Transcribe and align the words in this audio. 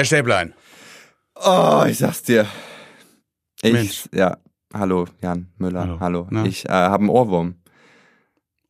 Herr 0.00 0.06
Stäblein. 0.06 0.54
Oh, 1.34 1.84
ich 1.86 1.98
sag's 1.98 2.22
dir. 2.22 2.46
Ich, 3.60 3.70
Mensch. 3.74 4.08
ja, 4.14 4.38
hallo 4.72 5.04
Jan 5.20 5.52
Müller, 5.58 5.98
Hallo. 6.00 6.26
hallo. 6.30 6.44
Ich 6.46 6.64
äh, 6.64 6.72
habe 6.72 7.00
einen 7.00 7.10
Ohrwurm. 7.10 7.56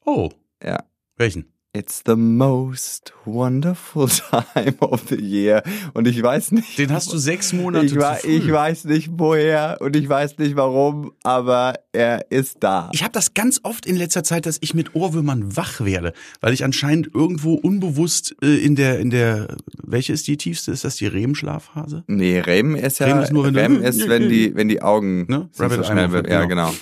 Oh, 0.05 0.31
Ja. 0.61 0.83
welchen? 1.15 1.53
It's 1.73 2.03
the 2.05 2.17
most 2.17 3.13
wonderful 3.25 4.09
time 4.55 4.75
of 4.81 5.03
the 5.09 5.15
year. 5.15 5.63
Und 5.95 6.09
ich 6.09 6.21
weiß 6.21 6.51
nicht. 6.51 6.77
Den 6.79 6.93
hast 6.93 7.13
du 7.13 7.17
sechs 7.17 7.53
Monate 7.53 7.87
ich, 7.87 7.93
zu 7.93 8.01
früh. 8.01 8.29
ich 8.29 8.51
weiß 8.51 8.87
nicht 8.87 9.09
woher 9.13 9.77
und 9.81 9.95
ich 9.95 10.09
weiß 10.09 10.37
nicht 10.39 10.57
warum, 10.57 11.13
aber 11.23 11.75
er 11.93 12.29
ist 12.33 12.57
da. 12.65 12.91
Ich 12.93 13.05
habe 13.05 13.13
das 13.13 13.35
ganz 13.35 13.61
oft 13.63 13.87
in 13.87 13.95
letzter 13.95 14.25
Zeit, 14.25 14.47
dass 14.47 14.59
ich 14.61 14.75
mit 14.75 14.97
Ohrwürmern 14.97 15.57
wach 15.57 15.81
werde, 15.81 16.13
weil 16.41 16.53
ich 16.55 16.65
anscheinend 16.65 17.15
irgendwo 17.15 17.55
unbewusst 17.55 18.35
äh, 18.43 18.57
in 18.57 18.75
der 18.75 18.99
in 18.99 19.11
der 19.11 19.57
welche 19.81 20.13
ist 20.13 20.27
die 20.27 20.37
tiefste? 20.37 20.73
Ist 20.73 20.83
das 20.83 20.97
die 20.97 21.07
REM-Schlafphase? 21.07 22.03
Nee, 22.09 22.41
REM 22.41 22.75
ist 22.75 22.99
ja 22.99 23.07
REM 23.07 23.21
ist 23.21 23.33
nur, 23.33 23.45
wenn 23.45 23.55
du- 23.55 23.61
REM 23.61 23.81
ist, 23.83 24.09
wenn 24.09 24.29
die 24.29 24.57
wenn 24.57 24.67
die 24.69 24.83
Augen 24.83 25.27
Ne? 25.29 25.49
so 25.53 25.69
schnell 25.85 26.11
wird. 26.11 26.27
Ja, 26.29 26.41
Movement, 26.41 26.49
genau. 26.49 26.75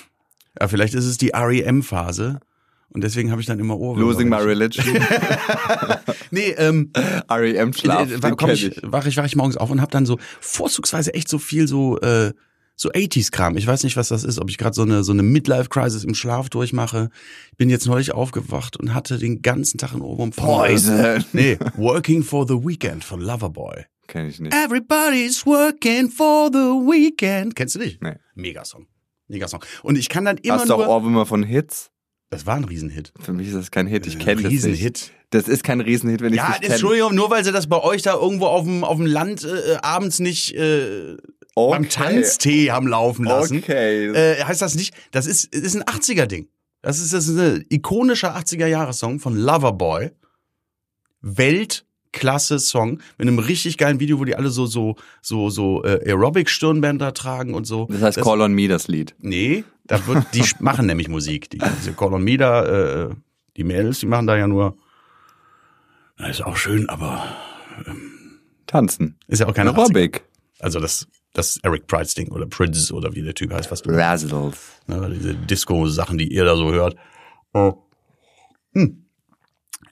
Ja, 0.59 0.67
vielleicht 0.67 0.95
ist 0.95 1.05
es 1.05 1.19
die 1.19 1.33
REM-Phase 1.35 2.41
und 2.91 3.03
deswegen 3.05 3.31
habe 3.31 3.41
ich 3.41 3.47
dann 3.47 3.59
immer 3.59 3.77
Ohrwürmer. 3.79 4.11
Losing 4.13 4.29
my 4.29 4.37
religion. 4.37 4.85
Nee, 6.31 6.51
ähm, 6.59 6.91
REM 7.31 7.73
Schlaf, 7.73 8.11
äh, 8.13 8.19
den 8.19 8.37
komm 8.37 8.51
ich, 8.51 8.67
ich. 8.67 8.81
wach 8.83 9.07
ich, 9.07 9.17
wach 9.17 9.25
ich 9.25 9.35
morgens 9.37 9.57
auf 9.57 9.71
und 9.71 9.81
habe 9.81 9.91
dann 9.91 10.05
so 10.05 10.19
vorzugsweise 10.41 11.15
echt 11.15 11.29
so 11.29 11.39
viel 11.39 11.67
so 11.67 11.99
äh, 12.01 12.33
so 12.77 12.91
80s-Kram. 12.91 13.57
Ich 13.57 13.67
weiß 13.67 13.83
nicht, 13.83 13.97
was 13.97 14.09
das 14.09 14.25
ist, 14.25 14.39
ob 14.39 14.51
ich 14.51 14.59
gerade 14.59 14.75
so 14.75 14.83
eine 14.83 15.03
so 15.05 15.13
eine 15.13 15.23
Midlife-Crisis 15.23 16.05
im 16.05 16.15
Schlaf 16.15 16.49
durchmache. 16.51 17.09
Ich 17.53 17.57
bin 17.57 17.71
jetzt 17.71 17.87
neulich 17.87 18.13
aufgewacht 18.13 18.77
und 18.77 18.95
hatte 18.95 19.19
den 19.19 19.41
ganzen 19.43 19.79
Tag 19.79 19.93
einen 19.93 20.03
Ohrwurm. 20.03 20.33
von- 20.33 20.45
Poison. 20.45 21.25
Nee, 21.33 21.59
Working 21.77 22.23
for 22.23 22.47
the 22.47 22.55
Weekend 22.55 23.05
von 23.05 23.21
Loverboy. 23.21 23.85
Kenn 24.07 24.29
ich 24.29 24.39
nicht. 24.41 24.55
Everybody's 24.55 25.45
working 25.47 26.11
for 26.11 26.51
the 26.53 26.59
weekend. 26.59 27.57
Kennst 27.57 27.75
du 27.75 27.79
nicht? 27.79 28.03
Nee. 28.03 28.17
Megasong. 28.35 28.87
Megasong. 29.29 29.65
Und 29.83 29.97
ich 29.99 30.09
kann 30.09 30.25
dann 30.25 30.37
immer 30.39 30.55
Hast 30.59 30.69
du 30.69 30.75
auch 30.75 30.79
nur... 30.79 30.89
Ohrwürmer 30.89 31.27
von 31.27 31.43
Hits? 31.43 31.91
Das 32.31 32.45
war 32.45 32.57
ein 32.57 32.65
Riesenhit. 32.65 33.13
Für 33.21 33.33
mich 33.33 33.49
ist 33.49 33.57
das 33.57 33.71
kein 33.71 33.87
Hit. 33.87 34.07
Ich 34.07 34.17
Ein 34.17 34.21
kenne 34.21 34.43
das 34.43 34.53
nicht. 34.53 34.65
Riesenhit. 34.65 35.13
Das 35.31 35.49
ist 35.49 35.65
kein 35.65 35.81
Riesenhit, 35.81 36.21
wenn 36.21 36.33
ich 36.33 36.37
Ja, 36.39 36.49
nicht 36.49 36.61
kenne. 36.61 36.75
Entschuldigung, 36.75 37.15
nur 37.15 37.31
weil 37.31 37.43
sie 37.45 37.53
das 37.53 37.67
bei 37.69 37.83
euch 37.83 38.03
da 38.03 38.15
irgendwo 38.15 38.47
auf 38.47 38.65
dem, 38.65 38.85
auf 38.85 38.97
dem 38.99 39.07
Land 39.07 39.45
äh, 39.45 39.77
abends 39.77 40.19
nicht 40.19 40.55
äh, 40.55 41.17
beim 41.55 41.89
Tanztee 41.89 42.71
haben 42.71 42.87
laufen 42.87 43.25
lassen. 43.25 43.59
Okay. 43.59 44.09
Äh, 44.09 44.45
heißt 44.45 44.61
das 44.63 44.75
nicht, 44.75 44.95
das 45.11 45.27
ist, 45.27 45.55
ist 45.55 45.75
ein 45.75 45.83
80er-Ding. 45.83 46.49
Das 46.83 47.01
ist, 47.01 47.13
das 47.13 47.27
ist 47.27 47.39
ein 47.39 47.65
ikonischer 47.71 48.37
80er-Jahres-Song 48.37 49.19
von 49.21 49.37
Loverboy. 49.37 50.11
Weltklasse-Song 51.23 53.01
mit 53.19 53.27
einem 53.27 53.39
richtig 53.39 53.77
geilen 53.79 54.01
Video, 54.01 54.21
wo 54.21 54.25
die 54.25 54.37
alle 54.37 54.51
so, 54.51 54.67
so, 54.67 54.97
so, 55.21 55.51
so 55.51 55.83
äh, 55.85 56.01
Aerobic-Stirnbänder 56.07 57.15
tragen 57.15 57.55
und 57.55 57.67
so. 57.67 57.87
das 57.91 58.03
heißt 58.03 58.21
Call 58.21 58.41
on 58.41 58.53
Me, 58.53 58.69
das 58.69 58.87
Lied. 58.87 59.15
Nee, 59.19 59.65
da 59.89 60.07
wird, 60.07 60.33
die 60.35 60.45
machen 60.61 60.87
nämlich 60.87 61.09
Musik. 61.09 61.51
Die, 61.51 61.59
diese 61.59 61.93
Call 61.95 62.15
on 62.15 62.23
Me 62.23 62.37
da, 62.37 63.07
äh, 63.07 63.11
die 63.57 63.65
Mädels, 63.65 63.99
die 64.01 64.07
machen 64.07 64.27
da 64.29 64.37
ja 64.37 64.47
nur. 64.47 64.77
Na, 66.17 66.29
ist 66.29 66.43
auch 66.43 66.57
schön, 66.57 66.89
aber 66.89 67.25
Tanzen. 68.67 69.19
ist 69.27 69.41
ja 69.41 69.49
auch 69.49 69.55
keine 69.55 69.71
80er. 69.71 69.79
Aerobic. 69.79 70.25
Also 70.61 70.79
das, 70.81 71.07
das 71.33 71.59
Eric 71.63 71.87
Price 71.87 72.15
Ding 72.15 72.29
oder 72.31 72.47
Prince 72.47 72.93
oder 72.93 73.15
wie 73.15 73.23
der 73.23 73.35
Typ 73.35 73.53
heißt, 73.53 73.71
was 73.71 73.83
du, 73.83 73.91
Razzles. 73.91 74.57
ne, 74.87 75.11
diese 75.15 75.35
Disco-Sachen, 75.35 76.19
die 76.19 76.33
ihr 76.33 76.45
da 76.45 76.57
so 76.57 76.73
hört. 76.73 76.97
Hm. 77.53 79.05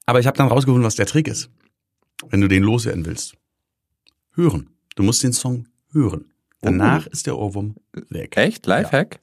Aber 0.04 0.20
ich 0.20 0.26
habe 0.26 0.36
dann 0.36 0.48
rausgefunden, 0.48 0.84
was 0.84 0.96
der 0.96 1.06
Trick 1.06 1.26
ist, 1.26 1.50
wenn 2.28 2.40
du 2.40 2.48
den 2.48 2.62
loswerden 2.62 3.06
willst. 3.06 3.34
Hören. 4.32 4.70
Du 4.94 5.02
musst 5.02 5.22
den 5.22 5.32
Song 5.32 5.68
hören. 5.92 6.32
Danach 6.60 7.06
ist 7.06 7.26
der 7.26 7.36
Ohrwurm 7.36 7.76
weg. 8.10 8.36
Echt? 8.36 8.66
Lifehack? 8.66 9.20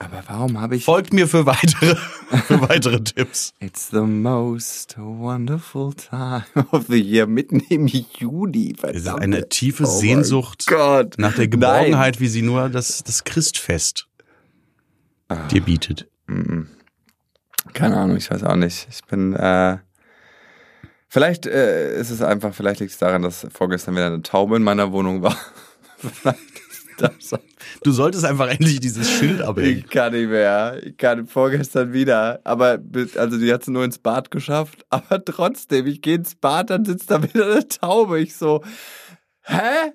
Aber 0.00 0.22
warum 0.28 0.58
habe 0.58 0.76
ich... 0.76 0.86
Folgt 0.86 1.12
mir 1.12 1.28
für 1.28 1.44
weitere, 1.44 1.94
für 2.46 2.60
weitere 2.62 3.04
Tipps. 3.04 3.52
It's 3.60 3.90
the 3.90 4.00
most 4.00 4.96
wonderful 4.96 5.92
time 5.92 6.44
of 6.72 6.86
the 6.88 6.98
year. 6.98 7.26
Mitten 7.26 7.60
im 7.68 7.86
Juni. 7.86 8.74
Es 8.82 8.96
ist 8.96 9.02
Verdammt. 9.02 9.22
eine 9.22 9.48
tiefe 9.50 9.84
Oh 9.84 9.86
Sehnsucht 9.86 10.64
nach 11.18 11.34
der 11.34 11.48
Geborgenheit, 11.48 12.18
wie 12.18 12.28
sie 12.28 12.40
nur 12.40 12.70
das, 12.70 13.04
das 13.04 13.24
Christfest 13.24 14.08
dir 15.50 15.60
bietet. 15.60 16.08
Nein. 16.26 16.70
Keine 17.74 17.98
Ahnung, 17.98 18.16
ich 18.16 18.30
weiß 18.30 18.42
auch 18.44 18.56
nicht. 18.56 18.88
Ich 18.90 19.04
bin... 19.04 19.34
Äh, 19.34 19.78
vielleicht 21.08 21.44
äh, 21.44 22.00
ist 22.00 22.08
es 22.08 22.22
einfach, 22.22 22.54
vielleicht 22.54 22.80
liegt 22.80 22.92
es 22.92 22.98
daran, 22.98 23.20
dass 23.20 23.46
vorgestern 23.52 23.96
wieder 23.96 24.06
eine 24.06 24.22
Taube 24.22 24.56
in 24.56 24.62
meiner 24.62 24.92
Wohnung 24.92 25.20
war. 25.20 25.36
vielleicht. 25.98 26.38
Du 27.82 27.92
solltest 27.92 28.24
einfach 28.24 28.48
endlich 28.48 28.80
dieses 28.80 29.10
Schild 29.10 29.42
abhängen. 29.42 29.78
Ich 29.78 29.88
kann 29.88 30.12
nicht 30.12 30.28
mehr. 30.28 30.80
Ich 30.82 30.96
kann 30.96 31.26
vorgestern 31.26 31.92
wieder. 31.92 32.40
Aber 32.44 32.78
also 33.16 33.38
die 33.38 33.52
hat 33.52 33.62
es 33.62 33.68
nur 33.68 33.84
ins 33.84 33.98
Bad 33.98 34.30
geschafft. 34.30 34.84
Aber 34.90 35.24
trotzdem, 35.24 35.86
ich 35.86 36.02
gehe 36.02 36.16
ins 36.16 36.34
Bad, 36.34 36.70
dann 36.70 36.84
sitzt 36.84 37.10
da 37.10 37.22
wieder 37.22 37.46
eine 37.46 37.68
Taube. 37.68 38.20
Ich 38.20 38.36
so, 38.36 38.62
hä? 39.42 39.92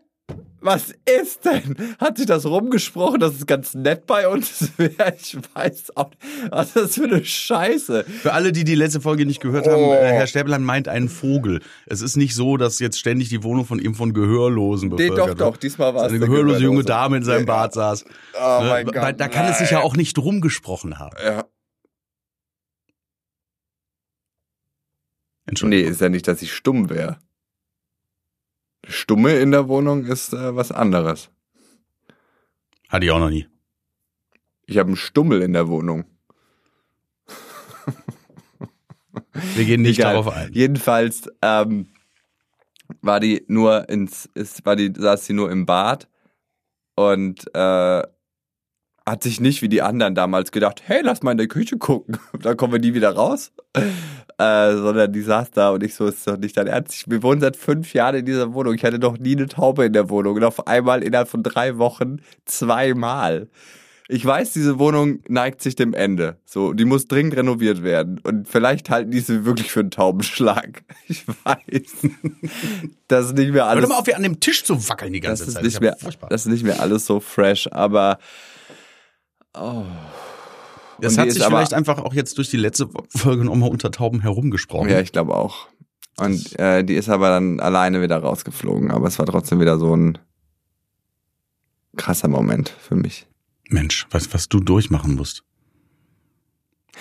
Was 0.66 0.94
ist 1.22 1.46
denn? 1.46 1.76
Hat 2.00 2.18
sich 2.18 2.26
das 2.26 2.46
rumgesprochen, 2.46 3.20
dass 3.20 3.36
es 3.36 3.46
ganz 3.46 3.76
nett 3.76 4.08
bei 4.08 4.28
uns 4.28 4.72
wäre? 4.78 5.16
Ich 5.22 5.38
weiß 5.54 5.96
auch. 5.96 6.10
Was 6.50 6.68
ist 6.70 6.76
das 6.76 6.96
für 6.96 7.04
eine 7.04 7.24
Scheiße? 7.24 8.04
Für 8.04 8.34
alle, 8.34 8.52
die 8.52 8.64
die 8.64 8.74
letzte 8.74 9.00
Folge 9.00 9.26
nicht 9.28 9.42
gehört 9.42 9.68
haben, 9.68 9.84
Oh. 9.84 9.94
äh, 9.94 10.12
Herr 10.12 10.26
Stäblein 10.28 10.64
meint 10.64 10.88
einen 10.88 11.08
Vogel. 11.08 11.62
Es 11.86 12.02
ist 12.02 12.16
nicht 12.18 12.34
so, 12.34 12.58
dass 12.58 12.80
jetzt 12.80 12.98
ständig 12.98 13.30
die 13.30 13.44
Wohnung 13.44 13.66
von 13.66 13.78
ihm 13.78 13.94
von 13.94 14.14
Gehörlosen 14.14 14.90
Nee, 14.90 14.96
bevölkert 14.96 15.20
doch, 15.20 15.28
wird. 15.28 15.42
doch. 15.42 15.58
Diesmal 15.58 15.94
war 15.94 16.06
es 16.06 16.10
Eine 16.10 16.20
der 16.20 16.28
gehörlose 16.30 16.56
junge 16.64 16.84
Gehörlose. 16.84 16.86
Dame 16.88 17.18
in 17.18 17.24
seinem. 17.24 17.46
Bad 17.46 17.74
saß. 17.74 18.04
Oh 18.34 18.64
Ne? 18.64 18.70
mein 18.70 18.88
Weil 18.88 19.12
Gott. 19.12 19.20
da 19.20 19.28
kann 19.28 19.46
es 19.46 19.60
sich 19.60 19.70
ja 19.70 19.78
nein. 19.78 19.86
auch 19.88 19.96
nicht 19.96 20.18
rumgesprochen 20.18 20.98
haben. 20.98 21.16
Ja. 21.24 21.44
Nee, 25.48 25.52
Entschuldigung. 25.52 25.92
ist 25.92 26.02
ja 26.02 26.10
nicht, 26.10 26.28
dass 26.28 26.42
ich 26.42 26.52
stumm 26.54 26.90
wäre. 26.90 27.20
Stumme 28.88 29.34
in 29.40 29.52
der 29.52 29.68
Wohnung 29.68 30.06
ist 30.06 30.34
äh, 30.34 30.56
was 30.56 30.72
anderes. 30.72 31.30
Hatte 32.90 33.06
ich 33.06 33.12
auch 33.12 33.20
noch 33.20 33.30
nie. 33.30 33.48
Ich 34.68 34.78
habe 34.78 34.88
einen 34.88 34.96
Stummel 34.96 35.42
in 35.42 35.54
der 35.54 35.68
Wohnung. 35.68 36.06
Wir 39.56 39.66
gehen 39.66 39.82
nicht 39.82 40.00
Egal. 40.00 40.14
darauf 40.14 40.34
ein. 40.34 40.52
Jedenfalls 40.54 41.30
ähm, 41.42 41.88
war 43.02 43.20
die 43.20 43.44
nur 43.48 43.90
ins, 43.90 44.30
ist, 44.34 44.66
war 44.66 44.76
die, 44.76 44.94
saß 44.96 45.26
sie 45.26 45.34
nur 45.34 45.52
im 45.52 45.66
Bad 45.66 46.08
und 46.96 47.46
äh, 47.54 48.04
hat 49.06 49.22
sich 49.24 49.40
nicht 49.40 49.62
wie 49.62 49.70
die 49.70 49.82
anderen 49.82 50.16
damals 50.16 50.52
gedacht, 50.52 50.82
hey, 50.86 51.02
lass 51.04 51.22
mal 51.22 51.32
in 51.32 51.38
der 51.38 51.48
Küche 51.48 51.78
gucken, 51.78 52.18
dann 52.42 52.58
kommen 52.58 52.74
wir 52.74 52.80
nie 52.80 52.94
wieder 52.94 53.12
raus. 53.16 53.52
Äh, 54.38 54.74
sondern 54.76 55.14
die 55.14 55.22
saß 55.22 55.52
da 55.52 55.70
und 55.70 55.82
ich 55.82 55.96
so, 55.96 56.08
ist 56.08 56.28
doch 56.28 56.36
nicht 56.36 56.58
dein 56.58 56.68
Ernst. 56.68 57.10
Wir 57.10 57.24
wohnen 57.24 57.40
seit 57.40 57.56
fünf 57.56 57.94
Jahren 57.94 58.16
in 58.16 58.26
dieser 58.26 58.54
Wohnung. 58.54 58.74
Ich 58.74 58.84
hatte 58.84 59.00
noch 59.00 59.18
nie 59.18 59.34
eine 59.38 59.48
Taube 59.48 59.86
in 59.86 59.94
der 59.94 60.10
Wohnung. 60.10 60.36
Und 60.36 60.44
auf 60.44 60.68
einmal 60.68 61.04
innerhalb 61.04 61.30
von 61.30 61.42
drei 61.42 61.78
Wochen 61.78 62.18
zweimal. 62.44 63.48
Ich 64.10 64.26
weiß, 64.26 64.52
diese 64.52 64.78
Wohnung 64.78 65.20
neigt 65.30 65.62
sich 65.62 65.76
dem 65.78 65.94
Ende. 65.94 66.36
So, 66.44 66.74
die 66.74 66.84
muss 66.84 67.08
dringend 67.08 67.38
renoviert 67.38 67.82
werden. 67.82 68.20
Und 68.24 68.50
vielleicht 68.50 68.90
halten 68.90 69.12
die 69.12 69.22
sie 69.22 69.46
wirklich 69.46 69.72
für 69.72 69.80
einen 69.80 69.92
Taubenschlag. 69.92 70.84
Ich 71.08 71.26
weiß. 71.46 72.08
Das 73.08 73.28
ist 73.28 73.38
nicht 73.38 73.54
mehr 73.54 73.64
Hör 73.64 73.70
alles. 73.70 73.84
doch 73.84 73.90
mal 73.90 74.00
auf, 74.00 74.06
hier 74.06 74.18
an 74.18 74.24
dem 74.24 74.42
Tisch 74.42 74.66
zu 74.66 74.90
wackeln 74.90 75.14
die 75.14 75.22
Das 75.22 75.30
ganze 75.40 75.44
ist 75.46 75.54
Zeit. 75.54 75.64
nicht 75.64 75.80
mehr, 75.80 75.96
furchtbar. 75.98 76.28
das 76.30 76.46
ist 76.46 76.52
nicht 76.52 76.66
mehr 76.66 76.82
alles 76.82 77.06
so 77.06 77.22
fresh, 77.22 77.70
aber 77.72 78.20
oh. 79.58 79.86
Das 81.00 81.18
hat 81.18 81.32
sich 81.32 81.44
vielleicht 81.44 81.74
einfach 81.74 82.00
auch 82.00 82.14
jetzt 82.14 82.38
durch 82.38 82.50
die 82.50 82.58
letzte 82.58 82.88
Folge 83.10 83.44
nochmal 83.44 83.70
unter 83.70 83.92
Tauben 83.92 84.22
herumgesprochen. 84.22 84.90
Ja, 84.90 85.00
ich 85.00 85.12
glaube 85.12 85.36
auch. 85.36 85.68
Und 86.18 86.58
äh, 86.58 86.84
die 86.84 86.96
ist 86.96 87.10
aber 87.10 87.30
dann 87.30 87.60
alleine 87.60 88.02
wieder 88.02 88.18
rausgeflogen, 88.18 88.92
aber 88.92 89.08
es 89.08 89.20
war 89.20 89.26
trotzdem 89.26 89.60
wieder 89.60 89.78
so 89.78 89.96
ein 89.96 90.18
krasser 91.98 92.30
Moment 92.30 92.70
für 92.70 92.96
mich. 92.96 93.28
Mensch, 93.70 94.08
was, 94.12 94.34
was 94.34 94.48
du 94.48 94.60
durchmachen 94.60 95.16
musst. 95.16 95.44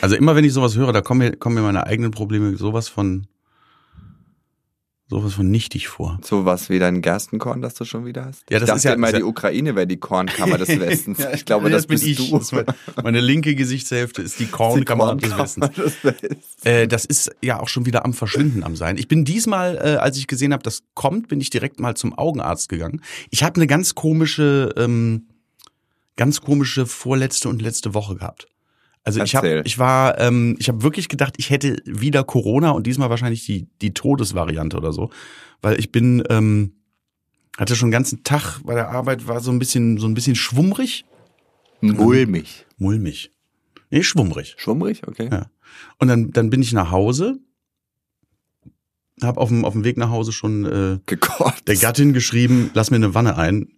Also 0.00 0.16
immer 0.16 0.34
wenn 0.34 0.44
ich 0.44 0.52
sowas 0.52 0.76
höre, 0.76 0.92
da 0.92 1.00
kommen 1.00 1.18
mir, 1.18 1.36
kommen 1.36 1.54
mir 1.54 1.62
meine 1.62 1.86
eigenen 1.86 2.10
Probleme 2.10 2.56
sowas 2.56 2.88
von 2.88 3.28
sowas 5.20 5.34
von 5.34 5.50
nichtig 5.50 5.88
vor. 5.88 6.18
So 6.22 6.44
was 6.44 6.68
wie 6.70 6.78
dein 6.78 7.00
Gerstenkorn, 7.02 7.62
das 7.62 7.74
du 7.74 7.84
schon 7.84 8.04
wieder 8.04 8.24
hast. 8.24 8.42
Ja, 8.50 8.58
das 8.58 8.62
ich 8.62 8.66
dachte 8.66 8.76
ist 8.78 8.84
ja- 8.84 8.92
immer, 8.94 9.10
ja- 9.10 9.18
die 9.18 9.22
Ukraine 9.22 9.74
wäre 9.76 9.86
die 9.86 9.96
Kornkammer 9.98 10.58
des 10.58 10.68
Westens. 10.80 11.18
ich 11.34 11.44
glaube, 11.44 11.66
Nee, 11.66 11.72
das, 11.72 11.86
bin 11.86 11.94
bist 11.94 12.06
ich. 12.06 12.16
du. 12.30 12.36
Das 12.38 12.44
ist 12.46 12.52
meine, 12.52 12.66
meine 13.02 13.20
linke 13.20 13.54
Gesichtshälfte 13.54 14.22
ist 14.22 14.38
die 14.40 14.46
Die 14.46 14.50
Kornkammer 14.50 15.14
des 15.16 15.30
Kornkammer 15.30 15.42
Westens. 15.44 15.74
des 16.02 16.04
Westens. 16.04 16.44
Äh, 16.64 16.88
das 16.88 17.04
ist 17.04 17.30
ja 17.42 17.60
auch 17.60 17.68
schon 17.68 17.86
wieder 17.86 18.04
am 18.04 18.12
Verschwinden 18.12 18.62
am 18.64 18.76
sein. 18.76 18.96
Ich 18.98 19.08
bin 19.08 19.24
diesmal, 19.24 19.76
äh, 19.76 19.96
als 19.96 20.16
ich 20.18 20.26
gesehen 20.26 20.52
habe, 20.52 20.62
das 20.62 20.82
kommt, 20.94 21.28
bin 21.28 21.40
ich 21.40 21.50
direkt 21.50 21.78
mal 21.80 21.94
zum 21.96 22.12
Augenarzt 22.12 22.68
gegangen. 22.68 23.00
Ich 23.30 23.42
habe 23.42 23.56
eine 23.56 23.66
ganz 23.66 23.94
komische, 23.94 24.74
ähm, 24.76 25.28
ganz 26.16 26.40
komische 26.40 26.86
vorletzte 26.86 27.48
und 27.48 27.60
letzte 27.62 27.94
Woche 27.94 28.16
gehabt. 28.16 28.46
Also 29.04 29.22
ich 29.22 29.36
habe, 29.36 29.48
Erzähl. 29.48 29.66
ich 29.66 29.78
war, 29.78 30.18
ähm, 30.18 30.56
ich 30.58 30.68
habe 30.68 30.82
wirklich 30.82 31.08
gedacht, 31.08 31.34
ich 31.36 31.50
hätte 31.50 31.76
wieder 31.84 32.24
Corona 32.24 32.70
und 32.70 32.86
diesmal 32.86 33.10
wahrscheinlich 33.10 33.44
die 33.44 33.68
die 33.82 33.92
Todesvariante 33.92 34.76
oder 34.78 34.92
so, 34.92 35.10
weil 35.60 35.78
ich 35.78 35.92
bin, 35.92 36.22
ähm, 36.30 36.72
Hatte 37.58 37.76
schon 37.76 37.88
den 37.88 37.92
ganzen 37.92 38.24
Tag 38.24 38.60
bei 38.64 38.74
der 38.74 38.88
Arbeit, 38.88 39.28
war 39.28 39.40
so 39.40 39.52
ein 39.52 39.58
bisschen, 39.60 39.98
so 39.98 40.08
ein 40.08 40.14
bisschen 40.14 40.34
schwummrig. 40.34 41.04
Mulmig. 41.80 42.66
Mulmig. 42.78 43.30
Nee, 43.90 44.02
schwummrig. 44.02 44.54
Schwummrig, 44.58 45.06
okay. 45.06 45.28
Ja. 45.30 45.46
Und 45.98 46.08
dann, 46.08 46.30
dann 46.32 46.50
bin 46.50 46.62
ich 46.62 46.72
nach 46.72 46.90
Hause, 46.90 47.38
hab 49.22 49.36
auf 49.36 49.50
dem, 49.50 49.64
auf 49.64 49.74
dem 49.74 49.84
Weg 49.84 49.96
nach 49.98 50.10
Hause 50.10 50.32
schon 50.32 50.64
äh, 50.64 50.98
Gekotzt. 51.06 51.68
der 51.68 51.76
Gattin 51.76 52.12
geschrieben, 52.12 52.70
lass 52.74 52.90
mir 52.90 52.96
eine 52.96 53.14
Wanne 53.14 53.36
ein. 53.36 53.68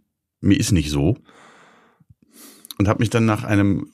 Mir 0.40 0.58
ist 0.58 0.72
nicht 0.72 0.90
so. 0.90 1.16
Und 2.78 2.88
habe 2.88 3.00
mich 3.00 3.10
dann 3.10 3.26
nach 3.26 3.44
einem 3.44 3.90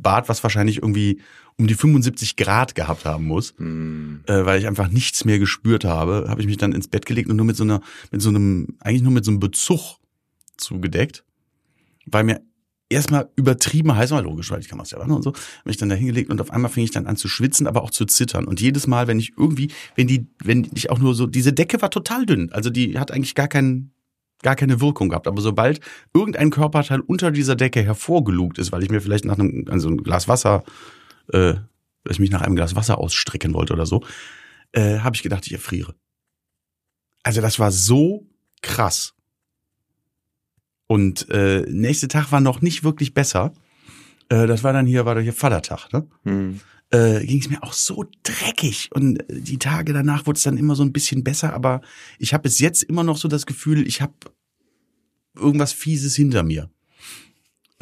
Bad, 0.00 0.28
was 0.28 0.42
wahrscheinlich 0.42 0.78
irgendwie 0.78 1.20
um 1.56 1.66
die 1.66 1.74
75 1.74 2.36
Grad 2.36 2.74
gehabt 2.74 3.04
haben 3.04 3.26
muss, 3.26 3.54
Hm. 3.58 4.22
äh, 4.26 4.44
weil 4.44 4.58
ich 4.58 4.66
einfach 4.66 4.88
nichts 4.88 5.24
mehr 5.24 5.38
gespürt 5.38 5.84
habe, 5.84 6.26
habe 6.28 6.40
ich 6.40 6.46
mich 6.46 6.56
dann 6.56 6.72
ins 6.72 6.88
Bett 6.88 7.06
gelegt 7.06 7.30
und 7.30 7.36
nur 7.36 7.46
mit 7.46 7.56
so 7.56 7.64
einer, 7.64 7.80
mit 8.10 8.20
so 8.20 8.28
einem, 8.28 8.76
eigentlich 8.80 9.02
nur 9.02 9.12
mit 9.12 9.24
so 9.24 9.30
einem 9.30 9.40
Bezug 9.40 9.98
zugedeckt, 10.56 11.24
weil 12.06 12.24
mir 12.24 12.40
erstmal 12.88 13.30
übertrieben 13.36 13.94
heiß 13.94 14.10
war, 14.10 14.22
logisch, 14.22 14.50
weil 14.50 14.60
ich 14.60 14.68
kam 14.68 14.80
aus 14.80 14.90
der 14.90 14.98
Wanne 14.98 15.14
und 15.14 15.22
so, 15.22 15.30
habe 15.30 15.40
mich 15.64 15.76
dann 15.76 15.88
da 15.88 15.94
hingelegt 15.94 16.30
und 16.30 16.40
auf 16.40 16.50
einmal 16.50 16.70
fing 16.70 16.84
ich 16.84 16.90
dann 16.90 17.06
an 17.06 17.16
zu 17.16 17.28
schwitzen, 17.28 17.66
aber 17.66 17.82
auch 17.82 17.90
zu 17.90 18.04
zittern. 18.04 18.44
Und 18.46 18.60
jedes 18.60 18.86
Mal, 18.86 19.06
wenn 19.06 19.18
ich 19.18 19.32
irgendwie, 19.36 19.70
wenn 19.96 20.06
die, 20.06 20.26
wenn 20.42 20.68
ich 20.74 20.90
auch 20.90 20.98
nur 20.98 21.14
so, 21.14 21.26
diese 21.26 21.52
Decke 21.52 21.80
war 21.82 21.90
total 21.90 22.26
dünn, 22.26 22.52
also 22.52 22.70
die 22.70 22.98
hat 22.98 23.10
eigentlich 23.10 23.34
gar 23.34 23.48
keinen, 23.48 23.92
gar 24.44 24.54
keine 24.54 24.80
Wirkung 24.80 25.08
gehabt. 25.08 25.26
Aber 25.26 25.42
sobald 25.42 25.80
irgendein 26.14 26.50
Körperteil 26.50 27.00
unter 27.00 27.32
dieser 27.32 27.56
Decke 27.56 27.82
hervorgelugt 27.82 28.58
ist, 28.58 28.70
weil 28.70 28.84
ich 28.84 28.90
mir 28.90 29.00
vielleicht 29.00 29.24
nach 29.24 29.38
einem, 29.38 29.64
also 29.68 29.88
ein 29.88 29.96
Glas 29.96 30.28
Wasser, 30.28 30.62
äh, 31.32 31.54
ich 32.08 32.20
mich 32.20 32.30
nach 32.30 32.42
einem 32.42 32.54
Glas 32.54 32.76
Wasser 32.76 32.98
ausstrecken 32.98 33.54
wollte 33.54 33.72
oder 33.72 33.86
so, 33.86 34.04
äh, 34.72 34.98
habe 35.00 35.16
ich 35.16 35.22
gedacht, 35.22 35.46
ich 35.46 35.52
erfriere. 35.52 35.94
Also 37.24 37.40
das 37.40 37.58
war 37.58 37.72
so 37.72 38.26
krass. 38.62 39.14
Und 40.86 41.28
äh, 41.30 41.64
nächste 41.68 42.08
Tag 42.08 42.30
war 42.30 42.40
noch 42.40 42.60
nicht 42.60 42.84
wirklich 42.84 43.14
besser. 43.14 43.54
Äh, 44.28 44.46
das 44.46 44.62
war 44.62 44.74
dann 44.74 44.86
hier, 44.86 45.06
war 45.06 45.14
doch 45.14 45.22
hier 45.22 45.32
Vatertag, 45.32 45.92
ne? 45.92 46.06
Hm. 46.24 46.60
Äh, 46.90 47.24
ging 47.24 47.40
es 47.40 47.48
mir 47.48 47.62
auch 47.62 47.72
so 47.72 48.04
dreckig. 48.22 48.90
Und 48.92 49.18
äh, 49.30 49.40
die 49.40 49.58
Tage 49.58 49.94
danach 49.94 50.26
wurde 50.26 50.36
es 50.36 50.42
dann 50.42 50.58
immer 50.58 50.76
so 50.76 50.82
ein 50.82 50.92
bisschen 50.92 51.24
besser, 51.24 51.54
aber 51.54 51.80
ich 52.18 52.34
habe 52.34 52.42
bis 52.42 52.58
jetzt 52.58 52.82
immer 52.82 53.02
noch 53.02 53.16
so 53.16 53.26
das 53.26 53.46
Gefühl, 53.46 53.86
ich 53.86 54.02
habe 54.02 54.12
irgendwas 55.36 55.72
Fieses 55.72 56.14
hinter 56.14 56.42
mir. 56.42 56.70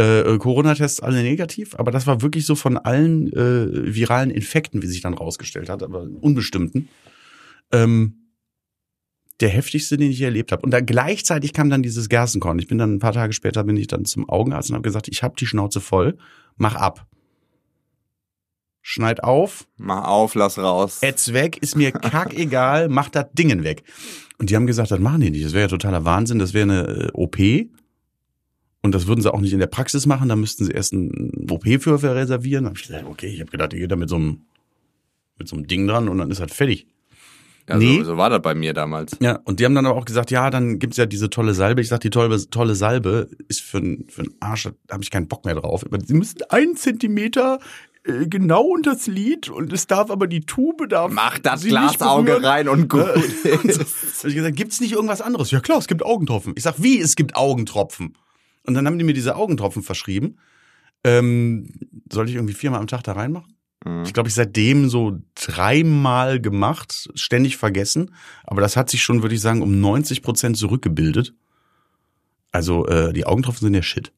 Äh, 0.01 0.21
äh, 0.21 0.39
Corona-Tests 0.39 1.01
alle 1.01 1.23
negativ, 1.23 1.75
aber 1.75 1.91
das 1.91 2.07
war 2.07 2.23
wirklich 2.23 2.47
so 2.47 2.55
von 2.55 2.79
allen 2.79 3.33
äh, 3.33 3.95
viralen 3.95 4.31
Infekten, 4.31 4.83
wie 4.83 4.87
sich 4.87 5.03
dann 5.03 5.15
rausgestellt 5.15 5.69
hat, 5.69 5.83
aber 5.83 6.09
unbestimmten, 6.21 6.89
ähm, 7.73 8.23
der 9.41 9.51
heftigste, 9.51 9.97
den 9.97 10.11
ich 10.11 10.21
erlebt 10.21 10.51
habe. 10.51 10.63
Und 10.63 10.71
da 10.71 10.81
gleichzeitig 10.81 11.53
kam 11.53 11.69
dann 11.69 11.83
dieses 11.83 12.09
Gerstenkorn. 12.09 12.59
Ich 12.59 12.69
bin 12.69 12.79
dann 12.79 12.95
ein 12.95 12.99
paar 13.01 13.13
Tage 13.13 13.33
später 13.33 13.65
bin 13.65 13.77
ich 13.77 13.87
dann 13.87 14.05
zum 14.05 14.29
Augenarzt 14.29 14.71
und 14.71 14.77
habe 14.77 14.83
gesagt, 14.83 15.09
ich 15.09 15.23
habe 15.23 15.35
die 15.39 15.47
Schnauze 15.47 15.81
voll, 15.81 16.17
mach 16.57 16.75
ab. 16.75 17.07
Schneid 18.83 19.23
auf, 19.23 19.67
Mach 19.77 20.05
auf, 20.05 20.35
lass 20.35 20.59
raus. 20.59 20.99
Ätz 21.03 21.33
weg, 21.33 21.59
ist 21.59 21.77
mir 21.77 21.93
kackegal, 21.93 22.89
mach 22.89 23.09
das 23.09 23.27
Dingen 23.33 23.63
weg. 23.63 23.85
Und 24.39 24.51
die 24.51 24.57
haben 24.57 24.67
gesagt, 24.67 24.91
das 24.91 24.99
machen 24.99 25.21
die 25.21 25.31
nicht. 25.31 25.45
Das 25.45 25.53
wäre 25.53 25.63
ja 25.63 25.69
totaler 25.69 26.05
Wahnsinn, 26.05 26.41
das 26.41 26.53
wäre 26.53 26.65
eine 26.65 26.89
äh, 26.89 27.11
OP. 27.13 27.39
Und 28.83 28.93
das 28.95 29.07
würden 29.07 29.23
sie 29.23 29.33
auch 29.33 29.41
nicht 29.41 29.53
in 29.53 29.61
der 29.61 29.69
Praxis 29.69 30.07
machen, 30.07 30.29
da 30.29 30.35
müssten 30.35 30.65
sie 30.65 30.73
erst 30.73 30.93
einen 30.93 31.47
OP 31.49 31.65
für 31.81 32.03
reservieren. 32.03 32.65
Da 32.65 32.71
hab 32.71 32.77
ich 32.77 32.89
gesagt, 32.89 33.05
okay, 33.07 33.29
ich 33.29 33.41
habe 33.41 33.51
gedacht, 33.53 33.73
ihr 33.73 33.81
geht 33.81 33.93
da 33.93 33.97
mit 33.97 34.09
so 34.09 34.17
einem 34.17 34.47
mit 35.39 35.49
so 35.49 35.57
einem 35.57 35.67
Ding 35.67 35.87
dran 35.87 36.09
und 36.09 36.19
dann 36.19 36.31
ist 36.31 36.41
das 36.41 36.53
fertig. 36.53 36.89
Also, 37.67 37.87
Nee. 37.87 38.03
So 38.03 38.17
war 38.17 38.31
das 38.31 38.43
bei 38.43 38.55
mir 38.55 38.75
damals. 38.75 39.17
Ja, 39.21 39.39
und 39.45 39.61
die 39.61 39.65
haben 39.65 39.75
dann 39.75 39.87
aber 39.87 39.97
auch 39.97 40.05
gesagt, 40.05 40.31
ja, 40.31 40.51
dann 40.51 40.79
gibt's 40.79 40.97
ja 40.97 41.07
diese 41.07 41.31
tolle 41.31 41.55
Salbe. 41.55 41.81
Ich 41.81 41.89
sag, 41.89 42.01
die 42.01 42.11
tolle, 42.11 42.51
tolle 42.51 42.75
Salbe 42.75 43.31
ist 43.49 43.61
für 43.61 43.79
einen 43.79 44.09
für 44.09 44.23
einen 44.23 44.35
Arsch, 44.41 44.65
da 44.65 44.95
habe 44.95 45.05
ich 45.05 45.11
keinen 45.11 45.29
Bock 45.29 45.45
mehr 45.45 45.55
drauf. 45.55 45.85
Aber 45.87 45.99
Sie 46.05 46.15
müssen 46.15 46.39
einen 46.49 46.77
Zentimeter 46.77 47.61
genau 48.05 48.63
unter 48.63 48.95
das 48.95 49.07
Lid 49.07 49.49
und 49.49 49.73
es 49.73 49.87
darf 49.87 50.11
aber 50.11 50.27
die 50.27 50.41
Tube 50.41 50.89
darf 50.89 51.13
Mach 51.13 51.39
das 51.39 51.65
Glasauge 51.65 52.43
rein 52.43 52.69
und 52.69 52.89
gut. 52.89 53.03
Und 53.63 53.73
so. 53.73 53.81
Hab 54.23 54.25
ich 54.25 54.35
gesagt, 54.35 54.57
gibt's 54.57 54.81
nicht 54.81 54.93
irgendwas 54.93 55.21
anderes? 55.21 55.51
Ja 55.51 55.61
klar, 55.61 55.79
es 55.79 55.87
gibt 55.87 56.05
Augentropfen. 56.05 56.55
Ich 56.57 56.65
sag, 56.65 56.83
wie, 56.83 57.01
es 57.01 57.17
gibt 57.17 57.37
Augentropfen? 57.37 58.17
Und 58.65 58.75
dann 58.75 58.87
haben 58.87 58.99
die 58.99 59.05
mir 59.05 59.15
diese 59.15 59.37
Augentropfen 59.37 59.83
verschrieben. 59.83 60.39
Ähm, 61.05 61.69
sollte 62.11 62.31
ich 62.31 62.37
irgendwie 62.37 62.55
viermal 62.55 62.81
am 62.81 62.87
Tag 62.87 63.03
da 63.03 63.13
reinmachen? 63.13 63.57
Mhm. 63.85 64.05
Ich 64.05 64.13
glaube, 64.13 64.29
ich 64.29 64.35
seitdem 64.35 64.89
so 64.89 65.19
dreimal 65.35 66.41
gemacht, 66.41 67.11
ständig 67.15 67.57
vergessen. 67.57 68.15
Aber 68.45 68.61
das 68.61 68.77
hat 68.77 68.91
sich 68.91 69.03
schon, 69.03 69.23
würde 69.23 69.35
ich 69.35 69.41
sagen, 69.41 69.63
um 69.63 69.81
90 69.81 70.23
Prozent 70.23 70.57
zurückgebildet. 70.57 71.35
Also 72.53 72.87
äh, 72.87 73.13
die 73.13 73.27
Augentropfen 73.27 73.67
sind 73.67 73.75
ja 73.75 73.83
shit. 73.83 74.13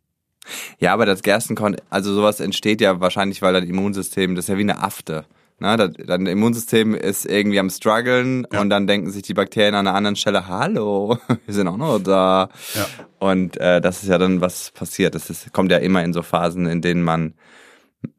Ja, 0.78 0.92
aber 0.92 1.06
das 1.06 1.22
Gerstenkorn, 1.22 1.76
also 1.90 2.14
sowas 2.14 2.40
entsteht 2.40 2.80
ja 2.80 3.00
wahrscheinlich, 3.00 3.40
weil 3.42 3.54
das 3.54 3.64
Immunsystem, 3.64 4.34
das 4.34 4.44
ist 4.46 4.48
ja 4.48 4.56
wie 4.56 4.62
eine 4.62 4.82
Afte. 4.82 5.24
Na, 5.60 5.76
das, 5.76 5.92
dein 6.06 6.26
Immunsystem 6.26 6.94
ist 6.94 7.26
irgendwie 7.26 7.60
am 7.60 7.70
struggeln 7.70 8.46
Ja. 8.52 8.60
und 8.60 8.70
dann 8.70 8.86
denken 8.86 9.10
sich 9.10 9.22
die 9.22 9.34
Bakterien 9.34 9.74
an 9.74 9.86
einer 9.86 9.96
anderen 9.96 10.16
Stelle, 10.16 10.48
hallo, 10.48 11.18
wir 11.46 11.54
sind 11.54 11.68
auch 11.68 11.76
noch 11.76 11.98
da. 12.00 12.48
Ja. 12.74 12.86
Und 13.20 13.56
äh, 13.58 13.80
das 13.80 14.02
ist 14.02 14.08
ja 14.08 14.18
dann, 14.18 14.40
was 14.40 14.72
passiert. 14.72 15.14
Das 15.14 15.30
ist, 15.30 15.52
kommt 15.52 15.70
ja 15.70 15.78
immer 15.78 16.02
in 16.02 16.12
so 16.12 16.22
Phasen, 16.22 16.66
in 16.66 16.82
denen 16.82 17.02
man 17.02 17.34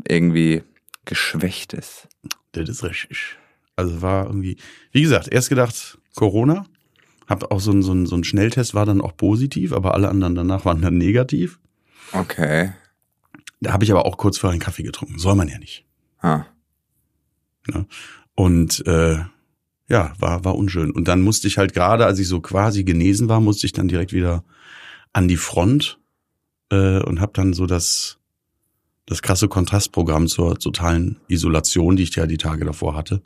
irgendwie 0.07 0.63
geschwächt 1.03 1.73
ist. 1.73 2.07
Das 2.53 2.69
ist 2.69 2.83
richtig. 2.83 3.35
Also 3.75 4.01
war 4.01 4.25
irgendwie, 4.27 4.57
wie 4.91 5.01
gesagt, 5.01 5.27
erst 5.31 5.49
gedacht 5.49 5.97
Corona. 6.15 6.65
Hab 7.27 7.51
auch 7.51 7.59
so 7.59 7.71
ein, 7.71 7.81
so 7.83 7.91
ein, 7.91 8.05
so 8.05 8.15
ein 8.15 8.23
Schnelltest 8.23 8.73
war 8.75 8.85
dann 8.85 9.01
auch 9.01 9.17
positiv, 9.17 9.73
aber 9.73 9.93
alle 9.93 10.09
anderen 10.09 10.35
danach 10.35 10.63
waren 10.63 10.81
dann 10.81 10.97
negativ. 10.97 11.59
Okay. 12.11 12.73
Da 13.61 13.73
habe 13.73 13.83
ich 13.83 13.91
aber 13.91 14.05
auch 14.05 14.17
kurz 14.17 14.37
vorher 14.37 14.53
einen 14.53 14.61
Kaffee 14.61 14.83
getrunken. 14.83 15.19
Soll 15.19 15.35
man 15.35 15.47
ja 15.47 15.57
nicht. 15.57 15.85
Ah. 16.19 16.45
Und 18.35 18.85
äh, 18.85 19.17
ja, 19.87 20.13
war, 20.19 20.43
war 20.43 20.55
unschön. 20.55 20.91
Und 20.91 21.07
dann 21.07 21.21
musste 21.21 21.47
ich 21.47 21.57
halt 21.57 21.73
gerade, 21.73 22.05
als 22.05 22.19
ich 22.19 22.27
so 22.27 22.41
quasi 22.41 22.83
genesen 22.83 23.29
war, 23.29 23.39
musste 23.39 23.65
ich 23.65 23.73
dann 23.73 23.87
direkt 23.87 24.13
wieder 24.13 24.43
an 25.13 25.27
die 25.27 25.37
Front 25.37 25.99
äh, 26.69 26.99
und 26.99 27.21
habe 27.21 27.33
dann 27.33 27.53
so 27.53 27.65
das, 27.65 28.19
das 29.05 29.21
krasse 29.21 29.47
Kontrastprogramm 29.47 30.27
zur 30.27 30.57
totalen 30.57 31.19
Isolation, 31.27 31.95
die 31.95 32.03
ich 32.03 32.15
ja 32.15 32.25
die 32.25 32.37
Tage 32.37 32.65
davor 32.65 32.95
hatte, 32.95 33.21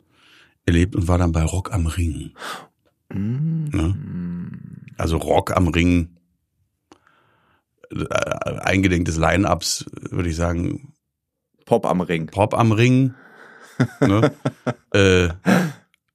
erlebt 0.66 0.94
und 0.94 1.08
war 1.08 1.18
dann 1.18 1.32
bei 1.32 1.42
Rock 1.42 1.72
am 1.72 1.86
Ring. 1.86 2.32
Ne? 3.12 4.50
Also 4.96 5.16
Rock 5.16 5.56
am 5.56 5.68
Ring, 5.68 6.16
äh, 7.90 8.58
eingedenk 8.60 9.04
des 9.04 9.16
Line-Ups, 9.16 9.86
würde 10.10 10.28
ich 10.28 10.36
sagen, 10.36 10.92
Pop 11.64 11.86
am 11.86 12.00
Ring. 12.00 12.26
Pop 12.26 12.54
am 12.54 12.72
Ring. 12.72 13.14
ne? 14.00 14.32
äh, 14.92 15.28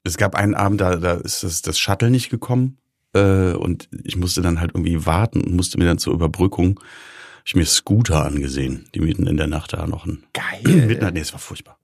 es 0.03 0.17
gab 0.17 0.35
einen 0.35 0.53
Abend, 0.53 0.81
da, 0.81 0.97
da 0.97 1.13
ist 1.13 1.43
das, 1.43 1.61
das 1.61 1.79
Shuttle 1.79 2.09
nicht 2.09 2.29
gekommen. 2.29 2.77
Äh, 3.13 3.53
und 3.53 3.89
ich 4.03 4.17
musste 4.17 4.41
dann 4.41 4.59
halt 4.59 4.71
irgendwie 4.73 5.05
warten 5.05 5.41
und 5.41 5.55
musste 5.55 5.77
mir 5.77 5.85
dann 5.85 5.97
zur 5.97 6.13
Überbrückung, 6.13 6.79
hab 6.79 7.45
ich 7.45 7.55
mir 7.55 7.65
Scooter 7.65 8.25
angesehen, 8.25 8.87
die 8.93 8.99
mitten 8.99 9.27
in 9.27 9.37
der 9.37 9.47
Nacht 9.47 9.73
da 9.73 9.87
noch 9.87 10.05
ein. 10.05 10.23
Geil. 10.33 10.87
Mitten, 10.87 11.13
nee, 11.13 11.19
es 11.21 11.31
war 11.31 11.39
furchtbar. 11.39 11.79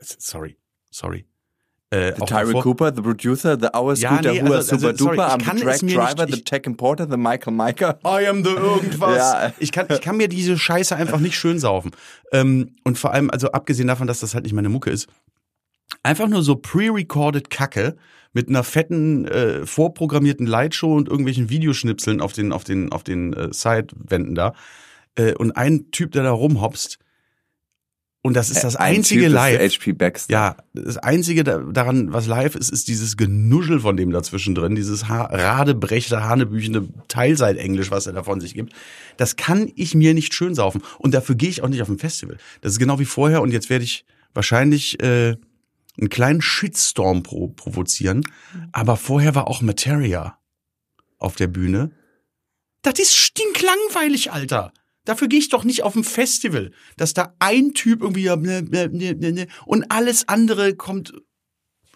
Sorry, 0.00 0.56
sorry. 0.90 1.26
Äh, 1.94 2.14
The 2.18 2.24
Tyrell 2.26 2.54
Cooper, 2.54 2.92
the 2.94 3.02
producer, 3.02 3.56
the 3.60 3.68
Hour 3.74 3.94
Ja, 3.94 4.12
Scooter, 4.14 4.32
nee, 4.32 4.42
who 4.42 4.52
also- 4.52 4.76
super 4.76 4.88
also, 4.88 5.08
duper, 5.10 5.28
I'm 5.34 5.38
the 5.38 5.62
track 5.62 5.82
mir 5.82 5.86
nicht- 5.86 5.96
driver, 5.96 6.26
the 6.30 6.42
tech 6.42 6.62
importer, 6.64 7.06
the 7.10 7.16
Michael 7.16 7.52
Miker. 7.52 7.98
I 8.04 8.26
am 8.26 8.42
the 8.44 8.50
irgendwas. 8.50 9.16
Ja. 9.16 9.52
Ich, 9.58 9.70
kann, 9.72 9.86
ich 9.90 10.00
kann 10.00 10.16
mir 10.16 10.28
diese 10.28 10.58
Scheiße 10.58 10.96
einfach 10.96 11.20
nicht 11.20 11.36
schön 11.36 11.58
saufen. 11.58 11.92
Ähm, 12.32 12.70
und 12.84 12.98
vor 12.98 13.12
allem, 13.12 13.30
also 13.30 13.52
abgesehen 13.52 13.86
davon, 13.88 14.06
dass 14.06 14.20
das 14.20 14.34
halt 14.34 14.44
nicht 14.44 14.54
meine 14.54 14.68
Mucke 14.68 14.90
ist, 14.90 15.08
einfach 16.02 16.28
nur 16.28 16.42
so 16.42 16.56
pre-recorded 16.56 17.50
Kacke 17.50 17.96
mit 18.32 18.48
einer 18.48 18.64
fetten, 18.64 19.26
äh, 19.28 19.64
vorprogrammierten 19.64 20.46
Lightshow 20.46 20.94
und 20.96 21.08
irgendwelchen 21.08 21.50
Videoschnipseln 21.50 22.20
auf 22.20 22.32
den, 22.32 22.52
auf 22.52 22.64
den, 22.64 22.90
auf 22.90 23.04
den 23.04 23.32
äh, 23.32 23.52
Sidewänden 23.52 24.34
da. 24.34 24.54
Äh, 25.14 25.34
und 25.34 25.52
ein 25.52 25.90
Typ, 25.92 26.10
der 26.12 26.24
da 26.24 26.32
rumhopst. 26.32 26.98
Und 28.26 28.32
das 28.34 28.48
ist 28.48 28.64
das 28.64 28.74
Ein 28.74 28.96
einzige 28.96 29.20
typ 29.20 29.28
ist 29.28 29.34
Live. 29.34 29.60
HP 29.60 29.92
Baxter. 29.92 30.32
Ja, 30.32 30.56
das 30.72 30.96
Einzige 30.96 31.44
da- 31.44 31.58
daran, 31.58 32.10
was 32.14 32.26
live 32.26 32.54
ist, 32.54 32.70
ist 32.70 32.88
dieses 32.88 33.18
Genuschel 33.18 33.80
von 33.80 33.98
dem 33.98 34.10
dazwischen 34.12 34.54
drin, 34.54 34.74
dieses 34.74 35.08
ha 35.10 35.24
radebrechte, 35.26 36.24
hanebüchende 36.24 36.88
Teilseit-Englisch, 37.08 37.90
was 37.90 38.06
er 38.06 38.14
da 38.14 38.22
von 38.22 38.40
sich 38.40 38.54
gibt. 38.54 38.72
Das 39.18 39.36
kann 39.36 39.70
ich 39.76 39.94
mir 39.94 40.14
nicht 40.14 40.32
schön 40.32 40.54
saufen. 40.54 40.82
Und 40.98 41.12
dafür 41.12 41.34
gehe 41.34 41.50
ich 41.50 41.62
auch 41.62 41.68
nicht 41.68 41.82
auf 41.82 41.90
ein 41.90 41.98
Festival. 41.98 42.38
Das 42.62 42.72
ist 42.72 42.78
genau 42.78 42.98
wie 42.98 43.04
vorher 43.04 43.42
und 43.42 43.50
jetzt 43.52 43.68
werde 43.68 43.84
ich 43.84 44.06
wahrscheinlich 44.32 45.02
äh, 45.02 45.36
einen 45.98 46.08
kleinen 46.08 46.40
Shitstorm 46.40 47.22
pro 47.24 47.48
provozieren. 47.48 48.22
Aber 48.72 48.96
vorher 48.96 49.34
war 49.34 49.48
auch 49.48 49.60
Materia 49.60 50.38
auf 51.18 51.36
der 51.36 51.48
Bühne. 51.48 51.90
Das 52.80 52.98
ist 52.98 53.14
stinklangweilig, 53.14 54.32
Alter. 54.32 54.72
Dafür 55.04 55.28
gehe 55.28 55.38
ich 55.38 55.50
doch 55.50 55.64
nicht 55.64 55.82
auf 55.82 55.96
ein 55.96 56.04
Festival, 56.04 56.70
dass 56.96 57.14
da 57.14 57.34
ein 57.38 57.74
Typ 57.74 58.02
irgendwie 58.02 58.24
ne, 58.24 58.62
ne, 58.62 59.14
ne, 59.14 59.46
und 59.66 59.90
alles 59.90 60.28
andere 60.28 60.74
kommt 60.74 61.12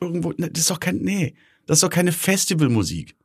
irgendwo. 0.00 0.32
Das 0.32 0.50
ist 0.58 0.70
doch 0.70 0.80
kein, 0.80 0.98
nee, 0.98 1.34
das 1.66 1.78
ist 1.78 1.82
doch 1.82 1.90
keine 1.90 2.12
Festivalmusik. 2.12 3.16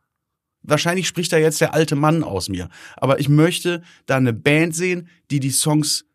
wahrscheinlich 0.61 1.07
spricht 1.07 1.33
da 1.33 1.37
jetzt 1.37 1.61
der 1.61 1.73
alte 1.73 1.95
Mann 1.95 2.23
aus 2.23 2.49
mir. 2.49 2.69
Aber 2.95 3.19
ich 3.19 3.29
möchte 3.29 3.83
da 4.05 4.17
eine 4.17 4.33
Band 4.33 4.75
sehen, 4.75 5.09
die 5.29 5.39
die 5.39 5.51
Songs 5.51 6.05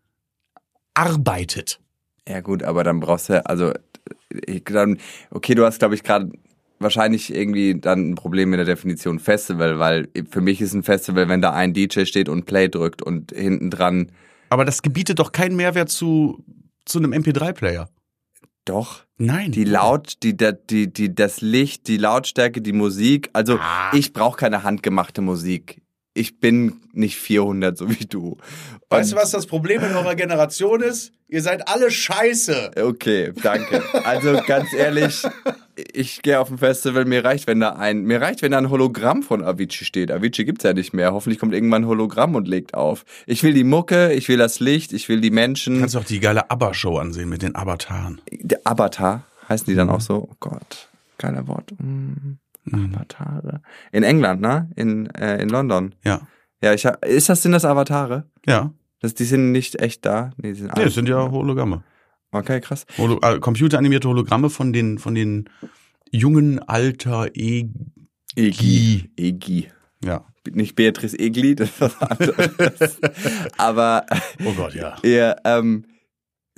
arbeitet. 0.94 1.80
Ja 2.26 2.40
gut, 2.40 2.62
aber 2.62 2.84
dann 2.84 3.00
brauchst 3.00 3.28
du, 3.28 3.44
also 3.46 3.72
ich, 4.30 4.64
dann, 4.64 4.98
okay, 5.30 5.54
du 5.54 5.64
hast, 5.64 5.78
glaube 5.78 5.94
ich, 5.94 6.02
gerade 6.02 6.30
wahrscheinlich 6.78 7.34
irgendwie 7.34 7.74
dann 7.78 8.10
ein 8.10 8.14
Problem 8.14 8.50
mit 8.50 8.58
der 8.58 8.66
Definition 8.66 9.18
Festival, 9.18 9.78
weil 9.78 10.08
für 10.30 10.40
mich 10.40 10.60
ist 10.60 10.74
ein 10.74 10.82
Festival, 10.82 11.28
wenn 11.28 11.42
da 11.42 11.52
ein 11.52 11.72
DJ 11.74 12.04
steht 12.04 12.28
und 12.28 12.46
Play 12.46 12.68
drückt 12.68 13.02
und 13.02 13.32
hinten 13.32 13.70
dran. 13.70 14.12
Aber 14.50 14.64
das 14.64 14.82
gebietet 14.82 15.18
doch 15.18 15.32
keinen 15.32 15.56
Mehrwert 15.56 15.88
zu, 15.90 16.44
zu 16.84 16.98
einem 16.98 17.12
MP3-Player. 17.12 17.88
Doch. 18.64 19.04
Nein. 19.16 19.50
Die 19.52 19.64
Laut, 19.64 20.14
die, 20.22 20.36
die, 20.36 20.52
die, 20.68 20.92
die, 20.92 21.14
das 21.14 21.40
Licht, 21.40 21.88
die 21.88 21.96
Lautstärke, 21.96 22.60
die 22.60 22.72
Musik. 22.72 23.30
Also 23.32 23.58
Ah. 23.58 23.90
ich 23.94 24.12
brauche 24.12 24.36
keine 24.38 24.62
handgemachte 24.62 25.20
Musik. 25.22 25.80
Ich 26.18 26.40
bin 26.40 26.80
nicht 26.92 27.16
400, 27.16 27.78
so 27.78 27.88
wie 27.88 28.06
du. 28.06 28.36
Weißt 28.90 29.12
du, 29.12 29.16
was 29.16 29.30
das 29.30 29.46
Problem 29.46 29.82
in 29.84 29.94
eurer 29.94 30.16
Generation 30.16 30.82
ist? 30.82 31.12
Ihr 31.28 31.42
seid 31.42 31.68
alle 31.68 31.92
scheiße. 31.92 32.72
Okay, 32.82 33.32
danke. 33.40 33.82
Also 34.04 34.40
ganz 34.46 34.72
ehrlich, 34.72 35.22
ich 35.92 36.22
gehe 36.22 36.40
auf 36.40 36.50
ein 36.50 36.58
Festival, 36.58 37.04
mir 37.04 37.24
reicht, 37.24 37.46
wenn 37.46 37.60
da 37.60 37.74
ein, 37.74 38.02
mir 38.02 38.20
reicht, 38.20 38.42
wenn 38.42 38.50
da 38.50 38.58
ein 38.58 38.70
Hologramm 38.70 39.22
von 39.22 39.44
Avicii 39.44 39.84
steht. 39.84 40.10
Avicii 40.10 40.44
gibt's 40.44 40.64
ja 40.64 40.72
nicht 40.72 40.92
mehr. 40.92 41.12
Hoffentlich 41.12 41.38
kommt 41.38 41.54
irgendwann 41.54 41.82
ein 41.82 41.88
Hologramm 41.88 42.34
und 42.34 42.48
legt 42.48 42.74
auf. 42.74 43.04
Ich 43.26 43.44
will 43.44 43.52
die 43.52 43.64
Mucke, 43.64 44.12
ich 44.12 44.28
will 44.28 44.38
das 44.38 44.58
Licht, 44.58 44.92
ich 44.92 45.08
will 45.08 45.20
die 45.20 45.30
Menschen. 45.30 45.78
Kannst 45.78 45.94
du 45.94 46.00
auch 46.00 46.04
die 46.04 46.18
geile 46.18 46.50
ABBA-Show 46.50 46.98
ansehen 46.98 47.28
mit 47.28 47.42
den 47.42 47.54
Avataren. 47.54 48.20
Der 48.32 48.60
Avatar, 48.64 49.22
heißen 49.48 49.66
die 49.66 49.76
dann 49.76 49.88
auch 49.88 50.00
so? 50.00 50.28
Oh 50.30 50.36
Gott, 50.40 50.88
geiler 51.18 51.46
Wort. 51.46 51.72
Mm, 51.78 52.38
Avatare. 52.74 53.62
In 53.92 54.02
England, 54.02 54.40
ne? 54.40 54.70
In, 54.76 55.06
äh, 55.14 55.40
in 55.42 55.48
London. 55.48 55.94
Ja. 56.04 56.26
Ja, 56.62 56.74
ich 56.74 56.86
hab, 56.86 57.04
ist 57.04 57.28
das, 57.28 57.42
sind 57.42 57.52
das 57.52 57.64
Avatare? 57.64 58.24
Ja. 58.46 58.72
Das, 59.00 59.14
die 59.14 59.24
sind 59.24 59.52
nicht 59.52 59.80
echt 59.80 60.04
da? 60.04 60.30
Nee, 60.38 60.52
die 60.52 60.58
sind 60.60 60.76
Nee, 60.76 60.84
das 60.84 60.94
sind 60.94 61.08
ja 61.08 61.30
Hologramme. 61.30 61.84
Okay, 62.32 62.60
krass. 62.60 62.84
Holo 62.98 63.20
äh, 63.22 63.38
computeranimierte 63.38 64.08
Hologramme 64.08 64.50
von 64.50 64.72
den, 64.72 64.98
von 64.98 65.14
den 65.14 65.48
jungen 66.10 66.58
Alter 66.58 67.28
E. 67.34 67.68
Egi. 68.36 69.10
Egi. 69.16 69.68
Ja. 70.04 70.24
Nicht 70.50 70.74
Beatrice 70.76 71.18
Egli, 71.18 71.54
das 71.54 71.68
ist 71.70 71.80
was 71.80 72.00
anderes. 72.02 72.98
Aber 73.58 74.04
Oh 74.44 74.52
Gott, 74.52 74.74
ja. 74.74 74.96
ihr, 75.02 75.36
ähm, 75.44 75.84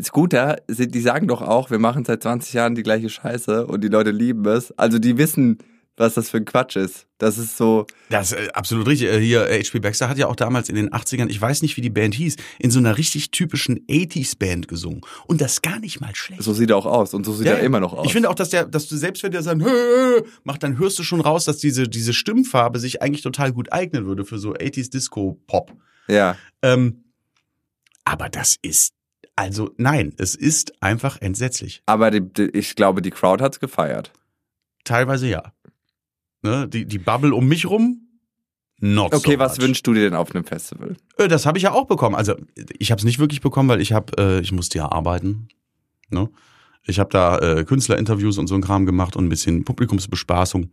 Scooter, 0.03 0.57
sind- 0.69 0.95
die 0.95 1.01
sagen 1.01 1.27
doch 1.29 1.43
auch, 1.43 1.71
wir 1.71 1.79
machen 1.79 2.05
seit 2.05 2.23
20 2.23 2.55
Jahren 2.55 2.75
die 2.75 2.83
gleiche 2.83 3.09
Scheiße 3.09 3.67
und 3.67 3.83
die 3.83 3.89
Leute 3.89 4.11
lieben 4.13 4.47
es. 4.47 4.73
Also 4.79 4.99
die 4.99 5.19
wissen, 5.19 5.59
was 6.01 6.15
das 6.15 6.31
für 6.31 6.39
ein 6.39 6.45
Quatsch 6.45 6.77
ist. 6.77 7.07
Das 7.19 7.39
ist 7.39 7.57
so, 7.57 7.87
Das 8.09 8.33
ist 8.33 8.39
äh, 8.39 8.49
absolut 8.55 8.87
richtig. 8.89 9.09
Äh, 9.09 9.21
Hier, 9.21 9.49
äh, 9.49 9.63
H.P. 9.63 9.81
Baxter 9.81 10.09
hat 10.09 10.19
ja 10.19 10.27
auch 10.27 10.35
damals 10.37 10.69
in 10.69 10.75
den 10.75 10.91
80ern, 10.91 11.29
ich 11.29 11.41
weiß 11.41 11.63
nicht, 11.63 11.77
wie 11.77 11.81
die 11.83 11.91
Band 11.91 12.15
hieß, 12.15 12.37
in 12.59 12.71
so 12.71 12.79
einer 12.79 12.97
richtig 12.97 13.31
typischen 13.31 13.81
80s-Band 13.87 14.67
gesungen. 14.69 15.03
Und 15.27 15.41
das 15.41 15.63
gar 15.63 15.79
nicht 15.79 16.01
mal 16.01 16.15
schlecht. 16.15 16.43
so 16.43 16.53
sieht 16.55 16.71
er 16.71 16.77
auch 16.77 16.87
aus 16.87 17.15
und 17.15 17.25
so 17.25 17.33
sieht 17.33 17.47
er 17.47 17.61
immer 17.61 17.79
noch 17.81 17.93
aus. 17.93 18.07
Ich 18.07 18.13
finde 18.13 18.31
auch, 18.31 18.35
dass 18.35 18.49
der, 18.51 18.65
dass 18.65 18.89
du 18.89 18.97
selbst 18.97 19.23
wenn 19.23 19.33
der 19.33 19.43
sagt, 19.43 19.63
"Hö", 19.63 20.23
macht, 20.45 20.63
dann 20.63 20.79
hörst 20.79 20.99
du 20.99 21.03
schon 21.03 21.21
raus, 21.21 21.45
dass 21.45 21.59
diese, 21.59 21.89
diese 21.89 22.13
Stimmfarbe 22.15 22.79
sich 22.79 23.03
eigentlich 23.03 23.23
total 23.23 23.53
gut 23.53 23.73
eignen 23.73 24.07
würde 24.07 24.25
für 24.25 24.39
so 24.39 24.55
80s 24.55 24.91
Disco-Pop. 24.91 25.73
ja. 26.09 26.37
Ähm, 26.63 27.05
aber 28.05 28.29
das 28.31 28.57
ist, 28.63 28.95
also 29.37 29.71
nein, 29.77 30.15
es 30.19 30.35
ist 30.35 30.83
einfach 30.83 31.21
entsetzlich. 31.21 31.83
Aber 31.87 32.11
die, 32.11 32.21
die, 32.23 32.45
ich 32.57 32.75
glaube, 32.75 33.03
die 33.03 33.11
Crowd 33.11 33.43
hat's 33.45 33.61
gefeiert. 33.61 34.11
Teilweise 34.85 35.29
ja. 35.29 35.53
Ne, 36.43 36.67
die, 36.69 36.87
die 36.87 36.99
Bubble 36.99 37.35
um 37.35 37.47
mich 37.49 37.67
rum, 37.69 38.09
not 38.79 39.15
Okay, 39.15 39.33
so 39.35 39.39
was 39.39 39.59
much. 39.59 39.67
wünschst 39.67 39.87
du 39.87 39.93
dir 39.93 40.01
denn 40.05 40.15
auf 40.15 40.35
einem 40.35 40.45
Festival? 40.45 40.97
Äh, 41.19 41.29
Das 41.29 41.45
habe 41.47 41.59
ich 41.59 41.65
ja 41.65 41.73
auch 41.73 41.87
bekommen. 41.87 42.15
Also 42.15 42.35
ich 42.79 42.91
habe 42.91 42.99
es 42.99 43.05
nicht 43.05 43.19
wirklich 43.19 43.41
bekommen, 43.43 43.69
weil 43.69 43.81
ich 43.81 43.93
habe, 43.93 44.13
äh, 44.19 44.41
ich 44.41 44.53
musste 44.53 44.79
ja 44.79 44.91
arbeiten. 44.91 45.49
Ne? 46.09 46.31
Ich 46.87 46.99
habe 46.99 47.11
da 47.11 47.39
äh, 47.39 47.65
Künstlerinterviews 47.65 48.39
und 48.39 48.47
so 48.47 48.55
ein 48.55 48.63
Kram 48.63 48.87
gemacht 48.87 49.17
und 49.17 49.27
ein 49.27 49.29
bisschen 49.29 49.65
Publikumsbespaßung 49.65 50.71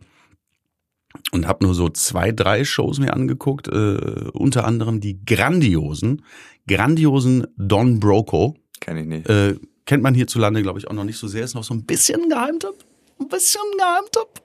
und 1.31 1.47
habe 1.47 1.65
nur 1.65 1.73
so 1.75 1.89
zwei, 1.89 2.31
drei 2.31 2.63
Shows 2.63 2.99
mir 2.99 3.13
angeguckt. 3.13 3.67
Äh, 3.67 4.29
unter 4.33 4.65
anderem 4.65 5.01
die 5.01 5.23
grandiosen, 5.25 6.23
grandiosen 6.67 7.45
Don 7.57 7.99
Broco. 7.99 8.55
Kenn 8.79 8.97
ich 8.97 9.05
nicht. 9.05 9.29
Äh, 9.29 9.55
kennt 9.85 10.01
man 10.03 10.13
hierzulande, 10.13 10.61
glaube 10.61 10.79
ich, 10.79 10.87
auch 10.87 10.93
noch 10.93 11.03
nicht 11.03 11.17
so 11.17 11.27
sehr. 11.27 11.43
Ist 11.43 11.55
noch 11.55 11.63
so 11.65 11.73
ein 11.73 11.85
bisschen 11.85 12.29
Geheimtipp. 12.29 12.75
Ein 13.19 13.27
bisschen 13.27 13.61
Geheimtipp. 13.77 14.41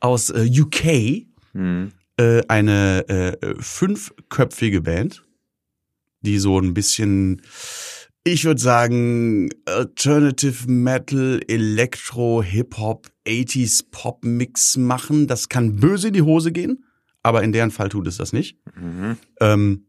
Aus 0.00 0.30
äh, 0.30 0.48
UK 0.48 1.26
Hm. 1.52 1.92
äh, 2.18 2.42
eine 2.48 3.08
äh, 3.08 3.54
fünfköpfige 3.58 4.82
Band, 4.82 5.24
die 6.20 6.38
so 6.38 6.58
ein 6.58 6.74
bisschen, 6.74 7.42
ich 8.24 8.44
würde 8.44 8.60
sagen, 8.60 9.48
Alternative 9.64 10.70
Metal, 10.70 11.40
Elektro, 11.48 12.42
Hip-Hop, 12.42 13.08
80s 13.26 13.84
Pop 13.90 14.24
Mix 14.24 14.76
machen. 14.76 15.26
Das 15.26 15.48
kann 15.48 15.76
böse 15.76 16.08
in 16.08 16.14
die 16.14 16.22
Hose 16.22 16.52
gehen, 16.52 16.84
aber 17.22 17.42
in 17.42 17.52
deren 17.52 17.70
Fall 17.70 17.88
tut 17.88 18.06
es 18.06 18.18
das 18.18 18.32
nicht. 18.32 18.58
Mhm. 18.76 19.16
Ähm, 19.40 19.84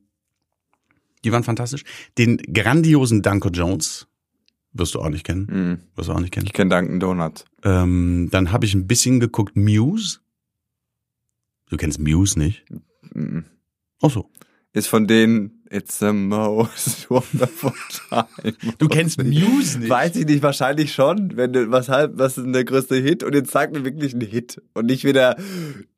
die 1.26 1.32
waren 1.32 1.44
fantastisch. 1.44 1.84
Den 2.18 2.38
grandiosen 2.38 3.22
Danko 3.22 3.50
Jones 3.50 4.08
wirst 4.74 4.96
du 4.96 5.02
auch 5.02 5.10
nicht 5.10 5.26
kennen. 5.26 5.48
Hm. 5.48 5.80
Wirst 5.96 6.10
du 6.10 6.14
auch 6.14 6.20
nicht 6.20 6.32
kennen. 6.32 6.46
Ich 6.46 6.54
kenn 6.54 6.70
Dunkin' 6.70 7.00
Donuts. 7.00 7.46
Ähm, 7.64 8.30
dann 8.32 8.52
habe 8.52 8.66
ich 8.66 8.74
ein 8.74 8.88
bisschen 8.88 9.20
geguckt 9.20 9.56
Muse. 9.56 10.20
Du 11.70 11.78
kennst 11.78 12.00
Muse 12.00 12.38
nicht? 12.40 12.66
Mhm. 13.14 13.46
Ach 14.02 14.10
so. 14.10 14.30
Ist 14.72 14.88
von 14.88 15.08
denen 15.08 15.60
It's 15.72 16.00
the 16.00 16.12
most 16.12 17.10
wonderful 17.10 17.74
time. 18.10 18.56
Du 18.80 18.88
kennst 18.88 19.24
Muse 19.24 19.80
nicht? 19.80 19.90
Weiß 19.90 20.16
ich 20.16 20.26
nicht, 20.26 20.42
wahrscheinlich 20.42 20.94
schon. 20.94 21.38
Wenn 21.38 21.54
du, 21.54 21.70
was, 21.70 21.90
halt, 21.90 22.14
was 22.16 22.38
ist 22.38 22.44
denn 22.44 22.54
der 22.54 22.66
größte 22.66 22.96
Hit? 22.96 23.24
Und 23.24 23.36
jetzt 23.36 23.52
sag 23.52 23.72
mir 23.72 23.86
wirklich 23.86 24.14
einen 24.14 24.28
Hit. 24.28 24.62
Und 24.74 24.88
nicht 24.88 25.04
wieder 25.04 25.38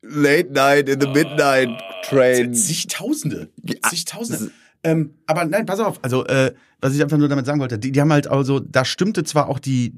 Late 0.01 0.51
Night 0.51 0.89
in 0.89 0.99
the 0.99 1.07
Midnight 1.07 1.69
Train. 2.03 2.53
Zigtausende. 2.53 3.49
Zigtausende. 3.89 4.51
Ähm, 4.83 5.13
aber 5.27 5.45
nein, 5.45 5.65
pass 5.65 5.79
auf. 5.79 5.99
Also, 6.03 6.25
äh, 6.25 6.53
was 6.79 6.95
ich 6.95 7.01
einfach 7.03 7.17
nur 7.17 7.29
damit 7.29 7.45
sagen 7.45 7.59
wollte, 7.59 7.77
die, 7.77 7.91
die 7.91 8.01
haben 8.01 8.11
halt 8.11 8.27
also, 8.27 8.59
da 8.59 8.83
stimmte 8.85 9.23
zwar 9.23 9.47
auch 9.47 9.59
die, 9.59 9.93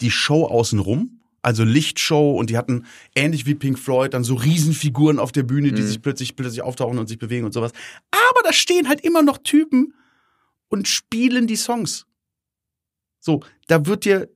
die 0.00 0.10
Show 0.10 0.44
außenrum, 0.44 1.20
also 1.42 1.62
Lichtshow 1.62 2.32
und 2.36 2.50
die 2.50 2.58
hatten 2.58 2.86
ähnlich 3.14 3.46
wie 3.46 3.54
Pink 3.54 3.78
Floyd 3.78 4.14
dann 4.14 4.24
so 4.24 4.34
Riesenfiguren 4.34 5.20
auf 5.20 5.30
der 5.30 5.44
Bühne, 5.44 5.72
die 5.72 5.82
Mhm. 5.82 5.86
sich 5.86 6.02
plötzlich, 6.02 6.34
plötzlich 6.34 6.62
auftauchen 6.62 6.98
und 6.98 7.06
sich 7.08 7.18
bewegen 7.18 7.46
und 7.46 7.52
sowas. 7.52 7.70
Aber 8.10 8.42
da 8.42 8.52
stehen 8.52 8.88
halt 8.88 9.00
immer 9.02 9.22
noch 9.22 9.38
Typen 9.38 9.94
und 10.68 10.88
spielen 10.88 11.46
die 11.46 11.54
Songs. 11.56 12.06
So, 13.20 13.42
da 13.68 13.86
wird 13.86 14.04
dir, 14.04 14.28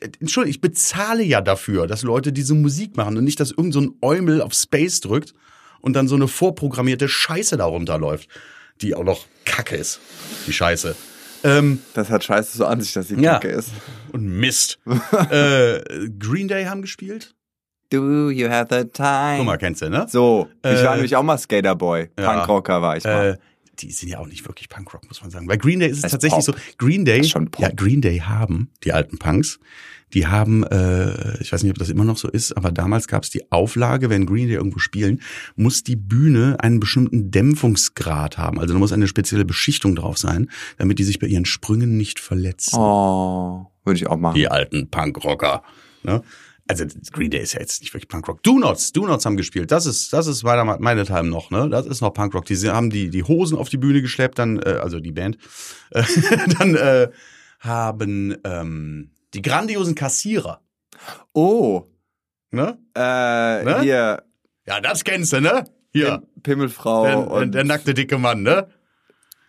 äh, 0.00 0.08
Entschuldigung, 0.20 0.50
ich 0.50 0.60
bezahle 0.60 1.24
ja 1.24 1.40
dafür, 1.40 1.88
dass 1.88 2.02
Leute 2.02 2.32
diese 2.32 2.54
Musik 2.54 2.96
machen 2.96 3.16
und 3.16 3.24
nicht, 3.24 3.40
dass 3.40 3.50
irgend 3.50 3.74
so 3.74 3.80
ein 3.80 3.94
Eumel 4.00 4.40
auf 4.40 4.54
Space 4.54 5.00
drückt 5.00 5.34
und 5.80 5.94
dann 5.94 6.06
so 6.06 6.14
eine 6.14 6.28
vorprogrammierte 6.28 7.08
Scheiße 7.08 7.56
darunter 7.56 7.98
läuft, 7.98 8.28
die 8.82 8.94
auch 8.94 9.04
noch 9.04 9.26
Kacke 9.44 9.76
ist. 9.76 10.00
Die 10.46 10.52
Scheiße. 10.52 10.94
Ähm, 11.44 11.80
Das 11.94 12.10
hat 12.10 12.24
scheiße 12.24 12.56
so 12.56 12.66
an 12.66 12.80
sich, 12.80 12.92
dass 12.92 13.08
die 13.08 13.14
Ja. 13.14 13.34
Kacke 13.34 13.48
ist. 13.48 13.70
und 14.12 14.24
Mist. 14.26 14.78
äh, 15.30 15.80
Green 16.18 16.48
Day 16.48 16.64
haben 16.64 16.82
gespielt. 16.82 17.34
Do 17.90 18.30
you 18.30 18.48
have 18.48 18.66
the 18.70 18.84
time? 18.88 19.36
Guck 19.38 19.46
mal, 19.46 19.58
kennst 19.58 19.80
du, 19.82 19.88
ne? 19.88 20.06
So, 20.08 20.48
ich 20.64 20.70
Äh, 20.70 20.84
war 20.84 20.94
nämlich 20.94 21.14
auch 21.14 21.22
mal 21.22 21.38
Skaterboy. 21.38 22.08
ja. 22.18 22.32
Punkrocker 22.32 22.82
war 22.82 22.96
ich 22.96 23.04
mal. 23.04 23.34
Äh, 23.34 23.36
die 23.78 23.92
sind 23.92 24.08
ja 24.08 24.18
auch 24.18 24.26
nicht 24.26 24.46
wirklich 24.48 24.68
Punkrock, 24.68 25.06
muss 25.06 25.20
man 25.20 25.30
sagen. 25.30 25.46
Bei 25.46 25.56
Green 25.56 25.78
Day 25.78 25.90
ist 25.90 25.96
es 25.98 26.02
Das 26.02 26.12
tatsächlich 26.12 26.44
Pop. 26.46 26.56
so. 26.56 26.62
Green 26.78 27.04
Day, 27.04 27.20
ja, 27.22 27.68
Green 27.76 28.00
Day 28.00 28.18
haben, 28.20 28.70
die 28.82 28.92
alten 28.92 29.18
Punks, 29.18 29.60
die 30.14 30.26
haben, 30.26 30.64
äh, 30.64 31.40
ich 31.40 31.52
weiß 31.52 31.62
nicht, 31.62 31.72
ob 31.72 31.78
das 31.78 31.90
immer 31.90 32.04
noch 32.04 32.16
so 32.16 32.28
ist, 32.28 32.56
aber 32.56 32.70
damals 32.70 33.08
gab 33.08 33.24
es 33.24 33.30
die 33.30 33.50
Auflage, 33.50 34.08
wenn 34.08 34.26
Green 34.26 34.46
Day 34.46 34.56
irgendwo 34.56 34.78
spielen, 34.78 35.20
muss 35.56 35.82
die 35.82 35.96
Bühne 35.96 36.56
einen 36.60 36.80
bestimmten 36.80 37.30
Dämpfungsgrad 37.30 38.38
haben. 38.38 38.60
Also 38.60 38.72
da 38.72 38.78
muss 38.78 38.92
eine 38.92 39.08
spezielle 39.08 39.44
Beschichtung 39.44 39.96
drauf 39.96 40.18
sein, 40.18 40.50
damit 40.78 40.98
die 40.98 41.04
sich 41.04 41.18
bei 41.18 41.26
ihren 41.26 41.44
Sprüngen 41.44 41.96
nicht 41.96 42.20
verletzen. 42.20 42.78
oh, 42.78 43.66
würde 43.84 43.96
ich 43.96 44.06
auch 44.06 44.16
machen. 44.16 44.36
Die 44.36 44.48
alten 44.48 44.90
Punkrocker. 44.90 45.62
Ne? 46.02 46.22
Also 46.68 46.84
Green 47.12 47.30
Day 47.30 47.42
ist 47.42 47.54
ja 47.54 47.60
jetzt 47.60 47.80
nicht 47.80 47.94
wirklich 47.94 48.08
Punkrock. 48.08 48.42
Do 48.42 48.58
Nots, 48.58 48.92
Do 48.92 49.06
Nots 49.06 49.24
haben 49.24 49.36
gespielt. 49.36 49.70
Das 49.70 49.86
ist, 49.86 50.12
das 50.12 50.26
ist 50.26 50.42
meiner 50.42 50.64
meine 50.64 51.04
Time 51.04 51.24
noch. 51.24 51.50
Ne, 51.50 51.68
das 51.68 51.86
ist 51.86 52.00
noch 52.00 52.12
Punkrock. 52.12 52.44
Die 52.46 52.56
haben 52.68 52.90
die 52.90 53.08
die 53.10 53.22
Hosen 53.22 53.56
auf 53.56 53.68
die 53.68 53.76
Bühne 53.76 54.02
geschleppt, 54.02 54.38
dann 54.38 54.58
äh, 54.58 54.80
also 54.82 54.98
die 54.98 55.12
Band, 55.12 55.38
äh, 55.90 56.02
dann 56.58 56.74
äh, 56.74 57.08
haben 57.60 58.36
ähm, 58.42 59.10
die 59.34 59.42
grandiosen 59.42 59.94
Kassierer. 59.94 60.60
Oh, 61.32 61.84
Ne? 62.50 62.78
äh, 62.94 63.64
Ne? 63.64 63.80
hier, 63.82 64.22
Ja, 64.66 64.80
das 64.80 65.04
kennst 65.04 65.32
du, 65.32 65.40
ne? 65.40 65.64
Hier, 65.92 66.22
Pimmelfrau 66.42 67.04
der, 67.06 67.30
und 67.30 67.52
der 67.52 67.64
nackte 67.64 67.94
dicke 67.94 68.18
Mann, 68.18 68.42
ne? 68.42 68.68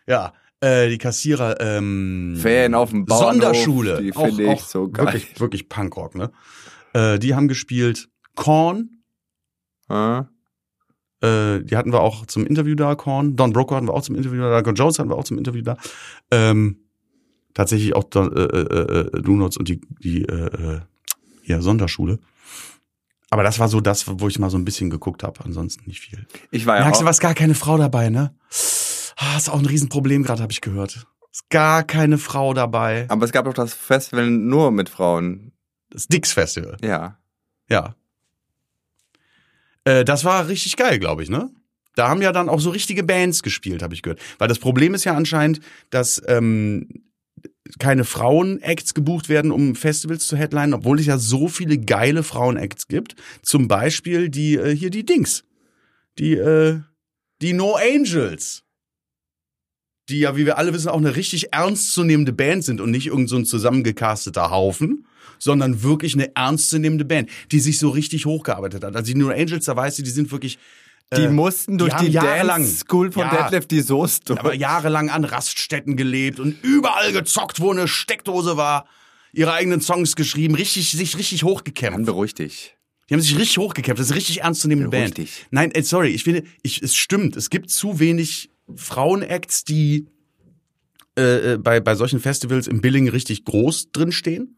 Ja. 0.08 0.34
Äh, 0.62 0.90
die 0.90 0.98
Kassierer, 0.98 1.60
ähm, 1.62 2.38
Ferien 2.40 2.74
auf 2.74 2.90
dem 2.90 3.06
Bauernhof. 3.06 3.34
Sonderschule. 3.34 4.02
Die 4.02 4.12
finde 4.12 4.44
ich 4.44 4.50
auch 4.50 4.60
so 4.66 4.90
geil. 4.90 5.06
Wirklich, 5.06 5.40
wirklich 5.40 5.70
Punkrock, 5.70 6.16
ne? 6.16 6.32
Äh, 6.94 7.20
die 7.20 7.36
haben 7.36 7.48
gespielt 7.48 8.10
Korn, 8.36 9.04
Äh? 9.90 10.22
Äh, 11.22 11.64
die 11.64 11.76
hatten 11.78 11.92
wir 11.92 12.02
auch 12.02 12.26
zum 12.28 12.46
Interview 12.46 12.76
da, 12.76 12.96
Korn. 12.96 13.36
Don 13.36 13.52
Broker 13.54 13.76
hatten 13.76 13.88
wir 13.88 13.94
auch 13.94 14.02
zum 14.04 14.16
Interview 14.16 14.42
da. 14.42 14.62
Don 14.62 14.76
Jones 14.76 15.00
hatten 15.00 15.10
wir 15.10 15.16
auch 15.18 15.24
zum 15.24 15.38
Interview 15.38 15.62
da. 15.64 15.78
Ähm, 16.32 16.87
tatsächlich 17.58 17.96
auch 17.96 18.04
Don, 18.04 18.32
äh, 18.38 18.42
äh, 18.42 19.00
äh, 19.00 19.22
Donuts 19.22 19.58
und 19.58 19.68
die, 19.68 19.82
die 20.00 20.24
äh, 20.24 20.76
äh, 20.76 20.82
ja, 21.44 21.60
Sonderschule. 21.60 22.20
Aber 23.32 23.42
das 23.42 23.58
war 23.58 23.68
so 23.68 23.82
das, 23.82 24.06
wo 24.08 24.28
ich 24.28 24.38
mal 24.38 24.52
so 24.52 24.58
ein 24.58 24.64
bisschen 24.64 24.92
geguckt 24.92 25.24
habe. 25.24 25.44
Ansonsten 25.44 25.86
nicht 25.88 26.00
viel. 26.00 26.28
Ich 26.52 26.68
war 26.68 26.78
ja 26.78 26.84
Merkst 26.84 27.02
du, 27.02 27.06
was 27.06 27.20
gar 27.20 27.34
keine 27.34 27.56
Frau 27.56 27.78
dabei, 27.78 28.10
ne? 28.10 28.36
Ah, 29.18 29.38
ist 29.38 29.50
auch 29.50 29.58
ein 29.58 29.66
Riesenproblem 29.66 30.22
gerade, 30.22 30.44
habe 30.44 30.52
ich 30.52 30.62
gehört. 30.62 31.08
Ist 31.32 31.50
gar 31.50 31.84
keine 31.84 32.20
Frau 32.20 32.54
dabei. 32.54 33.08
aber 33.10 33.26
es 33.26 33.32
gab 33.32 33.46
doch 33.46 33.56
das 33.56 33.74
Festival 33.74 34.30
nur 34.30 34.72
mit 34.72 34.88
Frauen. 34.88 35.52
Das 35.90 36.08
Dix 36.08 36.32
Festival. 36.34 36.78
Ja. 36.84 37.18
Ja. 37.70 37.96
Äh, 39.84 40.06
das 40.06 40.26
war 40.26 40.48
richtig 40.48 40.76
geil, 40.78 41.00
glaube 41.00 41.24
ich, 41.24 41.30
ne? 41.30 41.50
Da 41.96 42.08
haben 42.10 42.22
ja 42.22 42.32
dann 42.32 42.50
auch 42.50 42.60
so 42.60 42.70
richtige 42.70 43.04
Bands 43.04 43.42
gespielt, 43.42 43.82
habe 43.82 43.96
ich 43.96 44.04
gehört. 44.04 44.22
Weil 44.38 44.48
das 44.48 44.60
Problem 44.60 44.94
ist 44.94 45.06
ja 45.06 45.16
anscheinend, 45.16 45.60
dass 45.90 46.22
ähm, 46.28 47.07
keine 47.80 48.04
Frauen-Acts 48.04 48.94
gebucht 48.94 49.30
werden, 49.30 49.52
um 49.52 49.76
Festivals 49.76 50.28
zu 50.28 50.38
headlinen, 50.38 50.74
obwohl 50.74 51.00
es 51.00 51.06
ja 51.06 51.18
so 51.18 51.48
viele 51.48 51.78
geile 51.78 52.24
Frauen-Acts 52.24 52.88
gibt. 52.88 53.16
Zum 53.42 53.68
Beispiel 53.68 54.30
die 54.30 54.56
äh, 54.56 54.76
hier 54.76 54.90
die 54.90 55.06
Dings, 55.06 55.44
die 56.18 56.34
äh, 56.34 56.80
die 57.42 57.54
No 57.54 57.76
Angels, 57.76 58.64
die 60.10 60.20
ja, 60.20 60.36
wie 60.38 60.46
wir 60.46 60.58
alle 60.58 60.74
wissen, 60.74 60.90
auch 60.90 60.98
eine 60.98 61.16
richtig 61.16 61.54
ernstzunehmende 61.54 62.34
Band 62.34 62.64
sind 62.64 62.82
und 62.82 62.92
nicht 62.92 63.08
irgend 63.08 63.30
so 63.30 63.36
ein 63.36 63.46
zusammengecasteter 63.46 64.50
Haufen, 64.50 65.06
sondern 65.40 65.84
wirklich 65.84 66.14
eine 66.14 66.36
ernstzunehmende 66.36 67.06
Band, 67.06 67.30
die 67.52 67.60
sich 67.60 67.78
so 67.78 67.90
richtig 67.90 68.26
hochgearbeitet 68.26 68.84
hat. 68.84 68.96
Also 68.96 69.14
die 69.14 69.20
No 69.20 69.30
Angels, 69.30 69.66
da 69.66 69.76
weißt 69.76 70.00
du, 70.00 70.04
die 70.04 70.10
sind 70.10 70.32
wirklich 70.32 70.58
Die 71.16 71.22
äh, 71.24 71.30
mussten 71.30 71.78
durch 71.78 71.94
die, 71.96 72.08
jahrelang- 72.08 72.64
Dance 72.64 72.80
School 72.80 73.12
von 73.12 73.24
Ja. 73.24 73.44
Deadlift 73.44 73.72
die 73.72 73.80
Soße 73.82 74.22
durch. 74.26 74.40
aber 74.40 74.54
jahrelang 74.54 75.10
an 75.10 75.24
Raststätten 75.24 75.96
gelebt 75.96 76.40
und 76.40 76.62
überall 76.64 77.14
gezockt, 77.14 77.62
wo 77.62 77.72
eine 77.72 77.88
Steckdose 77.88 78.58
war, 78.58 78.86
ihre 79.32 79.54
eigenen 79.54 79.80
Songs 79.80 80.16
geschrieben, 80.18 80.56
richtig, 80.56 80.92
sich 80.92 81.18
richtig 81.18 81.42
Dann 81.42 81.50
hochgekämpft. 81.50 82.06
beruhig 82.06 82.34
dich. 82.34 82.76
Die 83.10 83.14
haben 83.14 83.22
sich 83.22 83.38
richtig 83.38 83.58
hochgekämpft. 83.58 84.02
Das 84.02 84.10
ist 84.10 84.16
richtig 84.16 84.42
ernstzunehmende 84.42 84.90
Beruhig 84.90 85.06
Band. 85.14 85.18
dich. 85.18 85.46
Nein, 85.50 85.72
äh, 85.72 85.82
sorry, 85.84 86.10
ich 86.10 86.26
finde, 86.26 86.44
ich, 86.62 86.82
es 86.82 86.94
stimmt. 86.96 87.38
Es 87.38 87.50
gibt 87.50 87.70
zu 87.70 88.00
wenig 88.00 88.50
Frauenacts, 88.76 89.64
die 89.64 90.08
äh, 91.18 91.54
äh, 91.54 91.58
bei, 91.58 91.80
bei 91.80 91.96
solchen 91.96 92.20
Festivals 92.20 92.68
im 92.68 92.82
Billing 92.82 93.08
richtig 93.08 93.46
groß 93.46 93.92
drinstehen. 93.94 94.58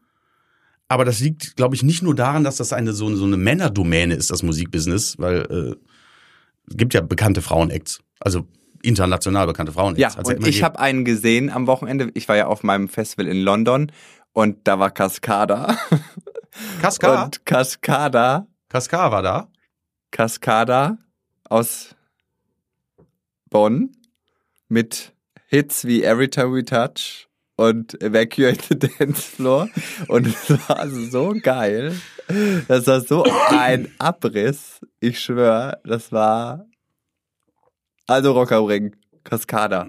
Aber 0.88 1.04
das 1.04 1.20
liegt, 1.20 1.54
glaube 1.54 1.76
ich, 1.76 1.84
nicht 1.84 2.02
nur 2.02 2.16
daran, 2.16 2.42
dass 2.42 2.56
das 2.56 2.72
eine 2.72 2.92
so, 2.92 3.14
so 3.14 3.24
eine 3.24 3.36
Männerdomäne 3.36 4.14
ist, 4.14 4.30
das 4.30 4.42
Musikbusiness, 4.42 5.16
weil 5.18 5.76
äh, 5.78 5.89
gibt 6.70 6.94
ja 6.94 7.00
bekannte 7.00 7.42
Frauenacts. 7.42 8.00
Also 8.20 8.46
international 8.82 9.46
bekannte 9.46 9.72
Frauenacts. 9.72 10.00
Ja, 10.00 10.16
Hat's 10.16 10.28
und 10.28 10.46
ich 10.46 10.62
habe 10.62 10.78
einen 10.78 11.04
gesehen 11.04 11.50
am 11.50 11.66
Wochenende. 11.66 12.10
Ich 12.14 12.28
war 12.28 12.36
ja 12.36 12.46
auf 12.46 12.62
meinem 12.62 12.88
Festival 12.88 13.26
in 13.26 13.40
London 13.42 13.92
und 14.32 14.58
da 14.64 14.78
war 14.78 14.90
Cascada. 14.90 15.78
Kaskar. 16.80 17.24
Und 17.24 17.46
Cascada, 17.46 18.46
Kaskar 18.68 19.12
war 19.12 19.22
da. 19.22 19.48
Cascada 20.10 20.98
aus 21.44 21.94
Bonn 23.48 23.92
mit 24.68 25.12
Hits 25.46 25.84
wie 25.84 26.02
Every 26.04 26.28
Time 26.28 26.54
We 26.54 26.64
Touch 26.64 27.28
und 27.56 28.00
Evacuate 28.00 28.62
the 28.68 28.78
Dance 28.78 29.22
Floor. 29.22 29.68
Und 30.08 30.26
es 30.48 30.68
war 30.68 30.88
so 30.88 31.34
geil. 31.40 31.94
Das 32.68 32.86
war 32.86 33.00
so 33.00 33.24
ein 33.50 33.88
Abriss. 33.98 34.80
Ich 35.00 35.18
schwöre, 35.20 35.80
das 35.84 36.12
war 36.12 36.66
also 38.06 38.32
Rock 38.32 38.52
am 38.52 38.64
Ring. 38.64 38.96
Cascada. 39.24 39.88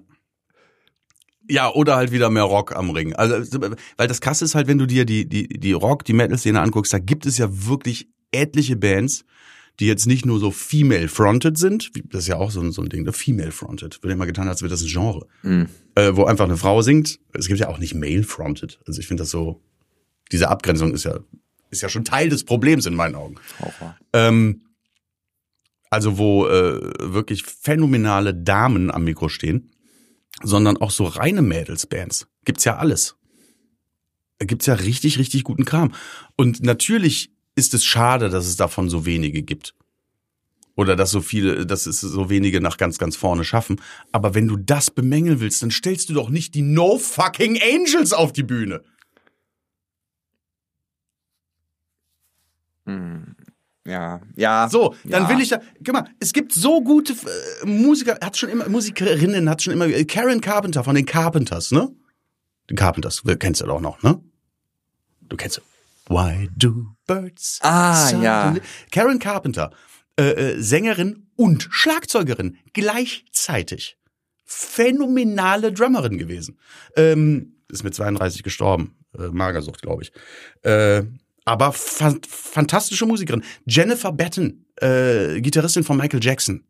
Ja, 1.49 1.69
oder 1.73 1.95
halt 1.95 2.11
wieder 2.11 2.29
mehr 2.29 2.43
Rock 2.43 2.75
am 2.75 2.91
Ring. 2.91 3.13
Also, 3.15 3.59
weil 3.97 4.07
das 4.07 4.21
krasse 4.21 4.45
ist 4.45 4.55
halt, 4.55 4.67
wenn 4.67 4.77
du 4.77 4.85
dir 4.85 5.05
die, 5.05 5.27
die, 5.27 5.47
die 5.47 5.73
Rock, 5.73 6.05
die 6.05 6.13
Metal-Szene 6.13 6.61
anguckst, 6.61 6.93
da 6.93 6.99
gibt 6.99 7.25
es 7.25 7.37
ja 7.37 7.47
wirklich 7.67 8.09
etliche 8.31 8.75
Bands, 8.75 9.25
die 9.79 9.87
jetzt 9.87 10.05
nicht 10.05 10.25
nur 10.25 10.39
so 10.39 10.51
female-fronted 10.51 11.57
sind, 11.57 11.91
das 12.13 12.21
ist 12.23 12.27
ja 12.27 12.37
auch 12.37 12.51
so 12.51 12.61
ein, 12.61 12.71
so 12.71 12.81
ein 12.83 12.89
Ding, 12.89 13.03
ne? 13.03 13.11
female-fronted, 13.11 14.03
wird 14.03 14.13
immer 14.13 14.27
getan, 14.27 14.47
als 14.47 14.61
wäre 14.61 14.69
das 14.69 14.81
ein 14.81 14.87
Genre, 14.87 15.27
Mhm. 15.41 15.67
äh, 15.95 16.11
wo 16.13 16.25
einfach 16.25 16.45
eine 16.45 16.57
Frau 16.57 16.81
singt. 16.83 17.19
Es 17.33 17.47
gibt 17.47 17.59
ja 17.59 17.69
auch 17.69 17.79
nicht 17.79 17.95
male-fronted. 17.95 18.79
Also 18.85 18.99
ich 18.99 19.07
finde 19.07 19.23
das 19.23 19.31
so, 19.31 19.61
diese 20.31 20.49
Abgrenzung 20.49 20.93
ist 20.93 21.05
ja, 21.05 21.19
ist 21.71 21.81
ja 21.81 21.89
schon 21.89 22.05
Teil 22.05 22.29
des 22.29 22.43
Problems 22.43 22.85
in 22.85 22.95
meinen 22.95 23.15
Augen. 23.15 23.35
Ähm, 24.13 24.65
also 25.89 26.17
wo 26.17 26.47
äh, 26.47 26.79
wirklich 26.99 27.43
phänomenale 27.43 28.33
Damen 28.33 28.91
am 28.91 29.03
Mikro 29.03 29.29
stehen, 29.29 29.71
sondern 30.41 30.77
auch 30.77 30.91
so 30.91 31.05
reine 31.05 31.41
Mädelsbands. 31.41 32.27
Gibt's 32.45 32.63
ja 32.63 32.77
alles. 32.77 33.15
Gibt's 34.39 34.65
ja 34.65 34.73
richtig, 34.75 35.19
richtig 35.19 35.43
guten 35.43 35.65
Kram. 35.65 35.93
Und 36.35 36.63
natürlich 36.63 37.31
ist 37.55 37.73
es 37.73 37.83
schade, 37.83 38.29
dass 38.29 38.47
es 38.47 38.55
davon 38.55 38.89
so 38.89 39.05
wenige 39.05 39.43
gibt. 39.43 39.75
Oder 40.75 40.95
dass 40.95 41.11
so 41.11 41.21
viele, 41.21 41.65
dass 41.65 41.85
es 41.85 41.99
so 41.99 42.29
wenige 42.29 42.61
nach 42.61 42.77
ganz, 42.77 42.97
ganz 42.97 43.15
vorne 43.15 43.43
schaffen. 43.43 43.81
Aber 44.11 44.33
wenn 44.33 44.47
du 44.47 44.55
das 44.55 44.89
bemängeln 44.89 45.41
willst, 45.41 45.61
dann 45.61 45.69
stellst 45.69 46.09
du 46.09 46.13
doch 46.13 46.29
nicht 46.29 46.55
die 46.55 46.61
No 46.61 46.97
fucking 46.97 47.59
Angels 47.61 48.13
auf 48.13 48.31
die 48.31 48.43
Bühne. 48.43 48.81
Ja, 53.85 54.21
ja. 54.35 54.69
So, 54.69 54.95
dann 55.03 55.23
ja. 55.23 55.29
will 55.29 55.41
ich 55.41 55.49
da. 55.49 55.59
Guck 55.83 55.93
mal, 55.93 56.05
es 56.19 56.33
gibt 56.33 56.53
so 56.53 56.81
gute 56.81 57.13
äh, 57.13 57.65
Musiker, 57.65 58.17
hat 58.21 58.37
schon 58.37 58.49
immer 58.49 58.69
Musikerinnen, 58.69 59.49
hat 59.49 59.63
schon 59.63 59.73
immer 59.73 59.87
äh, 59.87 60.05
Karen 60.05 60.39
Carpenter 60.41 60.83
von 60.83 60.95
den 60.95 61.05
Carpenters, 61.05 61.71
ne? 61.71 61.89
Den 62.69 62.77
Carpenters, 62.77 63.23
kennst 63.39 63.61
du 63.61 63.65
doch 63.65 63.81
noch, 63.81 64.03
ne? 64.03 64.21
Du 65.21 65.35
kennst 65.35 65.55
sie. 65.55 65.61
Why 66.13 66.49
do 66.55 66.95
birds? 67.07 67.59
Ah, 67.61 68.07
suddenly- 68.07 68.25
ja. 68.25 68.55
Karen 68.91 69.19
Carpenter, 69.19 69.71
äh, 70.19 70.23
äh, 70.29 70.61
Sängerin 70.61 71.27
und 71.35 71.67
Schlagzeugerin 71.71 72.57
gleichzeitig. 72.73 73.97
Phänomenale 74.45 75.71
Drummerin 75.71 76.17
gewesen. 76.17 76.59
Ähm, 76.95 77.55
ist 77.69 77.83
mit 77.83 77.95
32 77.95 78.43
gestorben. 78.43 78.95
Äh, 79.17 79.29
Magersucht, 79.29 79.81
glaube 79.81 80.03
ich. 80.03 80.11
Äh, 80.63 81.03
aber 81.45 81.71
fan 81.71 82.19
fantastische 82.27 83.05
Musikerin. 83.05 83.43
Jennifer 83.65 84.11
Batten, 84.11 84.65
äh, 84.77 85.41
Gitarristin 85.41 85.83
von 85.83 85.97
Michael 85.97 86.23
Jackson. 86.23 86.63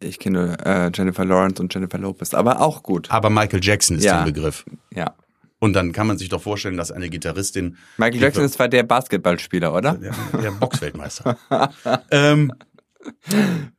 Ich 0.00 0.18
kenne 0.18 0.56
äh, 0.64 0.90
Jennifer 0.92 1.24
Lawrence 1.24 1.62
und 1.62 1.72
Jennifer 1.72 1.98
Lopez, 1.98 2.34
aber 2.34 2.60
auch 2.60 2.82
gut. 2.82 3.10
Aber 3.10 3.30
Michael 3.30 3.60
Jackson 3.62 3.96
ist 3.96 4.04
Ja. 4.04 4.18
der 4.18 4.32
Begriff. 4.32 4.64
Ja. 4.92 5.14
Und 5.58 5.72
dann 5.74 5.92
kann 5.92 6.06
man 6.06 6.18
sich 6.18 6.28
doch 6.28 6.42
vorstellen, 6.42 6.76
dass 6.76 6.90
eine 6.92 7.08
Gitarristin, 7.08 7.76
Michael 7.96 8.20
Jackson 8.20 8.44
ist 8.44 8.54
zwar 8.54 8.68
der 8.68 8.82
Basketballspieler, 8.82 9.72
oder? 9.72 9.94
der, 9.94 10.14
der 10.42 10.50
Boxweltmeister. 10.50 11.38
ähm, 12.10 12.52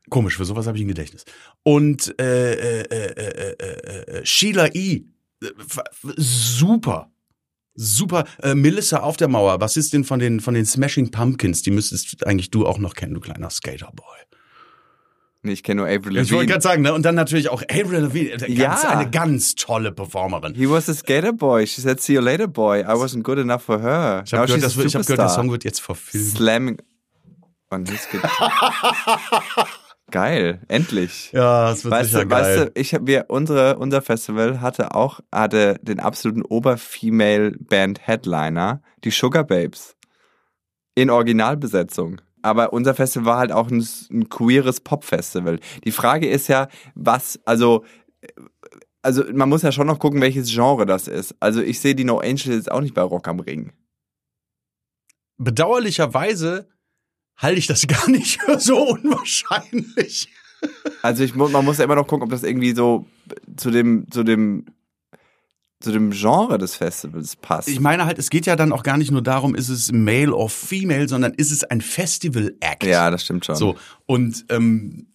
komisch, 0.10 0.38
für 0.38 0.46
sowas 0.46 0.66
habe 0.66 0.78
ich 0.78 0.84
ein 0.86 0.88
Gedächtnis. 0.88 1.26
Und 1.64 2.20
äh, 2.20 2.54
äh, 2.54 2.82
äh, 2.90 3.12
äh, 3.12 3.56
äh, 3.60 4.20
äh, 4.20 4.26
Sheila 4.26 4.68
E. 4.74 5.04
Äh, 5.44 5.48
super. 6.16 7.12
Super. 7.80 8.26
Äh, 8.42 8.56
Melissa 8.56 9.02
auf 9.02 9.18
der 9.18 9.28
Mauer, 9.28 9.58
Bassistin 9.60 10.04
von 10.04 10.20
den, 10.20 10.40
von 10.42 10.56
den 10.56 10.66
Smashing 10.66 11.12
Pumpkins, 11.12 11.62
die 11.62 11.70
müsstest 11.72 12.26
eigentlich 12.26 12.50
du 12.50 12.66
auch 12.66 12.80
noch 12.80 12.96
kennen, 12.96 13.14
du 13.14 13.20
kleiner 13.20 13.50
Skaterboy. 13.52 14.04
Nee, 15.44 15.52
ich 15.54 15.62
kenne 15.64 15.82
nur 15.82 15.88
Avril 15.88 16.18
Ich 16.18 16.32
wollte 16.32 16.34
Lavigne. 16.34 16.46
gerade 16.48 16.62
sagen, 16.62 16.82
ne? 16.82 16.94
Und 16.94 17.04
dann 17.04 17.14
natürlich 17.14 17.50
auch 17.50 17.62
Avril 17.70 18.00
Lavigne, 18.02 18.32
äh, 18.34 18.54
ganz, 18.56 18.82
Ja. 18.84 18.90
eine 18.90 19.10
ganz 19.12 19.54
tolle 19.54 19.92
Performerin. 19.92 20.56
He 20.56 20.68
was 20.68 20.90
a 20.90 20.94
skater 20.96 21.32
boy. 21.32 21.68
She 21.68 21.80
said, 21.80 22.02
see 22.02 22.14
you 22.16 22.20
later, 22.22 22.48
boy. 22.48 22.80
I 22.82 22.86
wasn't 22.96 23.22
good 23.22 23.38
enough 23.38 23.62
for 23.62 23.80
her. 23.80 24.24
Ich 24.26 24.34
habe 24.34 24.48
gehört, 24.48 24.64
das 24.64 24.76
ich 24.76 24.96
hab 24.96 25.04
gehört, 25.06 25.20
der. 25.20 25.30
Song 25.30 25.52
wird 25.52 25.64
jetzt 25.64 25.80
verfilmt. 25.80 26.36
Slamming. 26.36 26.82
Und 27.70 27.90
jetzt 27.92 28.10
geht. 28.12 28.22
Geil, 30.10 30.62
endlich. 30.70 31.34
Ja, 31.34 31.72
es 31.72 31.84
wird 31.84 31.94
Weißt 31.94 32.12
sicher 32.12 32.24
du, 32.24 32.30
geil. 32.30 32.58
weißt 32.58 32.60
du, 32.60 32.72
ich 32.80 32.96
wir, 33.02 33.26
unsere, 33.28 33.78
unser 33.78 34.02
Festival 34.02 34.62
hatte 34.62 34.96
auch, 34.96 35.20
hatte 35.34 35.78
den 35.82 36.00
absoluten 36.00 36.44
Ober-Female-Band-Headliner, 36.44 38.82
die 39.04 39.12
Sugar 39.12 39.44
Babes. 39.44 39.98
In 40.96 41.10
Originalbesetzung. 41.10 42.22
Aber 42.42 42.72
unser 42.72 42.96
Festival 42.96 43.26
war 43.26 43.40
halt 43.40 43.52
auch 43.52 43.70
ein, 43.70 43.86
ein 44.12 44.30
queeres 44.30 44.80
Pop-Festival. 44.80 45.60
Die 45.84 45.92
Frage 45.92 46.30
ist 46.30 46.48
ja, 46.48 46.70
was, 46.96 47.38
also, 47.44 47.84
also 49.02 49.26
man 49.34 49.50
muss 49.50 49.64
ja 49.64 49.74
schon 49.74 49.88
noch 49.88 50.00
gucken, 50.00 50.22
welches 50.22 50.50
Genre 50.50 50.86
das 50.86 51.10
ist. 51.10 51.36
Also 51.42 51.62
ich 51.62 51.82
sehe 51.82 51.96
die 51.96 52.06
No 52.06 52.20
Angels 52.20 52.46
jetzt 52.46 52.72
auch 52.72 52.80
nicht 52.82 52.94
bei 52.94 53.02
Rock 53.02 53.28
am 53.28 53.42
Ring. 53.42 53.74
Bedauerlicherweise 55.38 56.70
halte 57.38 57.60
ich 57.60 57.68
das 57.68 57.88
gar 57.88 58.10
nicht 58.10 58.42
für 58.42 58.60
so 58.60 58.78
unwahrscheinlich. 58.90 60.30
Also 61.02 61.24
ich, 61.24 61.36
man 61.36 61.64
muss 61.64 61.78
ja 61.78 61.84
immer 61.84 61.96
noch 61.96 62.08
gucken, 62.08 62.24
ob 62.24 62.32
das 62.32 62.44
irgendwie 62.44 62.74
so 62.74 63.06
zu 63.56 63.70
dem, 63.72 64.10
zu 64.10 64.24
dem 64.24 64.66
zu 65.80 65.92
dem 65.92 66.10
Genre 66.10 66.58
des 66.58 66.76
Festivals 66.76 67.36
passt. 67.36 67.68
Ich 67.68 67.80
meine 67.80 68.06
halt, 68.06 68.18
es 68.18 68.32
geht 68.32 68.48
ja 68.48 68.56
dann 68.56 68.72
auch 68.72 68.82
gar 68.82 68.98
nicht 68.98 69.12
nur 69.12 69.22
darum, 69.22 69.54
ist 69.54 69.70
es 69.70 69.92
male 69.92 70.34
or 70.34 70.50
female, 70.50 71.08
sondern 71.08 71.34
ist 71.36 71.52
es 71.52 71.64
ein 71.64 71.82
Festival-Act. 71.82 72.84
ja, 72.84 73.12
das 73.12 73.24
stimmt 73.24 73.46
schon. 73.46 73.56
So, 73.56 73.76
und 74.08 74.46
ähm, 74.50 75.08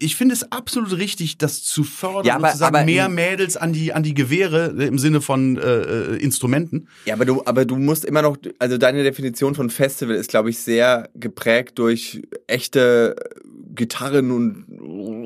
ich 0.00 0.16
finde 0.16 0.34
es 0.34 0.50
absolut 0.52 0.96
richtig, 0.96 1.38
das 1.38 1.62
zu 1.62 1.84
fördern 1.84 2.24
Ja, 2.24 2.36
aber- 2.36 2.46
und 2.48 2.52
zu 2.52 2.58
sagen, 2.58 2.76
aber- 2.76 2.84
mehr 2.84 3.08
Mädels 3.08 3.56
an 3.56 3.72
die, 3.72 3.92
an 3.92 4.02
die 4.02 4.14
Gewehre 4.14 4.74
äh, 4.78 4.86
im 4.86 4.98
Sinne 4.98 5.20
von 5.20 5.56
äh, 5.56 5.60
äh, 5.60 6.16
Instrumenten. 6.16 6.88
Ja, 7.04 7.14
aber 7.14 7.24
du, 7.24 7.42
aber 7.44 7.64
du 7.64 7.76
musst 7.76 8.04
immer 8.04 8.22
noch, 8.22 8.36
also 8.58 8.78
deine 8.78 9.02
Definition 9.02 9.54
von 9.54 9.70
Festival 9.70 10.14
ist, 10.16 10.30
glaube 10.30 10.50
ich, 10.50 10.58
sehr 10.58 11.08
geprägt 11.14 11.78
durch 11.78 12.22
echte 12.46 13.16
Gitarren 13.74 14.30
und 14.30 14.64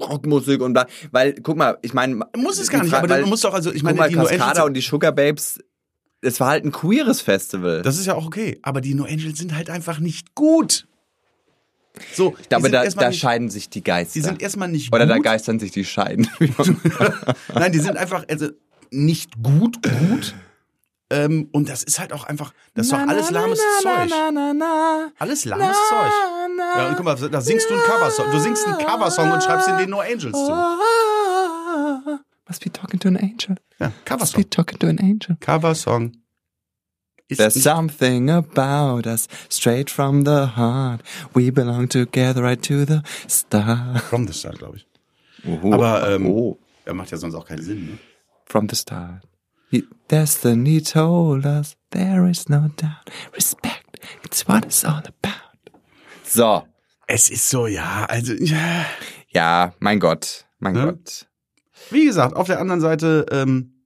Rockmusik 0.02 0.61
und 0.61 0.72
bla. 0.74 0.87
Weil, 1.11 1.35
guck 1.42 1.56
mal, 1.56 1.78
ich 1.82 1.94
meine, 1.94 2.20
Muss 2.37 2.58
es 2.58 2.68
gar 2.68 2.82
nicht, 2.82 2.92
aber 2.92 3.06
du 3.20 3.26
musst 3.26 3.44
doch, 3.44 3.54
also 3.54 3.72
ich 3.72 3.82
meine, 3.82 3.98
mal, 3.98 4.08
die 4.08 4.16
No 4.16 4.22
Cascada 4.24 4.44
Angels, 4.50 4.66
und 4.66 4.74
die 4.74 4.80
Sugar 4.80 5.12
Babes, 5.12 5.58
es 6.20 6.38
war 6.40 6.48
halt 6.50 6.64
ein 6.64 6.72
queeres 6.72 7.20
Festival. 7.20 7.82
das 7.82 7.98
ist 7.98 8.06
ja 8.06 8.14
auch 8.14 8.26
okay, 8.26 8.58
aber 8.62 8.80
die 8.80 8.94
No 8.94 9.04
Angels 9.04 9.38
sind 9.38 9.54
halt 9.56 9.70
einfach 9.70 9.98
nicht 9.98 10.35
gut. 10.35 10.87
So, 12.14 12.35
aber 12.50 12.70
da, 12.70 12.85
da 12.85 13.09
nicht, 13.09 13.20
scheiden 13.20 13.50
sich 13.50 13.68
die 13.68 13.83
Geister. 13.85 14.14
die 14.14 14.22
sind 14.22 14.40
erstmal 14.42 14.68
nicht 14.68 14.92
Oder 14.94 15.07
da 15.07 15.16
gut. 15.16 15.24
geistern 15.24 15.59
sich 15.59 15.72
die 15.72 15.85
Scheiden. 15.85 16.26
Nein, 17.55 17.72
die 17.72 17.78
sind 17.81 17.96
einfach 17.98 18.24
also 18.28 18.48
nicht 18.90 19.42
gut, 19.42 19.78
gut. 19.83 20.35
Ähm, 21.11 21.50
und 21.52 21.68
das 21.68 21.83
ist 21.83 21.98
halt 21.98 22.14
auch 22.14 22.24
einfach, 22.24 22.55
das 22.74 22.87
ist 22.87 22.92
doch 22.92 22.98
alles 22.98 23.31
lahmes 23.31 23.61
Zeug. 23.83 24.11
Alles 25.18 25.44
lahmes 25.44 25.76
Zeug. 25.90 26.12
Ja, 26.76 26.88
und 26.88 26.96
guck 26.96 27.05
mal, 27.05 27.16
da 27.16 27.40
singst 27.42 27.68
du 27.68 27.74
einen 27.74 27.83
Coversong. 27.83 28.31
Du 28.31 28.38
singst 28.38 28.66
einen 28.66 28.78
Coversong 28.78 29.31
und 29.31 29.42
schreibst 29.42 29.68
in 29.68 29.76
den 29.76 29.90
No 29.90 30.00
Angels 30.00 30.33
zu. 30.33 30.50
Must 32.48 32.64
be 32.64 32.72
talking 32.72 32.98
to 33.00 33.09
an 33.09 33.16
angel. 33.18 33.57
Ja, 33.78 33.88
Must 33.88 34.05
Coversong. 34.07 34.42
be 34.42 34.48
talking 34.50 34.78
to 34.78 34.87
an 34.87 34.98
angel. 34.98 35.37
Coversong. 35.40 36.12
Ist 37.28 37.38
There's 37.38 37.54
nicht- 37.54 37.64
something 37.64 38.30
about 38.30 39.06
us, 39.08 39.26
straight 39.50 39.90
from 39.90 40.24
the 40.24 40.48
heart. 40.56 41.02
We 41.35 41.50
belong 41.50 41.88
together 41.88 42.42
right 42.42 42.62
to 42.64 42.85
the 42.85 43.00
star. 43.28 44.00
From 44.11 44.26
the 44.26 44.32
Start, 44.35 44.58
glaube 44.58 44.76
ich. 44.78 44.87
Oho. 45.46 45.72
Aber, 45.72 46.11
ähm, 46.11 46.26
oh. 46.26 46.58
Ja, 46.87 46.92
macht 46.94 47.11
ja 47.11 47.16
sonst 47.16 47.35
auch 47.35 47.46
keinen 47.46 47.62
Sinn, 47.62 47.87
ne? 47.87 47.98
From 48.46 48.68
the 48.68 48.76
start. 48.76 49.22
Destiny 50.11 50.82
told 50.82 51.46
us 51.46 51.76
there 51.90 52.28
is 52.28 52.48
no 52.50 52.68
doubt. 52.76 53.11
Respect, 53.35 53.98
it's 54.24 54.46
what 54.46 54.64
it's 54.66 54.85
all 54.85 55.02
about. 55.02 55.80
So. 56.24 56.66
Es 57.06 57.30
ist 57.30 57.48
so, 57.48 57.66
ja, 57.66 58.04
also, 58.11 58.35
ja. 58.35 58.85
Ja, 59.30 59.72
mein 59.80 59.98
Gott. 60.00 60.44
Mein 60.58 60.74
Ne? 60.74 60.85
Gott. 60.85 61.26
Wie 61.90 62.04
gesagt, 62.04 62.37
auf 62.37 62.46
der 62.46 62.61
anderen 62.61 62.82
Seite, 62.82 63.24
ähm, 63.30 63.85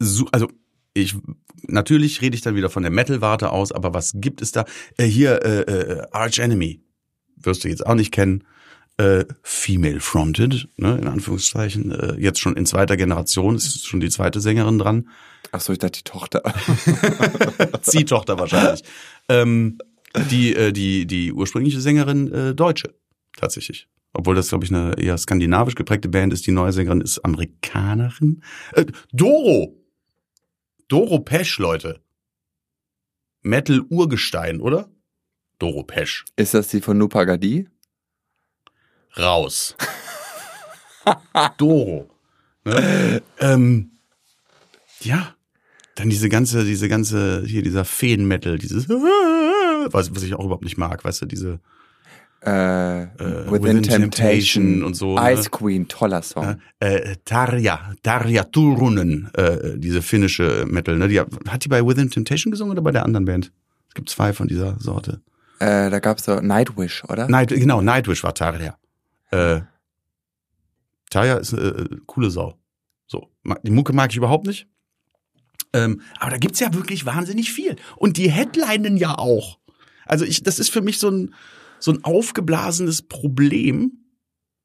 so, 0.00 0.26
also 0.32 0.48
ich 0.92 1.14
natürlich 1.68 2.20
rede 2.20 2.34
ich 2.34 2.42
dann 2.42 2.56
wieder 2.56 2.70
von 2.70 2.82
der 2.82 2.92
Metal-Warte 2.92 3.50
aus, 3.50 3.72
aber 3.72 3.94
was 3.94 4.12
gibt 4.14 4.42
es 4.42 4.52
da? 4.52 4.64
Äh, 4.96 5.04
hier 5.04 5.42
äh, 5.44 5.60
äh, 5.60 6.02
Arch 6.12 6.38
Enemy 6.38 6.80
wirst 7.36 7.64
du 7.64 7.68
jetzt 7.68 7.86
auch 7.86 7.94
nicht 7.94 8.12
kennen. 8.12 8.44
Äh, 8.96 9.24
female 9.42 9.98
fronted, 9.98 10.68
ne, 10.76 10.96
in 10.96 11.08
Anführungszeichen. 11.08 11.90
Äh, 11.90 12.14
jetzt 12.20 12.38
schon 12.38 12.56
in 12.56 12.64
zweiter 12.64 12.96
Generation 12.96 13.56
ist 13.56 13.84
schon 13.84 13.98
die 13.98 14.08
zweite 14.08 14.40
Sängerin 14.40 14.78
dran. 14.78 15.08
Ach 15.50 15.60
so, 15.60 15.72
ich 15.72 15.80
dachte 15.80 15.98
die 15.98 16.04
Tochter. 16.04 16.42
Ziehtochter 17.82 18.38
wahrscheinlich. 18.38 18.84
ähm, 19.28 19.78
die 20.30 20.54
äh, 20.54 20.72
die 20.72 21.06
die 21.06 21.32
ursprüngliche 21.32 21.80
Sängerin 21.80 22.32
äh, 22.32 22.54
Deutsche 22.54 22.94
tatsächlich. 23.36 23.88
Obwohl 24.12 24.36
das, 24.36 24.48
glaube 24.48 24.64
ich, 24.64 24.70
eine 24.70 24.96
eher 24.96 25.18
skandinavisch 25.18 25.74
geprägte 25.74 26.08
Band 26.08 26.32
ist. 26.32 26.46
Die 26.46 26.52
neue 26.52 26.72
Sängerin 26.72 27.00
ist 27.00 27.18
Amerikanerin. 27.24 28.42
Äh, 28.72 28.86
Doro. 29.12 29.76
Doro 30.94 31.18
Pesch, 31.18 31.58
Leute. 31.58 32.00
Metal-Urgestein, 33.42 34.60
oder? 34.60 34.88
Doro 35.58 35.82
Pesch. 35.82 36.24
Ist 36.36 36.54
das 36.54 36.68
die 36.68 36.80
von 36.80 36.96
Nupagadi? 36.98 37.68
Raus. 39.18 39.74
Doro. 41.56 42.08
Ne? 42.62 43.22
ähm, 43.40 43.98
ja. 45.00 45.34
Dann 45.96 46.10
diese 46.10 46.28
ganze, 46.28 46.64
diese 46.64 46.88
ganze, 46.88 47.44
hier 47.44 47.64
dieser 47.64 47.84
Feen-Metal, 47.84 48.56
dieses, 48.56 48.88
was, 48.88 50.14
was 50.14 50.22
ich 50.22 50.34
auch 50.36 50.44
überhaupt 50.44 50.62
nicht 50.62 50.78
mag, 50.78 51.04
weißt 51.04 51.22
du, 51.22 51.26
diese, 51.26 51.58
Äh, 52.46 53.02
Äh, 53.04 53.06
Within, 53.50 53.52
Within 53.52 53.82
Temptation. 53.82 54.10
Temptation 54.10 54.84
und 54.84 54.94
so, 54.94 55.14
ne? 55.14 55.32
Ice 55.32 55.48
Queen, 55.50 55.88
toller 55.88 56.22
Song. 56.22 56.60
äh, 56.80 57.16
Tarja, 57.24 57.92
Tarja 58.02 58.44
Turunen, 58.44 59.30
äh, 59.34 59.78
diese 59.78 60.02
finnische 60.02 60.66
Metal, 60.68 60.96
ne? 60.98 61.08
Die, 61.08 61.20
hat 61.20 61.64
die 61.64 61.68
bei 61.68 61.84
Within 61.86 62.10
Temptation 62.10 62.50
gesungen 62.50 62.72
oder 62.72 62.82
bei 62.82 62.90
der 62.92 63.04
anderen 63.04 63.24
Band? 63.24 63.50
Es 63.88 63.94
gibt 63.94 64.10
zwei 64.10 64.32
von 64.32 64.48
dieser 64.48 64.78
Sorte. 64.78 65.20
Äh, 65.60 65.88
da 65.88 65.98
gab's 66.00 66.24
so 66.24 66.40
Nightwish, 66.40 67.04
oder? 67.04 67.28
Night, 67.28 67.48
genau, 67.48 67.80
Nightwish 67.80 68.22
war 68.24 68.34
Tarja. 68.34 68.76
Äh, 69.30 69.60
Tarja 71.10 71.36
ist 71.36 71.52
äh, 71.52 71.86
coole 72.06 72.30
Sau. 72.30 72.58
So, 73.06 73.28
die 73.62 73.70
Mucke 73.70 73.92
mag 73.92 74.10
ich 74.10 74.16
überhaupt 74.16 74.46
nicht. 74.46 74.66
Ähm, 75.72 76.00
aber 76.18 76.32
da 76.32 76.38
gibt's 76.38 76.60
ja 76.60 76.72
wirklich 76.74 77.06
wahnsinnig 77.06 77.52
viel. 77.52 77.76
Und 77.96 78.16
die 78.16 78.30
Headlinen 78.30 78.96
ja 78.96 79.16
auch. 79.18 79.58
Also 80.06 80.24
ich, 80.24 80.42
das 80.42 80.58
ist 80.58 80.70
für 80.70 80.82
mich 80.82 80.98
so 80.98 81.10
ein, 81.10 81.34
so 81.84 81.92
ein 81.92 82.02
aufgeblasenes 82.02 83.02
Problem, 83.02 83.98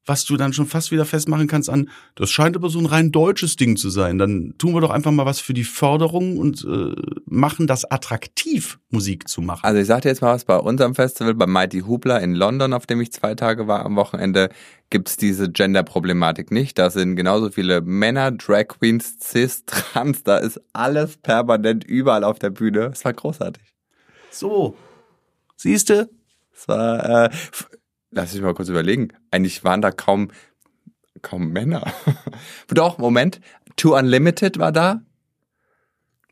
was 0.06 0.24
du 0.24 0.38
dann 0.38 0.54
schon 0.54 0.68
fast 0.68 0.90
wieder 0.90 1.04
festmachen 1.04 1.48
kannst 1.48 1.70
an, 1.70 1.90
das 2.16 2.32
scheint 2.32 2.56
aber 2.56 2.70
so 2.70 2.80
ein 2.80 2.86
rein 2.86 3.12
deutsches 3.12 3.58
Ding 3.58 3.76
zu 3.76 3.90
sein. 3.90 4.18
Dann 4.18 4.56
tun 4.58 4.74
wir 4.74 4.80
doch 4.80 4.90
einfach 4.90 5.12
mal 5.12 5.26
was 5.26 5.42
für 5.42 5.54
die 5.54 5.66
Förderung 5.66 6.38
und 6.38 6.64
äh, 6.64 6.96
machen 7.26 7.68
das 7.68 7.84
attraktiv, 7.84 8.80
Musik 8.90 9.28
zu 9.28 9.42
machen. 9.42 9.66
Also 9.66 9.82
ich 9.82 9.88
sag 9.88 10.02
dir 10.02 10.10
jetzt 10.10 10.22
mal 10.22 10.34
was, 10.34 10.46
bei 10.46 10.56
unserem 10.56 10.96
Festival, 10.96 11.34
bei 11.36 11.46
Mighty 11.46 11.82
Hoopla 11.82 12.20
in 12.20 12.36
London, 12.36 12.72
auf 12.72 12.88
dem 12.88 13.02
ich 13.02 13.12
zwei 13.12 13.36
Tage 13.36 13.68
war 13.68 13.86
am 13.86 13.98
Wochenende, 13.98 14.50
gibt's 14.90 15.18
diese 15.18 15.52
Gender-Problematik 15.52 16.52
nicht. 16.52 16.80
Da 16.80 16.90
sind 16.90 17.18
genauso 17.18 17.52
viele 17.52 17.82
Männer, 17.82 18.32
Drag 18.32 18.70
Queens, 18.70 19.18
Cis, 19.22 19.66
Trans, 19.66 20.24
da 20.24 20.38
ist 20.38 20.62
alles 20.72 21.18
permanent 21.18 21.84
überall 21.84 22.24
auf 22.24 22.40
der 22.40 22.50
Bühne. 22.50 22.92
Es 22.94 23.04
war 23.04 23.12
großartig. 23.12 23.76
So, 24.32 24.76
siehste? 25.58 26.10
Es 26.60 26.68
war, 26.68 27.26
äh, 27.26 27.30
lass 28.12 28.34
mich 28.34 28.42
mal 28.42 28.54
kurz 28.54 28.68
überlegen. 28.68 29.10
Eigentlich 29.32 29.64
waren 29.64 29.82
da 29.82 29.92
kaum, 29.92 30.32
kaum 31.22 31.50
Männer. 31.52 31.92
Doch, 32.68 32.98
Moment. 32.98 33.40
Too 33.78 33.96
Unlimited 33.96 34.60
war 34.60 34.74
da. 34.74 35.02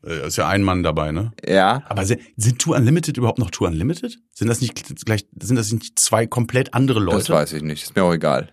Äh, 0.04 0.26
Ist 0.26 0.36
ja 0.36 0.46
ein 0.46 0.62
Mann 0.62 0.82
dabei, 0.82 1.12
ne? 1.12 1.32
Ja. 1.46 1.82
Aber 1.88 2.04
sind 2.04 2.58
Tour 2.58 2.76
Unlimited 2.76 3.16
überhaupt 3.16 3.38
noch 3.38 3.50
Tour 3.50 3.68
Unlimited? 3.68 4.18
Sind 4.34 4.48
das 4.48 4.60
nicht 4.60 5.04
gleich, 5.06 5.26
sind 5.40 5.56
das 5.56 5.72
nicht 5.72 5.98
zwei 5.98 6.26
komplett 6.26 6.74
andere 6.74 7.00
Leute? 7.00 7.18
Das 7.18 7.30
weiß 7.30 7.52
ich 7.54 7.62
nicht. 7.62 7.84
Ist 7.84 7.96
mir 7.96 8.04
auch 8.04 8.12
egal. 8.12 8.50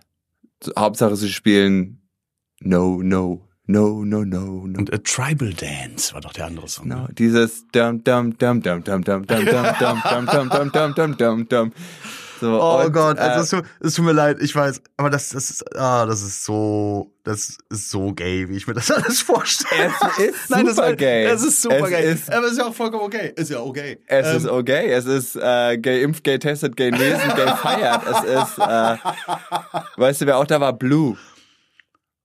Hauptsache, 0.78 1.14
sie 1.16 1.28
spielen 1.30 2.00
No, 2.60 3.02
no, 3.02 3.45
no, 3.66 4.04
no, 4.04 4.24
no, 4.24 4.64
no. 4.66 4.78
Und 4.78 4.92
äh, 4.92 4.98
Tribal 5.00 5.52
Dance 5.52 6.14
war 6.14 6.20
doch 6.20 6.32
der 6.32 6.46
andere 6.46 6.68
Song. 6.68 6.88
No, 6.88 6.94
ne? 7.02 7.08
dieses 7.18 7.66
dum 7.72 8.02
dum 8.04 8.36
dum 8.38 8.62
dum 8.62 8.82
dum 8.84 9.02
dum 9.04 9.26
dum 9.26 9.44
dum 9.44 9.44
dum 9.44 10.02
dum 10.08 10.26
dum 10.30 10.48
dum 10.50 10.70
dum 10.72 10.94
dum 10.94 11.16
dum 11.16 11.48
dum. 11.48 11.72
So, 12.38 12.60
Oh 12.60 12.82
und, 12.84 12.92
Gott, 12.92 13.16
äh, 13.16 13.20
also 13.22 13.40
es, 13.40 13.48
tut, 13.48 13.64
es 13.80 13.94
tut 13.94 14.04
mir 14.04 14.12
leid, 14.12 14.42
ich 14.42 14.54
weiß, 14.54 14.82
aber 14.98 15.08
das, 15.08 15.30
das 15.30 15.48
ist, 15.48 15.74
ah, 15.74 16.04
das 16.04 16.20
ist 16.20 16.44
so, 16.44 17.10
das 17.24 17.56
ist 17.70 17.88
so 17.88 18.12
gay, 18.12 18.46
wie 18.50 18.58
ich 18.58 18.66
mir 18.66 18.74
das 18.74 18.90
alles 18.90 19.22
vorstelle. 19.22 19.90
Es 20.18 20.26
ist 20.34 20.50
Nein, 20.50 20.66
das 20.66 20.76
super 20.76 20.88
war- 20.88 20.96
gay. 20.96 21.24
Es 21.24 21.42
ist 21.42 21.62
super 21.62 21.84
Es 21.84 21.88
gay. 21.88 22.12
ist- 22.12 22.30
aber 22.30 22.44
es 22.44 22.52
ist 22.52 22.58
ja 22.58 22.66
auch 22.66 22.74
vollkommen 22.74 23.04
okay. 23.04 23.32
Ist 23.36 23.50
ja 23.50 23.60
okay. 23.60 24.00
Es 24.06 24.26
Ähm, 24.26 24.36
ist 24.36 24.46
okay, 24.48 24.92
es 24.92 25.06
ist 25.06 25.36
äh, 25.36 25.78
gay 25.78 26.02
impft, 26.02 26.24
gay 26.24 26.38
testet, 26.38 26.76
gay 26.76 26.90
lesen, 26.90 27.26
gay 27.36 27.48
feiert. 27.56 28.02
Es 28.04 28.24
ist, 28.24 28.58
äh, 28.58 28.96
weißt 29.96 30.20
du, 30.20 30.26
wer 30.26 30.36
auch 30.36 30.46
da 30.46 30.60
war? 30.60 30.74
Blue. 30.74 31.16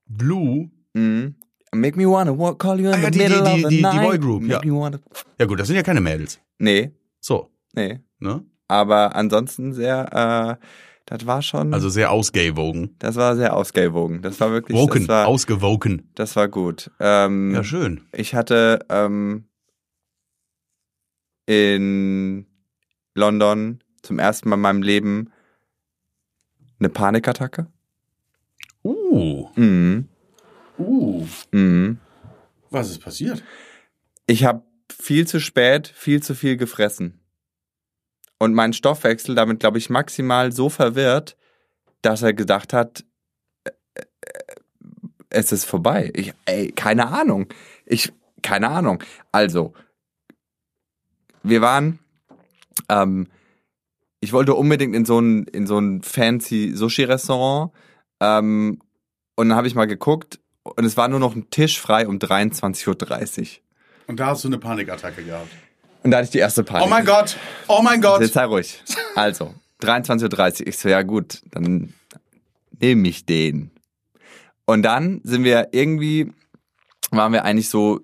Blue. 0.06 0.68
Mhm. 0.94 1.34
Make 1.74 1.96
me 1.96 2.06
wanna 2.06 2.36
walk, 2.36 2.58
call 2.58 2.78
you 2.78 2.88
in 2.88 2.94
Ah, 2.94 2.98
ja, 2.98 3.04
the 3.06 3.10
die- 3.12 3.18
die- 3.18 3.28
middle 3.28 3.44
die- 3.44 3.50
of 3.64 3.70
the 3.70 3.76
die- 3.76 3.76
die 3.76 3.82
night. 3.82 4.02
Boygroup, 4.02 4.42
Make 4.42 4.66
ja. 4.68 4.90
Ja 5.38 5.46
gut, 5.46 5.58
das 5.58 5.66
sind 5.68 5.76
ja 5.76 5.82
keine 5.82 6.00
Mädels. 6.02 6.38
Nee, 6.58 6.92
So, 7.20 7.50
nee. 7.74 8.00
ne? 8.18 8.44
Aber 8.68 9.14
ansonsten 9.16 9.72
sehr, 9.72 10.58
äh, 10.60 10.66
das 11.06 11.26
war 11.26 11.40
schon, 11.42 11.72
Also 11.74 11.88
sehr 11.88 12.10
ausgaywogen. 12.10 12.94
das 12.98 13.16
war 13.16 13.36
sehr 13.36 13.56
ausgewogen. 13.56 14.20
Das 14.22 14.38
war 14.40 14.50
wirklich, 14.50 14.76
Woken, 14.76 15.00
das 15.00 15.08
war, 15.08 15.26
ausgewoken. 15.28 16.10
das 16.14 16.36
war 16.36 16.48
gut. 16.48 16.90
Ähm, 17.00 17.54
Ja, 17.54 17.64
schön. 17.64 18.02
Ich 18.12 18.34
hatte 18.34 18.84
ähm, 18.90 19.44
in 21.46 22.46
London 23.14 23.82
zum 24.02 24.18
ersten 24.18 24.48
Mal 24.48 24.56
in 24.56 24.60
meinem 24.62 24.82
Leben 24.82 25.32
eine 26.78 26.88
Panikattacke. 26.88 27.66
Uh, 28.84 29.48
Mhm. 29.56 30.08
Uh. 30.82 31.26
Mhm. 31.52 31.98
Was 32.70 32.90
ist 32.90 33.00
passiert? 33.00 33.42
Ich 34.26 34.44
habe 34.44 34.62
viel 34.90 35.26
zu 35.26 35.40
spät, 35.40 35.88
viel 35.88 36.22
zu 36.22 36.34
viel 36.34 36.56
gefressen. 36.56 37.20
Und 38.38 38.54
mein 38.54 38.72
Stoffwechsel 38.72 39.34
damit, 39.34 39.60
glaube 39.60 39.78
ich, 39.78 39.90
maximal 39.90 40.52
so 40.52 40.68
verwirrt, 40.68 41.36
dass 42.02 42.22
er 42.22 42.32
gedacht 42.32 42.72
hat, 42.72 43.04
äh, 43.64 43.70
äh, 43.94 44.56
es 45.30 45.52
ist 45.52 45.64
vorbei. 45.64 46.10
Ich, 46.14 46.32
ey, 46.46 46.72
keine 46.72 47.08
Ahnung. 47.08 47.46
Ich, 47.86 48.12
keine 48.42 48.68
Ahnung. 48.68 49.02
Also, 49.30 49.74
wir 51.42 51.60
waren, 51.60 52.00
ähm, 52.88 53.28
ich 54.20 54.32
wollte 54.32 54.54
unbedingt 54.54 54.94
in 54.94 55.04
so 55.04 55.20
ein, 55.20 55.44
in 55.44 55.66
so 55.66 55.78
ein 55.78 56.02
fancy 56.02 56.72
Sushi-Restaurant. 56.74 57.72
Ähm, 58.20 58.80
und 59.36 59.48
dann 59.48 59.56
habe 59.56 59.68
ich 59.68 59.74
mal 59.74 59.86
geguckt 59.86 60.41
und 60.62 60.84
es 60.84 60.96
war 60.96 61.08
nur 61.08 61.18
noch 61.18 61.34
ein 61.34 61.50
Tisch 61.50 61.80
frei 61.80 62.06
um 62.06 62.18
23.30 62.18 63.40
Uhr. 63.40 63.46
Und 64.06 64.20
da 64.20 64.26
hast 64.26 64.44
du 64.44 64.48
eine 64.48 64.58
Panikattacke 64.58 65.22
gehabt. 65.22 65.48
Und 66.02 66.10
da 66.10 66.18
hatte 66.18 66.24
ich 66.26 66.30
die 66.30 66.38
erste 66.38 66.64
Panik. 66.64 66.86
Oh 66.86 66.90
mein 66.90 67.04
Gott! 67.04 67.36
Oh 67.68 67.80
mein 67.82 68.00
Gott! 68.00 68.20
Jetzt 68.20 68.34
sei 68.34 68.44
ruhig. 68.44 68.82
Also, 69.14 69.54
23.30 69.82 70.60
Uhr. 70.60 70.66
Ich 70.68 70.78
so, 70.78 70.88
ja 70.88 71.02
gut, 71.02 71.42
dann 71.50 71.94
nehme 72.80 73.08
ich 73.08 73.24
den. 73.26 73.70
Und 74.64 74.82
dann 74.82 75.20
sind 75.24 75.44
wir 75.44 75.68
irgendwie, 75.72 76.32
waren 77.10 77.32
wir 77.32 77.44
eigentlich 77.44 77.68
so, 77.68 78.00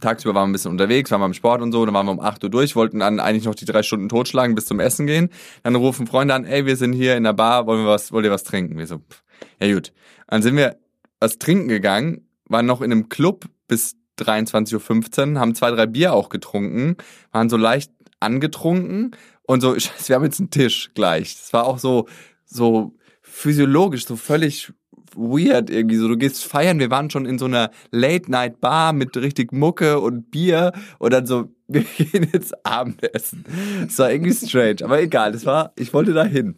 tagsüber 0.00 0.34
waren 0.34 0.44
wir 0.44 0.50
ein 0.50 0.52
bisschen 0.52 0.70
unterwegs, 0.70 1.10
waren 1.10 1.20
wir 1.20 1.26
im 1.26 1.34
Sport 1.34 1.62
und 1.62 1.72
so, 1.72 1.84
dann 1.84 1.94
waren 1.94 2.06
wir 2.06 2.12
um 2.12 2.20
8 2.20 2.44
Uhr 2.44 2.50
durch, 2.50 2.76
wollten 2.76 3.00
dann 3.00 3.20
eigentlich 3.20 3.44
noch 3.44 3.54
die 3.54 3.64
drei 3.64 3.82
Stunden 3.82 4.08
totschlagen 4.08 4.54
bis 4.54 4.66
zum 4.66 4.80
Essen 4.80 5.06
gehen. 5.06 5.30
Dann 5.62 5.74
rufen 5.74 6.06
Freunde 6.06 6.34
an, 6.34 6.44
ey, 6.44 6.66
wir 6.66 6.76
sind 6.76 6.92
hier 6.92 7.16
in 7.16 7.24
der 7.24 7.32
Bar, 7.32 7.66
wollen 7.66 7.84
wir 7.84 7.90
was, 7.90 8.12
wollt 8.12 8.24
ihr 8.24 8.30
was 8.30 8.44
trinken? 8.44 8.78
Wir 8.78 8.86
so, 8.86 8.98
pff, 8.98 9.22
ja 9.60 9.72
gut. 9.72 9.92
Dann 10.26 10.42
sind 10.42 10.56
wir 10.56 10.76
was 11.20 11.38
trinken 11.38 11.68
gegangen, 11.68 12.28
waren 12.48 12.66
noch 12.66 12.80
in 12.80 12.92
einem 12.92 13.08
Club 13.08 13.46
bis 13.68 13.96
23.15 14.18 15.32
Uhr, 15.32 15.40
haben 15.40 15.54
zwei, 15.54 15.70
drei 15.70 15.86
Bier 15.86 16.12
auch 16.12 16.28
getrunken, 16.28 16.96
waren 17.32 17.50
so 17.50 17.56
leicht 17.56 17.90
angetrunken 18.20 19.12
und 19.42 19.60
so, 19.60 19.74
scheiße, 19.78 20.08
wir 20.08 20.16
haben 20.16 20.24
jetzt 20.24 20.40
einen 20.40 20.50
Tisch 20.50 20.90
gleich. 20.94 21.36
Das 21.36 21.52
war 21.52 21.64
auch 21.64 21.78
so, 21.78 22.06
so 22.44 22.94
physiologisch, 23.22 24.06
so 24.06 24.16
völlig 24.16 24.72
weird 25.14 25.70
irgendwie 25.70 25.96
so. 25.96 26.08
Du 26.08 26.16
gehst 26.16 26.44
feiern, 26.44 26.78
wir 26.78 26.90
waren 26.90 27.10
schon 27.10 27.26
in 27.26 27.38
so 27.38 27.46
einer 27.46 27.70
Late-Night-Bar 27.90 28.92
mit 28.92 29.16
richtig 29.16 29.52
Mucke 29.52 30.00
und 30.00 30.30
Bier 30.30 30.72
und 30.98 31.12
dann 31.12 31.26
so, 31.26 31.50
wir 31.68 31.82
gehen 31.82 32.28
jetzt 32.32 32.54
Abendessen. 32.64 33.44
Das 33.86 33.98
war 33.98 34.12
irgendwie 34.12 34.32
strange, 34.34 34.76
aber 34.82 35.00
egal, 35.00 35.32
das 35.32 35.46
war, 35.46 35.72
ich 35.76 35.92
wollte 35.92 36.12
da 36.12 36.24
hin. 36.24 36.56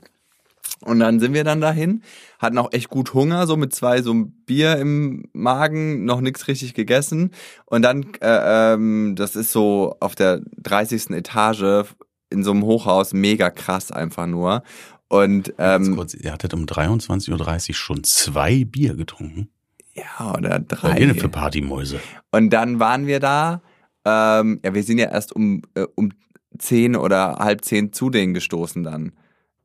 Und 0.81 1.01
dann 1.01 1.19
sind 1.21 1.35
wir 1.35 1.45
dann 1.45 1.61
dahin, 1.61 2.03
hatten 2.39 2.59
auch 2.59 2.73
echt 2.73 2.89
gut 2.89 3.15
Hunger, 3.15 3.47
so 3.47 3.57
mit 3.57 3.75
zwei 3.75 4.03
so 4.03 4.13
ein 4.15 4.31
Bier 4.47 4.77
im 4.77 5.29
Magen, 5.33 6.05
noch 6.05 6.21
nichts 6.21 6.47
richtig 6.49 6.75
gegessen. 6.75 7.33
Und 7.67 7.83
dann, 7.83 8.07
äh, 8.21 8.75
ähm, 8.75 9.15
das 9.17 9.37
ist 9.37 9.53
so 9.53 9.97
auf 10.01 10.15
der 10.15 10.41
30. 10.59 11.11
Etage 11.11 11.85
in 12.31 12.45
so 12.45 12.53
einem 12.53 12.63
Hochhaus, 12.65 13.13
mega 13.13 13.51
krass 13.51 13.91
einfach 13.91 14.27
nur. 14.27 14.63
Und 15.09 15.55
ähm, 15.59 15.97
kurz, 15.97 16.15
ihr 16.15 16.33
hattet 16.33 16.53
um 16.55 16.65
23.30 16.65 17.69
Uhr 17.71 17.75
schon 17.75 18.05
zwei 18.05 18.65
Bier 18.65 18.95
getrunken. 18.95 19.49
ja, 19.95 20.35
oder 20.35 20.61
Was 20.69 20.81
drei. 20.81 20.99
ihr 20.99 21.07
denn 21.07 21.17
für 21.19 21.31
Partymäuse? 21.31 22.01
Und 22.31 22.51
dann 22.51 22.79
waren 22.79 23.07
wir 23.07 23.19
da, 23.19 23.63
ähm, 24.05 24.61
ja, 24.63 24.75
wir 24.75 24.83
sind 24.83 24.99
ja 24.99 25.11
erst 25.11 25.35
um, 25.35 25.63
äh, 25.75 25.87
um 25.95 26.13
zehn 26.59 26.95
oder 26.97 27.37
halb 27.37 27.65
zehn 27.65 27.93
zu 27.93 28.11
denen 28.11 28.35
gestoßen 28.35 28.83
dann. 28.83 29.13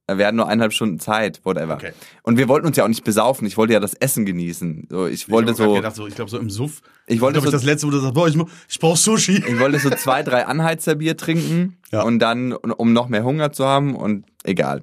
Äh, 0.08 0.18
Wir 0.18 0.28
hatten 0.28 0.38
nur 0.38 0.48
eineinhalb 0.48 0.74
Stunden 0.74 1.00
Zeit, 1.00 1.40
whatever. 1.44 1.76
Okay. 1.76 1.94
Und 2.24 2.38
wir 2.38 2.48
wollten 2.48 2.68
uns 2.68 2.76
ja 2.78 2.84
auch 2.84 2.88
nicht 2.90 3.04
besaufen. 3.04 3.48
Ich 3.48 3.58
wollte 3.58 3.74
ja 3.74 3.80
das 3.80 3.94
Essen 3.94 4.26
genießen. 4.26 4.88
So, 4.90 5.08
ich 5.08 5.30
wollte 5.30 5.52
ich 5.52 5.58
so, 5.58 5.74
Gedacht, 5.74 5.96
so 5.96 6.08
ich 6.08 6.16
glaube, 6.16 6.30
so 6.30 6.38
im 6.38 6.50
Suff. 6.50 6.82
Ich 7.08 7.22
wollte 7.22 7.40
glaub, 7.40 7.46
so- 7.46 7.52
das 7.52 7.64
letzte, 7.64 7.88
wo 7.88 7.92
du 7.92 8.00
sagst, 8.00 8.14
boah, 8.14 8.28
ich, 8.28 8.36
ich 8.70 8.80
brauch 8.80 8.98
Sushi. 8.98 9.44
ich 9.48 9.60
wollte 9.60 9.80
so 9.80 9.90
zwei, 9.92 10.24
drei 10.24 10.46
Anheizerbier 10.46 11.16
trinken 11.18 11.78
Ja. 11.92 12.02
und 12.04 12.20
dann, 12.20 12.54
um 12.54 12.94
noch 12.94 13.08
mehr 13.10 13.24
Hunger 13.24 13.52
zu 13.52 13.66
haben 13.66 13.96
und 13.96 14.26
egal. 14.44 14.82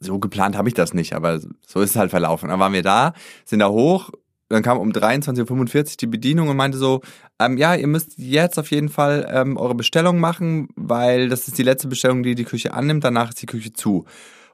So 0.00 0.18
geplant 0.18 0.56
habe 0.56 0.68
ich 0.68 0.74
das 0.74 0.94
nicht, 0.94 1.12
aber 1.14 1.38
so 1.38 1.80
ist 1.80 1.90
es 1.90 1.96
halt 1.96 2.10
verlaufen. 2.10 2.48
Dann 2.48 2.58
waren 2.60 2.72
wir 2.72 2.82
da, 2.82 3.12
sind 3.44 3.58
da 3.58 3.68
hoch, 3.68 4.10
dann 4.52 4.62
kam 4.62 4.78
um 4.78 4.90
23.45 4.90 5.76
Uhr 5.76 5.84
die 6.00 6.06
Bedienung 6.06 6.48
und 6.48 6.56
meinte 6.56 6.78
so, 6.78 7.00
ähm, 7.38 7.56
ja, 7.56 7.74
ihr 7.74 7.86
müsst 7.86 8.18
jetzt 8.18 8.58
auf 8.58 8.70
jeden 8.70 8.88
Fall 8.88 9.28
ähm, 9.30 9.56
eure 9.56 9.74
Bestellung 9.74 10.20
machen, 10.20 10.68
weil 10.76 11.28
das 11.28 11.48
ist 11.48 11.58
die 11.58 11.62
letzte 11.62 11.88
Bestellung, 11.88 12.22
die 12.22 12.34
die 12.34 12.44
Küche 12.44 12.74
annimmt, 12.74 13.04
danach 13.04 13.30
ist 13.30 13.42
die 13.42 13.46
Küche 13.46 13.72
zu. 13.72 14.04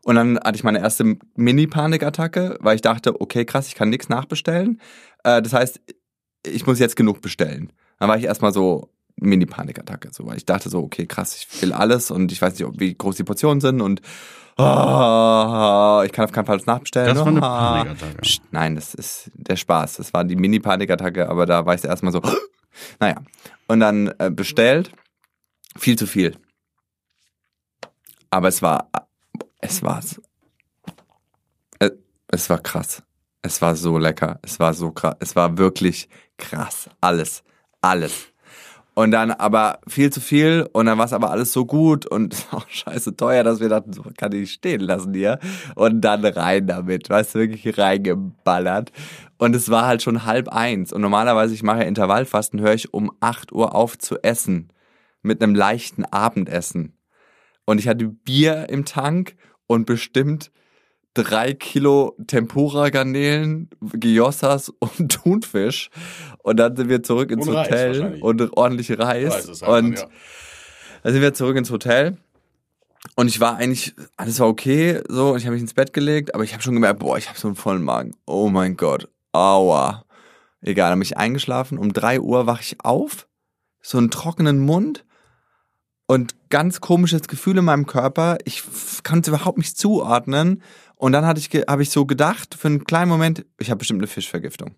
Und 0.05 0.15
dann 0.15 0.39
hatte 0.39 0.57
ich 0.57 0.65
meine 0.65 0.79
erste 0.79 1.17
Mini-Panikattacke, 1.35 2.57
weil 2.61 2.77
ich 2.77 2.83
dachte, 2.83 3.21
okay, 3.21 3.45
krass, 3.45 3.69
ich 3.69 3.75
kann 3.75 3.91
nichts 3.91 4.09
nachbestellen. 4.09 4.81
Äh, 5.25 5.43
das 5.43 5.53
heißt, 5.53 5.81
ich 6.47 6.67
muss 6.67 6.79
jetzt 6.79 6.97
genug 6.97 7.21
bestellen. 7.21 7.73
Dann 7.99 8.09
war 8.09 8.17
ich 8.17 8.25
erstmal 8.25 8.53
so 8.53 8.91
Mini-Panikattacke, 9.17 10.11
so, 10.13 10.27
weil 10.27 10.37
ich 10.37 10.47
dachte 10.47 10.71
so, 10.71 10.79
okay, 10.79 11.07
krass, 11.07 11.37
ich 11.37 11.63
will 11.63 11.73
alles 11.73 12.11
und 12.11 12.31
ich 12.31 12.41
weiß 12.41 12.59
nicht, 12.59 12.81
wie 12.81 12.95
groß 12.95 13.17
die 13.17 13.25
Portionen 13.25 13.61
sind 13.61 13.81
und 13.81 14.01
ah, 14.59 16.03
ich 16.05 16.13
kann 16.13 16.25
auf 16.25 16.33
keinen 16.33 16.47
Fall 16.47 16.59
das 16.59 16.67
nachbestellen. 16.67 17.15
Das 17.15 17.19
war 17.19 17.27
eine 17.29 17.43
Ah. 17.43 17.73
Panikattacke. 17.85 18.21
Psst, 18.23 18.43
Nein, 18.51 18.75
das 18.75 18.95
ist 18.95 19.31
der 19.35 19.57
Spaß. 19.57 19.97
Das 19.97 20.13
war 20.13 20.25
die 20.25 20.37
Mini-Panikattacke, 20.37 21.29
aber 21.29 21.47
da 21.47 21.65
war 21.65 21.75
ich 21.75 21.85
erstmal 21.85 22.13
so, 22.13 22.21
naja. 23.01 23.17
Und 23.67 23.81
dann 23.81 24.13
äh, 24.19 24.31
bestellt, 24.31 24.93
viel 25.77 25.97
zu 25.97 26.07
viel. 26.07 26.37
Aber 28.31 28.49
es 28.49 28.61
war, 28.63 28.89
es 29.61 29.83
war, 29.83 30.03
äh, 31.79 31.91
es 32.29 32.51
war 32.51 32.59
krass. 32.59 33.03
Es 33.43 33.63
war 33.63 33.77
so 33.77 33.99
lecker. 33.99 34.39
Es 34.43 34.59
war 34.59 34.75
so 34.75 34.91
krass. 34.91 35.15
Es 35.21 35.37
war 35.37 35.57
wirklich 35.59 36.09
krass. 36.37 36.91
Alles. 37.01 37.43
Alles. 37.81 38.27
Und 38.99 39.13
dann 39.13 39.31
aber 39.31 39.79
viel 39.87 40.11
zu 40.11 40.21
viel 40.21 40.69
und 40.73 40.87
dann 40.87 40.99
war 40.99 41.05
es 41.05 41.13
aber 41.13 41.31
alles 41.31 41.53
so 41.53 41.65
gut 41.65 42.05
und 42.05 42.35
auch 42.51 42.69
scheiße 42.69 43.15
teuer, 43.15 43.45
dass 43.45 43.61
wir 43.61 43.69
dachten, 43.69 43.93
so 43.93 44.03
kann 44.17 44.33
ich 44.33 44.51
stehen 44.51 44.81
lassen 44.81 45.15
hier. 45.15 45.39
Und 45.77 46.01
dann 46.01 46.25
rein 46.25 46.67
damit, 46.67 47.09
weißt 47.09 47.37
du, 47.37 47.39
wirklich 47.39 47.79
reingeballert. 47.79 48.91
Und 49.37 49.55
es 49.55 49.71
war 49.71 49.87
halt 49.87 50.03
schon 50.03 50.25
halb 50.25 50.49
eins. 50.49 50.93
Und 50.93 51.01
normalerweise, 51.01 51.55
ich 51.55 51.63
mache 51.63 51.79
ja 51.79 51.85
Intervallfasten, 51.85 52.61
höre 52.61 52.75
ich 52.75 52.93
um 52.93 53.13
8 53.21 53.53
Uhr 53.53 53.73
auf 53.77 53.97
zu 53.97 54.21
essen. 54.25 54.73
Mit 55.23 55.45
einem 55.45 55.55
leichten 55.55 56.05
Abendessen. 56.05 56.99
Und 57.67 57.79
ich 57.79 57.87
hatte 57.87 58.09
Bier 58.09 58.69
im 58.69 58.85
Tank 58.85 59.37
und 59.69 59.87
bestimmt 59.87 60.51
drei 61.23 61.53
Kilo 61.55 62.17
Tempura-Garnelen, 62.27 63.69
Gyossas 63.81 64.71
und 64.79 65.13
Thunfisch. 65.13 65.91
Und 66.43 66.59
dann 66.59 66.77
sind 66.77 66.89
wir 66.89 67.03
zurück 67.03 67.31
ins 67.31 67.47
Und 67.47 67.57
Hotel 67.57 68.19
und 68.21 68.57
ordentlich 68.57 68.91
Reis. 68.99 69.35
Reis 69.35 69.63
halt 69.63 69.63
und 69.63 69.69
dann, 69.69 69.93
ja. 69.93 70.09
dann 71.03 71.13
sind 71.13 71.23
wir 71.23 71.35
zurück 71.35 71.57
ins 71.57 71.71
Hotel. 71.71 72.17
Und 73.15 73.29
ich 73.29 73.41
war 73.41 73.57
eigentlich, 73.57 73.95
alles 74.17 74.41
war 74.41 74.49
okay, 74.49 75.01
so, 75.09 75.33
und 75.33 75.39
ich 75.39 75.45
habe 75.45 75.55
mich 75.55 75.63
ins 75.63 75.75
Bett 75.75 75.93
gelegt, 75.93 76.35
aber 76.35 76.45
ich 76.45 76.53
habe 76.53 76.63
schon 76.63 76.75
gemerkt, 76.75 77.01
boah, 77.01 77.17
ich 77.19 77.29
habe 77.29 77.39
so 77.39 77.49
einen 77.49 77.57
vollen 77.57 77.83
Magen. 77.83 78.15
Oh 78.27 78.49
mein 78.49 78.77
Gott, 78.77 79.09
aua. 79.33 80.05
Egal, 80.61 80.91
dann 80.91 80.99
bin 80.99 81.07
ich 81.07 81.17
eingeschlafen. 81.17 81.79
Um 81.79 81.93
drei 81.93 82.21
Uhr 82.21 82.47
wach 82.47 82.61
ich 82.61 82.77
auf, 82.85 83.29
so 83.81 83.99
einen 83.99 84.11
trockenen 84.11 84.59
Mund 84.59 85.05
und 86.07 86.35
ganz 86.49 86.81
komisches 86.81 87.23
Gefühl 87.23 87.59
in 87.59 87.67
meinem 87.67 87.87
Körper. 87.87 88.39
Ich 88.45 88.65
konnte 89.05 89.31
es 89.31 89.37
überhaupt 89.37 89.59
nicht 89.59 89.77
zuordnen. 89.79 90.63
Und 90.99 91.13
dann 91.13 91.25
hatte 91.25 91.41
ich, 91.41 91.49
habe 91.69 91.83
ich 91.83 91.91
so 91.91 92.07
gedacht, 92.07 92.55
für 92.59 92.67
einen 92.69 92.85
kleinen 92.85 93.09
Moment, 93.09 93.47
ich 93.59 93.71
habe 93.71 93.79
bestimmt 93.79 94.01
eine 94.01 94.09
Fischvergiftung. 94.09 94.75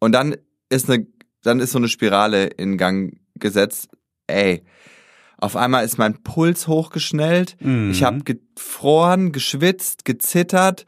Und 0.00 0.12
dann 0.12 0.36
ist 0.68 0.90
eine, 0.90 1.06
dann 1.42 1.60
ist 1.60 1.70
so 1.72 1.78
eine 1.78 1.88
Spirale 1.88 2.46
in 2.46 2.76
Gang 2.76 3.18
gesetzt. 3.36 3.88
Ey, 4.26 4.64
auf 5.38 5.54
einmal 5.54 5.84
ist 5.84 5.96
mein 5.98 6.22
Puls 6.24 6.66
hochgeschnellt. 6.66 7.56
Mhm. 7.60 7.90
Ich 7.92 8.02
habe 8.02 8.24
gefroren, 8.24 9.30
geschwitzt, 9.30 10.04
gezittert. 10.04 10.86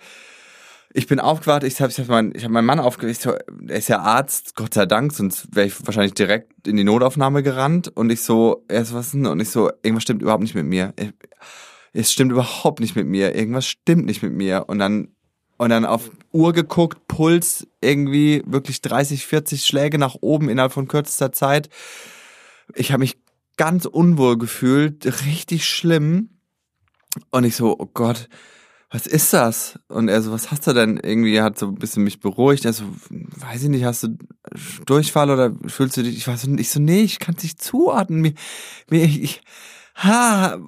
Ich 0.93 1.07
bin 1.07 1.21
aufgewacht, 1.21 1.63
ich 1.63 1.81
habe 1.81 1.93
ich 1.93 2.01
hab 2.01 2.09
meinen 2.09 2.35
ich 2.35 2.45
hab 2.45 2.51
meinen 2.51 2.65
Mann 2.67 2.81
aufgewacht, 2.81 3.21
so, 3.21 3.35
er 3.69 3.77
ist 3.77 3.89
ja 3.89 4.01
Arzt, 4.01 4.57
Gott 4.57 4.75
sei 4.75 4.87
Dank, 4.87 5.13
sonst 5.13 5.55
wäre 5.55 5.67
ich 5.67 5.87
wahrscheinlich 5.87 6.15
direkt 6.15 6.67
in 6.67 6.77
die 6.77 6.83
Notaufnahme 6.85 7.43
gerannt. 7.45 7.89
Und 7.95 8.11
ich 8.11 8.23
so, 8.23 8.65
er 8.67 8.85
so, 8.85 8.97
was 8.97 9.07
ist 9.07 9.15
denn? 9.15 9.27
Und 9.27 9.39
ich 9.39 9.51
so, 9.51 9.71
irgendwas 9.83 10.03
stimmt 10.03 10.23
überhaupt 10.23 10.43
nicht 10.43 10.55
mit 10.57 10.67
mir. 10.67 10.93
Ich- 10.99 11.13
Es 11.99 12.13
stimmt 12.13 12.31
überhaupt 12.31 12.79
nicht 12.79 12.95
mit 12.95 13.09
mir. 13.09 13.35
Irgendwas 13.35 13.67
stimmt 13.67 14.07
nicht 14.07 14.23
mit 14.23 14.33
mir. 14.33 14.65
Und 14.69 14.79
dann, 14.79 15.09
und 15.57 15.71
dann 15.71 15.85
auf 15.85 16.13
Uhr 16.33 16.53
geguckt, 16.53 17.09
Puls 17.09 17.67
irgendwie 17.81 18.43
wirklich 18.47 18.81
30, 18.83 19.27
40 19.27 19.65
Schläge 19.67 19.99
nach 19.99 20.15
oben 20.21 20.49
innerhalb 20.49 20.73
von 20.73 20.87
kürzester 20.87 21.33
Zeit. 21.33 21.69
Ich 22.75 22.93
habe 22.93 23.01
mich 23.01 23.19
ganz 23.57 23.85
unwohl 23.85 24.39
gefühlt, 24.39 25.07
richtig 25.27 25.69
schlimm. 25.69 26.39
Und 27.31 27.43
ich 27.43 27.57
so, 27.57 27.77
oh 27.77 27.91
Gott, 27.93 28.29
was 28.91 29.09
ist 29.09 29.33
das? 29.33 29.81
Und 29.89 30.09
er 30.09 30.23
so, 30.23 30.31
was 30.31 30.53
hast 30.53 30.69
du 30.69 30.75
denn? 30.75 30.99
Irgendwie 30.99 31.43
hat 31.43 31.59
so 31.59 31.67
ein 31.67 31.75
bisschen 31.75 32.05
mich 32.05 32.21
beruhigt. 32.21 32.65
Er 32.65 32.73
so, 32.73 32.85
weiß 33.11 33.65
ich 33.65 33.71
nicht, 33.71 33.85
hast 33.85 34.05
du 34.05 34.17
Durchfall 34.87 35.31
oder 35.31 35.53
fühlst 35.67 35.97
du 35.97 36.05
dich? 36.05 36.17
Ich 36.17 36.29
war 36.29 36.37
so, 36.37 36.49
ich 36.55 36.71
so, 36.71 36.79
nee, 36.79 37.03
ich 37.03 37.19
kann 37.19 37.35
es 37.37 37.43
nicht 37.43 37.61
zuordnen. 37.61 38.21
Mir, 38.21 38.35
mir, 38.89 39.05
ich, 39.05 39.43
ha, 39.97 40.59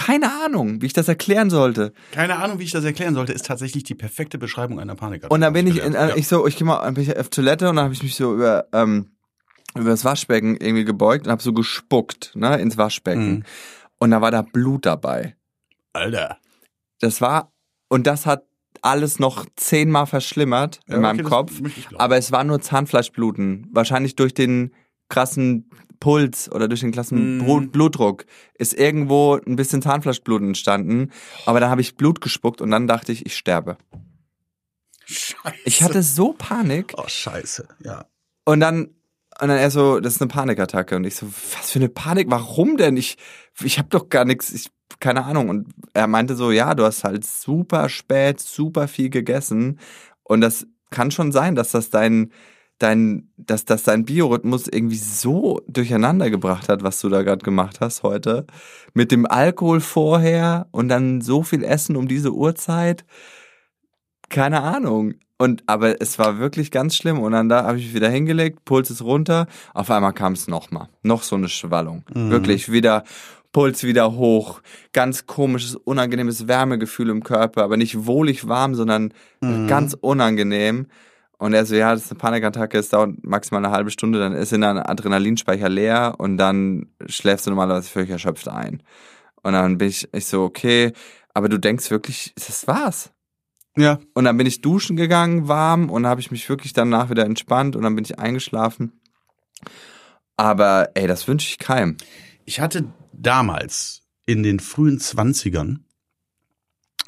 keine 0.00 0.32
Ahnung, 0.44 0.80
wie 0.80 0.86
ich 0.86 0.94
das 0.94 1.08
erklären 1.08 1.50
sollte. 1.50 1.92
Keine 2.12 2.36
Ahnung, 2.36 2.58
wie 2.58 2.64
ich 2.64 2.70
das 2.72 2.84
erklären 2.84 3.14
sollte, 3.14 3.34
ist 3.34 3.44
tatsächlich 3.44 3.84
die 3.84 3.94
perfekte 3.94 4.38
Beschreibung 4.38 4.80
einer 4.80 4.94
Panikattacke. 4.94 5.34
Und 5.34 5.42
dann 5.42 5.52
bin 5.52 5.66
ich, 5.66 5.76
in, 5.76 5.92
gelernt. 5.92 6.16
ich 6.16 6.26
so, 6.26 6.46
ich 6.46 6.56
geh 6.56 6.64
mal 6.64 6.98
ich 6.98 7.18
auf 7.18 7.28
Toilette 7.28 7.68
und 7.68 7.76
dann 7.76 7.84
habe 7.84 7.94
ich 7.94 8.02
mich 8.02 8.14
so 8.14 8.34
über 8.34 8.66
ähm, 8.72 9.10
über 9.76 9.90
das 9.90 10.04
Waschbecken 10.04 10.56
irgendwie 10.56 10.84
gebeugt 10.84 11.26
und 11.26 11.30
habe 11.30 11.42
so 11.42 11.52
gespuckt, 11.52 12.32
ne, 12.34 12.58
ins 12.58 12.78
Waschbecken. 12.78 13.30
Mhm. 13.30 13.44
Und 13.98 14.10
da 14.12 14.22
war 14.22 14.30
da 14.30 14.40
Blut 14.40 14.86
dabei. 14.86 15.36
Alter. 15.92 16.38
Das 17.00 17.20
war 17.20 17.52
und 17.88 18.06
das 18.06 18.24
hat 18.24 18.44
alles 18.80 19.18
noch 19.18 19.44
zehnmal 19.56 20.06
verschlimmert 20.06 20.80
in 20.86 20.94
Ja, 20.94 21.00
meinem 21.00 21.20
okay, 21.20 21.28
Kopf. 21.28 21.60
Aber 21.98 22.16
es 22.16 22.32
war 22.32 22.42
nur 22.44 22.62
Zahnfleischbluten. 22.62 23.68
Wahrscheinlich 23.70 24.16
durch 24.16 24.32
den 24.32 24.72
krassen 25.10 25.68
Puls 26.00 26.50
oder 26.50 26.66
durch 26.66 26.80
den 26.80 26.92
krassen. 26.92 27.42
Bru- 27.44 27.68
Blutdruck 27.68 28.24
ist 28.54 28.72
irgendwo 28.72 29.34
ein 29.46 29.56
bisschen 29.56 29.82
Zahnfleischbluten 29.82 30.48
entstanden. 30.48 31.10
Aber 31.44 31.60
dann 31.60 31.68
habe 31.68 31.82
ich 31.82 31.96
Blut 31.96 32.22
gespuckt 32.22 32.62
und 32.62 32.70
dann 32.70 32.86
dachte 32.86 33.12
ich, 33.12 33.26
ich 33.26 33.36
sterbe. 33.36 33.76
Scheiße. 35.04 35.56
Ich 35.64 35.82
hatte 35.82 36.02
so 36.02 36.32
Panik 36.32 36.94
Oh, 36.96 37.06
scheiße. 37.06 37.68
Ja. 37.84 38.06
und 38.44 38.60
dann 38.60 38.90
und 39.40 39.48
dann 39.48 39.58
er 39.58 39.70
so, 39.70 40.00
das 40.00 40.16
ist 40.16 40.20
eine 40.22 40.28
Panikattacke 40.28 40.96
und 40.96 41.04
ich 41.04 41.14
so, 41.16 41.26
was 41.26 41.70
für 41.70 41.78
eine 41.78 41.88
Panik? 41.88 42.30
Warum 42.30 42.76
denn? 42.76 42.96
Ich 42.96 43.16
ich 43.62 43.78
habe 43.78 43.88
doch 43.88 44.08
gar 44.08 44.24
nichts, 44.24 44.52
ich 44.52 44.70
keine 45.00 45.24
Ahnung 45.24 45.48
und 45.48 45.68
er 45.94 46.06
meinte 46.06 46.36
so, 46.36 46.50
ja, 46.50 46.74
du 46.74 46.84
hast 46.84 47.04
halt 47.04 47.24
super 47.24 47.88
spät, 47.88 48.38
super 48.40 48.86
viel 48.86 49.08
gegessen 49.10 49.78
und 50.24 50.40
das 50.42 50.66
kann 50.90 51.10
schon 51.10 51.32
sein, 51.32 51.54
dass 51.54 51.70
das 51.72 51.90
dein 51.90 52.32
dein 52.80 53.30
dass 53.36 53.64
das 53.64 53.84
dein 53.84 54.04
Biorhythmus 54.04 54.66
irgendwie 54.68 54.96
so 54.96 55.60
durcheinander 55.68 56.30
gebracht 56.30 56.68
hat, 56.68 56.82
was 56.82 57.00
du 57.00 57.08
da 57.08 57.22
gerade 57.22 57.44
gemacht 57.44 57.80
hast 57.80 58.02
heute 58.02 58.46
mit 58.94 59.12
dem 59.12 59.26
Alkohol 59.26 59.80
vorher 59.80 60.66
und 60.72 60.88
dann 60.88 61.20
so 61.20 61.42
viel 61.42 61.62
Essen 61.62 61.96
um 61.96 62.08
diese 62.08 62.32
Uhrzeit. 62.32 63.04
Keine 64.28 64.62
Ahnung. 64.62 65.14
Und 65.38 65.62
aber 65.66 66.00
es 66.02 66.18
war 66.18 66.38
wirklich 66.38 66.70
ganz 66.70 66.94
schlimm. 66.96 67.18
Und 67.18 67.32
dann 67.32 67.48
da 67.48 67.64
habe 67.64 67.78
ich 67.78 67.86
mich 67.86 67.94
wieder 67.94 68.10
hingelegt, 68.10 68.64
Puls 68.64 68.90
ist 68.90 69.02
runter. 69.02 69.46
Auf 69.72 69.90
einmal 69.90 70.12
kam 70.12 70.34
es 70.34 70.48
nochmal. 70.48 70.88
Noch 71.02 71.22
so 71.22 71.36
eine 71.36 71.48
Schwallung. 71.48 72.04
Mhm. 72.14 72.30
Wirklich 72.30 72.70
wieder 72.70 73.04
Puls 73.52 73.82
wieder 73.82 74.12
hoch. 74.12 74.60
Ganz 74.92 75.26
komisches, 75.26 75.74
unangenehmes 75.76 76.46
Wärmegefühl 76.46 77.08
im 77.08 77.24
Körper, 77.24 77.64
aber 77.64 77.76
nicht 77.76 78.06
wohlig 78.06 78.48
warm, 78.48 78.74
sondern 78.74 79.12
Mhm. 79.40 79.66
ganz 79.66 79.96
unangenehm. 79.98 80.86
Und 81.40 81.54
er 81.54 81.64
so, 81.64 81.74
ja, 81.74 81.94
das 81.94 82.04
ist 82.04 82.10
eine 82.10 82.18
Panikattacke, 82.18 82.76
es 82.76 82.90
dauert 82.90 83.24
maximal 83.24 83.64
eine 83.64 83.74
halbe 83.74 83.90
Stunde, 83.90 84.18
dann 84.18 84.34
ist 84.34 84.52
in 84.52 84.60
dein 84.60 84.76
Adrenalinspeicher 84.76 85.70
leer 85.70 86.16
und 86.18 86.36
dann 86.36 86.90
schläfst 87.06 87.46
du 87.46 87.50
normalerweise 87.50 87.88
völlig 87.88 88.10
erschöpft 88.10 88.46
ein. 88.46 88.82
Und 89.42 89.54
dann 89.54 89.78
bin 89.78 89.88
ich, 89.88 90.06
ich 90.12 90.26
so, 90.26 90.42
okay, 90.42 90.92
aber 91.32 91.48
du 91.48 91.58
denkst 91.58 91.90
wirklich, 91.90 92.34
das 92.34 92.66
war's. 92.66 93.10
Ja. 93.74 94.00
Und 94.12 94.24
dann 94.24 94.36
bin 94.36 94.46
ich 94.46 94.60
duschen 94.60 94.96
gegangen, 94.96 95.48
warm, 95.48 95.88
und 95.88 96.06
habe 96.06 96.20
ich 96.20 96.30
mich 96.30 96.46
wirklich 96.50 96.74
danach 96.74 97.08
wieder 97.08 97.24
entspannt 97.24 97.74
und 97.74 97.84
dann 97.84 97.94
bin 97.94 98.04
ich 98.04 98.18
eingeschlafen. 98.18 99.00
Aber 100.36 100.90
ey, 100.92 101.06
das 101.06 101.26
wünsche 101.26 101.48
ich 101.48 101.58
keinem. 101.58 101.96
Ich 102.44 102.60
hatte 102.60 102.92
damals 103.14 104.02
in 104.26 104.42
den 104.42 104.60
frühen 104.60 105.00
Zwanzigern 105.00 105.86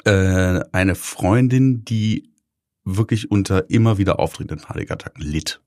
äh, 0.05 0.61
eine 0.71 0.95
Freundin, 0.95 1.85
die 1.85 2.32
wirklich 2.85 3.31
unter 3.31 3.69
immer 3.69 3.97
wieder 3.97 4.19
auftretenden 4.19 4.65
Panikattacken 4.65 5.23
litt. 5.23 5.61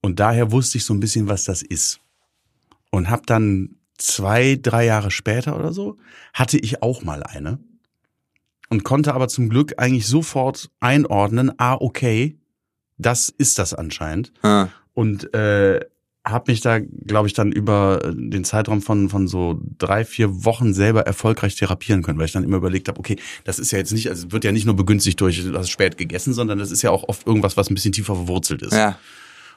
Und 0.00 0.20
daher 0.20 0.50
wusste 0.52 0.78
ich 0.78 0.84
so 0.84 0.94
ein 0.94 1.00
bisschen, 1.00 1.28
was 1.28 1.44
das 1.44 1.62
ist. 1.62 2.00
Und 2.90 3.08
habe 3.08 3.22
dann 3.26 3.76
zwei, 3.96 4.58
drei 4.60 4.84
Jahre 4.84 5.10
später 5.10 5.56
oder 5.56 5.72
so, 5.72 5.96
hatte 6.34 6.58
ich 6.58 6.82
auch 6.82 7.02
mal 7.02 7.22
eine. 7.22 7.58
Und 8.68 8.84
konnte 8.84 9.14
aber 9.14 9.28
zum 9.28 9.48
Glück 9.48 9.74
eigentlich 9.78 10.06
sofort 10.06 10.70
einordnen, 10.80 11.52
ah, 11.58 11.76
okay, 11.78 12.38
das 12.98 13.28
ist 13.28 13.58
das 13.58 13.74
anscheinend 13.74 14.32
Ah, 14.42 14.68
und 14.94 15.32
äh, 15.34 15.80
habe 16.24 16.52
mich 16.52 16.60
da, 16.60 16.78
glaube 16.78 17.26
ich, 17.26 17.34
dann 17.34 17.50
über 17.50 18.12
den 18.14 18.44
Zeitraum 18.44 18.80
von 18.80 19.08
von 19.08 19.26
so 19.26 19.60
drei 19.78 20.04
vier 20.04 20.44
Wochen 20.44 20.72
selber 20.72 21.02
erfolgreich 21.02 21.56
therapieren 21.56 22.02
können, 22.02 22.18
weil 22.18 22.26
ich 22.26 22.32
dann 22.32 22.44
immer 22.44 22.58
überlegt 22.58 22.88
habe, 22.88 22.98
okay, 23.00 23.16
das 23.44 23.58
ist 23.58 23.72
ja 23.72 23.78
jetzt 23.78 23.92
nicht, 23.92 24.08
also 24.08 24.26
es 24.26 24.32
wird 24.32 24.44
ja 24.44 24.52
nicht 24.52 24.64
nur 24.64 24.76
begünstigt 24.76 25.20
durch 25.20 25.42
du 25.42 25.58
hast 25.58 25.70
spät 25.70 25.98
gegessen, 25.98 26.32
sondern 26.32 26.58
das 26.58 26.70
ist 26.70 26.82
ja 26.82 26.90
auch 26.90 27.08
oft 27.08 27.26
irgendwas, 27.26 27.56
was 27.56 27.70
ein 27.70 27.74
bisschen 27.74 27.92
tiefer 27.92 28.14
verwurzelt 28.14 28.62
ist. 28.62 28.72
ja. 28.72 28.98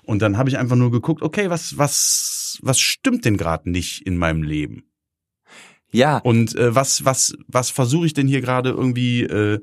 Und 0.08 0.22
dann 0.22 0.38
habe 0.38 0.50
ich 0.50 0.58
einfach 0.60 0.76
nur 0.76 0.92
geguckt, 0.92 1.24
okay, 1.24 1.50
was 1.50 1.78
was 1.78 2.60
was 2.62 2.80
stimmt 2.80 3.26
denn 3.26 3.38
gerade 3.38 3.70
nicht 3.70 4.06
in 4.06 4.18
meinem 4.18 4.44
Leben? 4.44 4.84
Ja, 5.92 6.18
Und 6.18 6.56
äh, 6.56 6.76
was 6.76 7.06
was 7.06 7.36
was 7.48 7.70
versuche 7.70 8.06
ich 8.06 8.14
denn 8.14 8.28
hier 8.28 8.42
gerade 8.42 8.70
irgendwie 8.70 9.24
äh, 9.24 9.60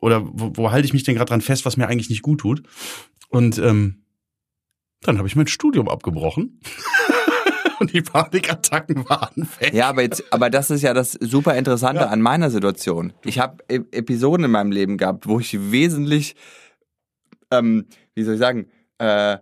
oder 0.00 0.22
wo, 0.24 0.52
wo 0.54 0.70
halte 0.70 0.86
ich 0.86 0.92
mich 0.92 1.04
denn 1.04 1.14
gerade 1.14 1.28
dran 1.28 1.40
fest, 1.40 1.64
was 1.64 1.76
mir 1.76 1.88
eigentlich 1.88 2.10
nicht 2.10 2.22
gut 2.22 2.40
tut? 2.40 2.62
Und 3.30 3.58
ähm, 3.58 4.03
dann 5.04 5.18
habe 5.18 5.28
ich 5.28 5.36
mein 5.36 5.46
Studium 5.46 5.88
abgebrochen. 5.88 6.60
Und 7.80 7.92
die 7.92 8.02
Panikattacken 8.02 9.08
waren 9.08 9.48
weg. 9.58 9.74
Ja, 9.74 9.88
aber 9.88 10.02
jetzt, 10.02 10.22
aber 10.32 10.48
das 10.48 10.70
ist 10.70 10.82
ja 10.82 10.94
das 10.94 11.12
super 11.12 11.56
Interessante 11.56 12.02
Ja. 12.02 12.08
an 12.08 12.20
meiner 12.22 12.48
Situation. 12.50 13.12
Ich 13.24 13.40
habe 13.40 13.62
e 13.68 13.80
Episoden 13.90 14.44
in 14.44 14.50
meinem 14.52 14.70
Leben 14.70 14.96
gehabt, 14.96 15.26
wo 15.26 15.40
ich 15.40 15.72
wesentlich, 15.72 16.36
ähm, 17.50 17.86
wie 18.14 18.22
soll 18.22 18.34
ich 18.34 18.40
sagen, 18.40 18.66
äh, 18.98 19.38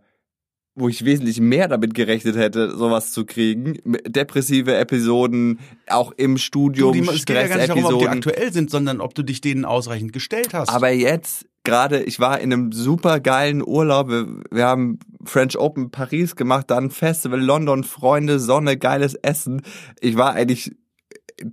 wo 0.74 0.88
ich 0.88 1.04
wesentlich 1.04 1.38
mehr 1.40 1.68
damit 1.68 1.92
gerechnet 1.92 2.34
hätte, 2.36 2.74
sowas 2.74 3.12
zu 3.12 3.26
kriegen. 3.26 3.78
Depressive 4.06 4.74
Episoden, 4.74 5.60
auch 5.88 6.12
im 6.12 6.36
Du, 6.36 6.38
Studium, 6.40 6.92
die, 6.94 7.00
es 7.00 7.26
geht 7.26 7.36
ja 7.36 7.46
gar 7.46 7.58
nicht 7.58 7.68
darum, 7.68 7.84
ob 7.84 7.90
die 7.90 7.96
Stressepisoden. 7.98 8.18
aktuell 8.18 8.52
sind, 8.54 8.70
sondern 8.70 9.00
ob 9.02 9.14
du 9.14 9.22
dich 9.22 9.42
denen 9.42 9.66
ausreichend 9.66 10.14
gestellt 10.14 10.54
hast. 10.54 10.70
Aber 10.70 10.90
jetzt 10.90 11.44
gerade, 11.64 12.02
ich 12.02 12.20
war 12.20 12.40
in 12.40 12.52
einem 12.52 12.72
super 12.72 13.20
geilen 13.20 13.62
Urlaub. 13.66 14.08
Wir, 14.08 14.26
wir 14.50 14.66
haben 14.66 14.98
French 15.24 15.58
Open 15.58 15.90
Paris 15.90 16.36
gemacht, 16.36 16.70
dann 16.70 16.90
Festival 16.90 17.40
London, 17.40 17.84
Freunde, 17.84 18.38
Sonne, 18.38 18.76
geiles 18.76 19.14
Essen. 19.14 19.62
Ich 20.00 20.16
war 20.16 20.32
eigentlich 20.32 20.72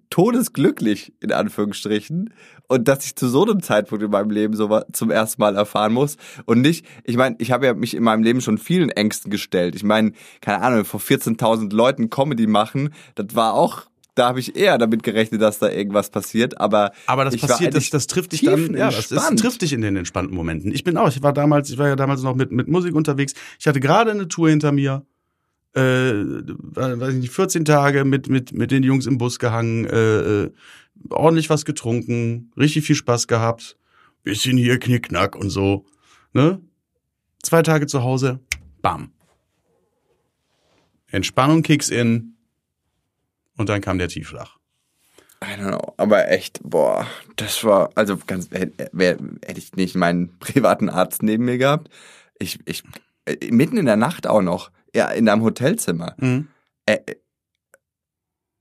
todesglücklich, 0.09 1.13
in 1.21 1.31
Anführungsstrichen. 1.31 2.33
Und 2.67 2.87
dass 2.87 3.05
ich 3.05 3.15
zu 3.15 3.27
so 3.27 3.43
einem 3.43 3.61
Zeitpunkt 3.63 4.03
in 4.03 4.11
meinem 4.11 4.29
Leben 4.29 4.55
so 4.55 4.81
zum 4.93 5.09
ersten 5.09 5.41
Mal 5.41 5.55
erfahren 5.55 5.93
muss. 5.93 6.17
Und 6.45 6.61
nicht, 6.61 6.85
ich 7.03 7.17
meine, 7.17 7.35
ich 7.39 7.51
habe 7.51 7.65
ja 7.65 7.73
mich 7.73 7.95
in 7.95 8.03
meinem 8.03 8.23
Leben 8.23 8.41
schon 8.41 8.57
vielen 8.57 8.89
Ängsten 8.89 9.31
gestellt. 9.31 9.75
Ich 9.75 9.83
meine, 9.83 10.11
keine 10.41 10.61
Ahnung, 10.61 10.85
vor 10.85 10.99
14.000 10.99 11.73
Leuten 11.73 12.09
Comedy 12.09 12.47
machen, 12.47 12.93
das 13.15 13.35
war 13.35 13.53
auch, 13.53 13.88
da 14.19 14.27
habe 14.27 14.41
ich 14.41 14.55
eher 14.55 14.77
damit 14.77 15.01
gerechnet, 15.03 15.41
dass 15.41 15.59
da 15.59 15.69
irgendwas 15.69 16.09
passiert. 16.09 16.59
Aber, 16.59 16.91
Aber 17.07 17.23
das 17.23 17.33
ich 17.33 17.41
war 17.41 17.49
passiert, 17.49 17.73
das, 17.73 17.89
das 17.89 18.07
trifft 18.07 18.33
dich 18.33 18.41
dann, 18.41 18.75
ja, 18.75 18.91
das, 18.91 19.09
trifft 19.09 19.61
dich 19.61 19.71
in 19.71 19.81
den 19.81 19.95
entspannten 19.95 20.35
Momenten. 20.35 20.73
Ich 20.73 20.83
bin 20.83 20.97
auch, 20.97 21.07
ich 21.07 21.23
war 21.23 21.31
damals, 21.31 21.69
ich 21.69 21.77
war 21.77 21.87
ja 21.87 21.95
damals 21.95 22.21
noch 22.21 22.35
mit, 22.35 22.51
mit 22.51 22.67
Musik 22.67 22.95
unterwegs. 22.95 23.33
Ich 23.59 23.67
hatte 23.67 23.79
gerade 23.79 24.11
eine 24.11 24.27
Tour 24.27 24.49
hinter 24.49 24.73
mir, 24.73 25.05
äh, 25.73 25.81
weiß 25.81 27.13
ich 27.13 27.21
nicht, 27.21 27.31
14 27.31 27.63
Tage 27.63 28.03
mit, 28.03 28.27
mit, 28.27 28.51
mit 28.51 28.71
den 28.71 28.83
Jungs 28.83 29.05
im 29.05 29.17
Bus 29.17 29.39
gehangen, 29.39 29.85
äh, 29.85 30.43
äh, 30.43 30.51
ordentlich 31.09 31.49
was 31.49 31.63
getrunken, 31.63 32.51
richtig 32.57 32.85
viel 32.85 32.95
Spaß 32.95 33.27
gehabt, 33.27 33.77
bisschen 34.23 34.57
hier 34.57 34.79
Knickknack 34.79 35.37
und 35.37 35.49
so, 35.49 35.85
ne? 36.33 36.59
Zwei 37.41 37.61
Tage 37.61 37.87
zu 37.87 38.03
Hause, 38.03 38.41
bam. 38.81 39.11
Entspannung 41.07 41.63
kicks 41.63 41.89
in 41.89 42.35
und 43.59 43.67
dann 43.67 43.81
kam 43.81 43.97
der 43.97 44.07
Tiefschlag. 44.07 44.47
I 45.43 45.55
don't 45.59 45.67
know, 45.67 45.93
aber 45.97 46.29
echt, 46.29 46.59
boah, 46.63 47.05
das 47.35 47.63
war, 47.63 47.89
also 47.95 48.17
ganz, 48.17 48.49
wär, 48.51 48.69
hätte 49.45 49.59
ich 49.59 49.73
nicht 49.73 49.95
meinen 49.95 50.37
privaten 50.39 50.89
Arzt 50.89 51.23
neben 51.23 51.45
mir 51.45 51.57
gehabt, 51.57 51.89
ich, 52.39 52.59
ich, 52.65 52.83
äh, 53.25 53.51
mitten 53.51 53.77
in 53.77 53.85
der 53.85 53.97
Nacht 53.97 54.27
auch 54.27 54.41
noch, 54.41 54.71
ja, 54.95 55.09
in 55.09 55.27
einem 55.27 55.43
Hotelzimmer. 55.43 56.15
Mhm. 56.17 56.47
Äh, 56.85 56.99
äh, 57.05 57.15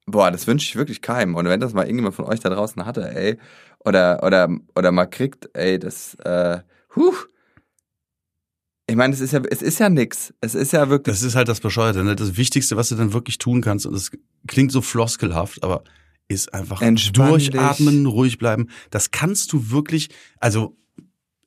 boah, 0.06 0.30
das 0.30 0.46
wünsche 0.46 0.66
ich 0.66 0.76
wirklich 0.76 1.00
keinem. 1.00 1.36
Und 1.36 1.48
wenn 1.48 1.60
das 1.60 1.74
mal 1.74 1.84
irgendjemand 1.84 2.16
von 2.16 2.24
euch 2.26 2.40
da 2.40 2.50
draußen 2.50 2.84
hatte, 2.84 3.08
ey, 3.08 3.38
oder, 3.84 4.22
oder, 4.24 4.48
oder 4.74 4.90
mal 4.90 5.06
kriegt, 5.06 5.48
ey, 5.54 5.78
das, 5.78 6.14
äh, 6.16 6.60
huh. 6.96 7.14
Ich 8.88 8.96
meine, 8.96 9.12
es 9.12 9.20
ist 9.20 9.32
ja, 9.32 9.42
es 9.50 9.60
ist 9.60 9.78
ja 9.80 9.90
nix. 9.90 10.32
Es 10.40 10.54
ist 10.54 10.72
ja 10.72 10.88
wirklich, 10.88 11.14
Das 11.14 11.22
ist 11.22 11.34
halt 11.36 11.48
das 11.48 11.60
Bescheuerte. 11.60 12.02
Ne? 12.02 12.16
Das 12.16 12.38
Wichtigste, 12.38 12.76
was 12.76 12.88
du 12.88 12.94
dann 12.94 13.12
wirklich 13.12 13.36
tun 13.36 13.60
kannst, 13.60 13.84
und 13.84 13.92
das 13.92 14.10
klingt 14.46 14.72
so 14.72 14.80
floskelhaft, 14.80 15.62
aber 15.62 15.84
ist 16.26 16.54
einfach 16.54 16.80
Entspann 16.80 17.28
durchatmen, 17.28 18.06
ruhig 18.06 18.38
bleiben. 18.38 18.68
Das 18.90 19.10
kannst 19.10 19.52
du 19.52 19.70
wirklich, 19.70 20.08
also 20.38 20.76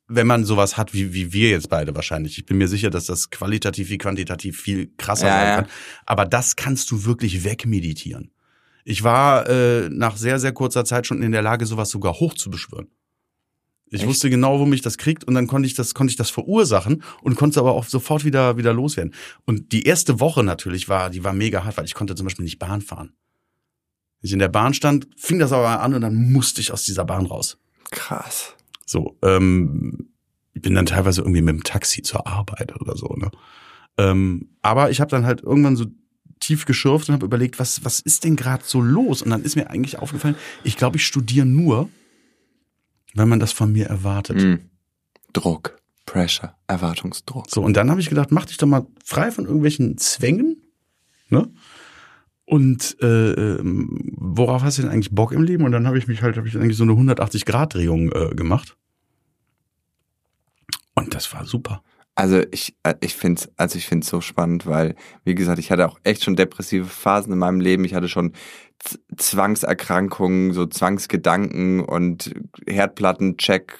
wenn 0.07 0.27
man 0.27 0.43
sowas 0.43 0.77
hat, 0.77 0.93
wie, 0.93 1.13
wie 1.13 1.33
wir 1.33 1.49
jetzt 1.49 1.69
beide 1.69 1.95
wahrscheinlich. 1.95 2.37
Ich 2.37 2.45
bin 2.45 2.57
mir 2.57 2.67
sicher, 2.67 2.89
dass 2.89 3.05
das 3.05 3.29
qualitativ 3.29 3.89
wie 3.89 3.97
quantitativ 3.97 4.59
viel 4.59 4.91
krasser 4.97 5.27
Ja, 5.27 5.33
sein 5.33 5.47
ja. 5.47 5.55
kann. 5.55 5.67
Aber 6.05 6.25
das 6.25 6.55
kannst 6.55 6.91
du 6.91 7.05
wirklich 7.05 7.43
wegmeditieren. 7.43 8.31
Ich 8.83 9.03
war 9.03 9.47
äh, 9.49 9.89
nach 9.89 10.17
sehr, 10.17 10.39
sehr 10.39 10.51
kurzer 10.51 10.85
Zeit 10.85 11.07
schon 11.07 11.23
in 11.23 11.31
der 11.31 11.41
Lage, 11.41 11.65
sowas 11.65 11.89
sogar 11.89 12.13
hoch 12.13 12.33
zu 12.33 12.49
beschwören. 12.49 12.87
Ich 13.93 13.99
Echt? 13.99 14.07
wusste 14.07 14.29
genau, 14.29 14.57
wo 14.59 14.65
mich 14.65 14.81
das 14.81 14.97
kriegt 14.97 15.25
und 15.25 15.35
dann 15.35 15.47
konnte 15.47 15.67
ich 15.67 15.73
das, 15.73 15.93
konnte 15.93 16.11
ich 16.11 16.17
das 16.17 16.29
verursachen 16.29 17.03
und 17.23 17.35
konnte 17.35 17.55
es 17.55 17.57
aber 17.57 17.73
auch 17.73 17.83
sofort 17.83 18.23
wieder, 18.23 18.55
wieder 18.55 18.73
loswerden. 18.73 19.13
Und 19.45 19.73
die 19.73 19.83
erste 19.83 20.21
Woche 20.21 20.43
natürlich 20.43 20.87
war, 20.87 21.09
die 21.09 21.25
war 21.25 21.33
mega 21.33 21.65
hart, 21.65 21.75
weil 21.77 21.85
ich 21.85 21.93
konnte 21.93 22.15
zum 22.15 22.25
Beispiel 22.25 22.45
nicht 22.45 22.57
Bahn 22.57 22.81
fahren. 22.81 23.13
Ich 24.21 24.31
in 24.31 24.39
der 24.39 24.47
Bahn 24.47 24.73
stand, 24.73 25.07
fing 25.17 25.39
das 25.39 25.51
aber 25.51 25.81
an 25.81 25.93
und 25.93 26.01
dann 26.01 26.31
musste 26.31 26.61
ich 26.61 26.71
aus 26.71 26.83
dieser 26.85 27.03
Bahn 27.05 27.25
raus. 27.25 27.57
krass. 27.91 28.55
So, 28.85 29.17
ähm, 29.23 30.09
ich 30.53 30.61
bin 30.61 30.73
dann 30.75 30.85
teilweise 30.85 31.21
irgendwie 31.21 31.41
mit 31.41 31.55
dem 31.55 31.63
Taxi 31.63 32.01
zur 32.01 32.27
Arbeit 32.27 32.79
oder 32.79 32.95
so, 32.97 33.07
ne? 33.15 33.29
Ähm, 33.97 34.49
aber 34.61 34.89
ich 34.89 35.01
habe 35.01 35.11
dann 35.11 35.25
halt 35.25 35.41
irgendwann 35.41 35.75
so 35.75 35.85
tief 36.39 36.65
geschürft 36.65 37.09
und 37.09 37.13
habe 37.13 37.25
überlegt, 37.25 37.59
was 37.59 37.83
was 37.85 37.99
ist 37.99 38.23
denn 38.23 38.35
gerade 38.35 38.63
so 38.65 38.81
los? 38.81 39.21
Und 39.21 39.31
dann 39.31 39.43
ist 39.43 39.55
mir 39.55 39.69
eigentlich 39.69 39.99
aufgefallen, 39.99 40.35
ich 40.63 40.77
glaube, 40.77 40.97
ich 40.97 41.05
studiere 41.05 41.45
nur, 41.45 41.89
wenn 43.13 43.29
man 43.29 43.39
das 43.39 43.51
von 43.51 43.71
mir 43.71 43.87
erwartet. 43.87 44.41
Mm. 44.41 44.69
Druck, 45.33 45.77
Pressure, 46.05 46.55
Erwartungsdruck. 46.67 47.49
So, 47.49 47.61
und 47.61 47.75
dann 47.77 47.89
habe 47.89 48.01
ich 48.01 48.09
gedacht, 48.09 48.31
mach 48.31 48.45
dich 48.45 48.57
doch 48.57 48.67
mal 48.67 48.85
frei 49.03 49.31
von 49.31 49.45
irgendwelchen 49.45 49.97
Zwängen. 49.97 50.61
Ne? 51.29 51.49
Und 52.45 52.97
äh, 53.01 53.31
ähm, 53.31 54.13
worauf 54.17 54.63
hast 54.63 54.77
du 54.77 54.81
denn 54.81 54.91
eigentlich 54.91 55.11
Bock 55.11 55.31
im 55.31 55.43
Leben? 55.43 55.63
Und 55.63 55.71
dann 55.71 55.87
habe 55.87 55.97
ich 55.97 56.07
mich 56.07 56.21
halt, 56.21 56.35
habe 56.35 56.47
ich 56.47 56.57
eigentlich 56.57 56.75
so 56.75 56.83
eine 56.83 56.93
180-Grad-Drehung 56.93 58.11
äh, 58.11 58.35
gemacht. 58.35 58.75
Und 60.95 61.15
das 61.15 61.31
war 61.33 61.45
super. 61.45 61.81
Also 62.21 62.43
ich, 62.51 62.75
äh, 62.83 62.93
ich 62.99 63.15
finde 63.15 63.41
es 63.41 63.51
also 63.57 63.79
ich 63.79 63.87
find's 63.87 64.07
so 64.07 64.21
spannend, 64.21 64.67
weil, 64.67 64.93
wie 65.23 65.33
gesagt, 65.33 65.57
ich 65.57 65.71
hatte 65.71 65.87
auch 65.87 65.97
echt 66.03 66.23
schon 66.23 66.35
depressive 66.35 66.85
Phasen 66.85 67.33
in 67.33 67.39
meinem 67.39 67.59
Leben. 67.59 67.83
Ich 67.83 67.95
hatte 67.95 68.09
schon 68.09 68.33
Z 68.77 68.99
Zwangserkrankungen, 69.17 70.53
so 70.53 70.67
Zwangsgedanken 70.67 71.79
und 71.79 72.31
Herdplattencheck 72.67 73.73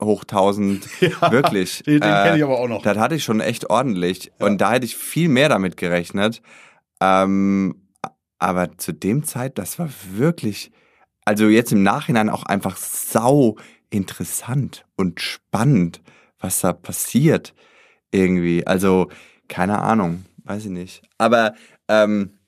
hoch 0.00 0.22
1000. 0.22 0.88
Ja, 1.02 1.30
Wirklich. 1.30 1.82
Den, 1.82 2.00
den 2.00 2.10
Äh, 2.10 2.22
kenne 2.22 2.36
ich 2.38 2.44
aber 2.44 2.58
auch 2.60 2.68
noch. 2.68 2.80
Das 2.80 2.96
hatte 2.96 3.14
ich 3.14 3.24
schon 3.24 3.40
echt 3.40 3.68
ordentlich. 3.68 4.32
Und 4.38 4.62
da 4.62 4.72
hätte 4.72 4.86
ich 4.86 4.96
viel 4.96 5.28
mehr 5.28 5.50
damit 5.50 5.76
gerechnet. 5.76 6.40
Ähm, 7.02 7.90
aber 8.38 8.78
zu 8.78 8.92
dem 8.92 9.24
Zeit, 9.24 9.58
das 9.58 9.78
war 9.78 9.90
wirklich, 10.14 10.70
also 11.26 11.46
jetzt 11.48 11.72
im 11.72 11.82
Nachhinein 11.82 12.30
auch 12.30 12.44
einfach 12.44 12.78
sau 12.78 13.56
interessant 13.90 14.86
und 14.96 15.20
spannend, 15.20 16.00
was 16.40 16.60
da 16.60 16.72
passiert 16.72 17.54
irgendwie. 18.10 18.66
Also, 18.66 19.08
keine 19.48 19.80
Ahnung, 19.80 20.24
weiß 20.44 20.66
ich 20.66 20.70
nicht. 20.70 21.02
Aber 21.18 21.54
ähm, 21.88 22.38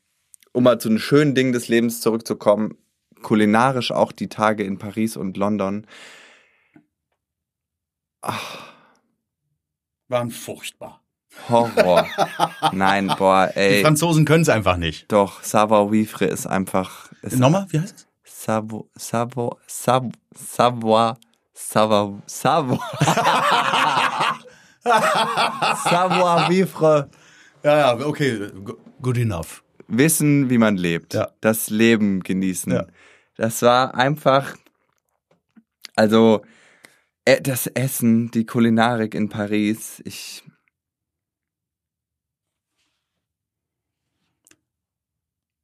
um 0.52 0.64
mal 0.64 0.80
zu 0.80 0.88
einem 0.88 0.98
schönen 0.98 1.34
Ding 1.34 1.52
des 1.52 1.68
Lebens 1.68 2.00
zurückzukommen, 2.00 2.76
kulinarisch 3.22 3.92
auch 3.92 4.12
die 4.12 4.28
Tage 4.28 4.64
in 4.64 4.78
Paris 4.78 5.16
und 5.16 5.36
London. 5.36 5.86
Waren 10.08 10.30
furchtbar. 10.30 11.02
Horror. 11.48 12.06
Nein, 12.72 13.12
boah, 13.16 13.50
Die 13.54 13.58
ey. 13.58 13.82
Franzosen 13.82 14.24
können 14.24 14.42
es 14.42 14.48
einfach 14.48 14.76
nicht. 14.76 15.10
Doch, 15.12 15.42
Savoir 15.42 15.92
Vivre 15.92 16.24
ist 16.24 16.46
einfach. 16.46 17.10
Ist 17.22 17.38
Nochmal, 17.38 17.66
wie 17.70 17.80
heißt 17.80 17.96
es? 17.96 18.06
Savo, 18.24 18.90
Savo, 18.94 19.58
Savo, 19.66 20.10
Savoir, 20.34 21.18
Savoir, 21.70 22.22
Savoir. 22.26 22.80
Savoir 24.82 26.48
Vivre. 26.48 27.08
Ja, 27.62 27.78
ja, 27.78 28.06
okay, 28.06 28.50
go- 28.64 28.78
good 29.02 29.18
enough. 29.18 29.62
Wissen, 29.86 30.48
wie 30.50 30.58
man 30.58 30.76
lebt. 30.76 31.14
Ja. 31.14 31.28
Das 31.40 31.68
Leben 31.70 32.20
genießen. 32.22 32.72
Ja. 32.72 32.86
Das 33.36 33.62
war 33.62 33.94
einfach, 33.94 34.56
also, 35.96 36.42
äh, 37.24 37.40
das 37.40 37.66
Essen, 37.66 38.30
die 38.30 38.46
Kulinarik 38.46 39.14
in 39.14 39.28
Paris, 39.28 40.00
ich, 40.04 40.42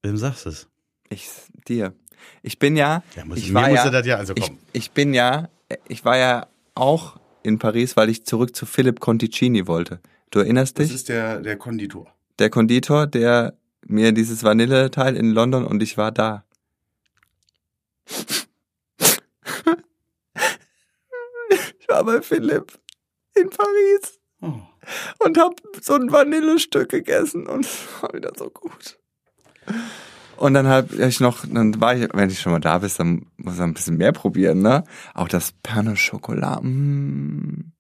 Wem 0.02 0.16
sagst 0.16 0.44
du 0.44 0.50
es? 0.50 0.68
ich, 1.08 1.28
dir. 1.66 1.94
Ich 2.42 2.58
bin 2.58 2.76
ja, 2.76 3.02
Ja, 3.16 3.24
muss, 3.24 3.38
ich 3.38 3.52
war 3.54 3.70
ja, 3.70 3.88
ja, 4.02 4.16
also 4.16 4.34
Ich, 4.36 4.52
ich 4.72 4.90
bin 4.92 5.14
ja, 5.14 5.48
ich 5.88 6.04
war 6.04 6.16
ja 6.16 6.46
auch 6.74 7.16
in 7.42 7.58
Paris, 7.58 7.96
weil 7.96 8.08
ich 8.08 8.24
zurück 8.24 8.54
zu 8.56 8.66
Philipp 8.66 9.00
Conticini 9.00 9.66
wollte. 9.66 10.00
Du 10.30 10.40
erinnerst 10.40 10.78
dich? 10.78 10.92
ist 10.92 11.08
der, 11.08 11.40
der 11.40 11.56
Konditor. 11.56 12.12
Der 12.38 12.50
Konditor, 12.50 13.06
der 13.06 13.56
mir 13.86 14.12
dieses 14.12 14.42
Vanilleteil 14.42 15.16
in 15.16 15.30
London 15.30 15.64
und 15.64 15.82
ich 15.82 15.96
war 15.96 16.12
da. 16.12 16.44
ich 21.50 21.88
war 21.88 22.04
bei 22.04 22.20
Philipp 22.22 22.78
in 23.34 23.50
Paris 23.50 24.20
Oh. 24.42 24.52
und 25.20 25.38
hab 25.38 25.54
so 25.80 25.94
ein 25.94 26.12
Vanillestück 26.12 26.90
gegessen 26.90 27.46
und 27.46 27.64
es 27.64 27.86
war 28.02 28.12
wieder 28.12 28.32
so 28.36 28.50
gut. 28.50 28.98
Und 30.36 30.54
dann 30.54 30.66
hab 30.66 30.92
ich 30.92 31.20
noch, 31.20 31.44
dann 31.46 31.80
war 31.80 31.96
ich, 31.96 32.08
wenn 32.12 32.30
ich 32.30 32.40
schon 32.40 32.52
mal 32.52 32.60
da 32.60 32.78
bist, 32.78 33.00
dann 33.00 33.26
muss 33.36 33.56
man 33.56 33.70
ein 33.70 33.74
bisschen 33.74 33.96
mehr 33.96 34.12
probieren, 34.12 34.60
ne? 34.60 34.84
Auch 35.14 35.28
das 35.28 35.52
Pain 35.62 35.88
au 35.88 35.94
Chocolat. 35.94 36.62
Mm. 36.62 37.72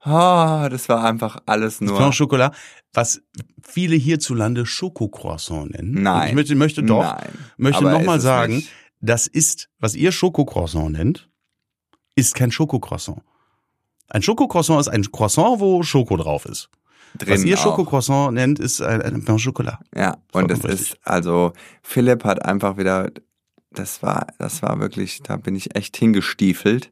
Ah, 0.00 0.68
das 0.68 0.88
war 0.88 1.04
einfach 1.04 1.38
alles 1.46 1.80
nur. 1.80 1.96
Pain 1.96 2.08
au 2.08 2.12
Chocolat, 2.12 2.54
was 2.92 3.20
viele 3.62 3.96
hierzulande 3.96 4.66
Schokocroissant 4.66 5.72
nennen. 5.72 6.02
Nein. 6.02 6.20
Und 6.20 6.28
ich 6.28 6.34
möchte, 6.34 6.54
möchte 6.54 6.82
doch, 6.82 7.02
Nein. 7.02 7.30
möchte 7.56 7.84
nochmal 7.84 8.20
sagen, 8.20 8.56
nicht. 8.56 8.70
das 9.00 9.26
ist, 9.26 9.68
was 9.78 9.94
ihr 9.94 10.12
Schokocroissant 10.12 10.92
nennt, 10.92 11.28
ist 12.14 12.34
kein 12.34 12.50
Schokocroissant. 12.50 13.22
Ein 14.08 14.22
Schokocroissant 14.22 14.80
ist 14.80 14.88
ein 14.88 15.10
Croissant, 15.12 15.60
wo 15.60 15.82
Schoko 15.82 16.16
drauf 16.16 16.46
ist. 16.46 16.70
Drin 17.16 17.34
was 17.34 17.44
ihr. 17.44 17.56
Schokocroissant 17.56 18.34
nennt, 18.34 18.58
ist 18.58 18.80
ein, 18.80 19.02
ein 19.02 19.24
Pain 19.24 19.36
au 19.36 19.38
Chocolat. 19.38 19.78
Ja, 19.94 20.18
und 20.32 20.50
es 20.50 20.64
ist, 20.64 20.98
also 21.04 21.52
Philipp 21.82 22.24
hat 22.24 22.44
einfach 22.44 22.76
wieder, 22.76 23.10
das 23.72 24.02
war, 24.02 24.26
das 24.38 24.62
war 24.62 24.80
wirklich, 24.80 25.22
da 25.22 25.36
bin 25.36 25.54
ich 25.54 25.74
echt 25.76 25.96
hingestiefelt 25.96 26.90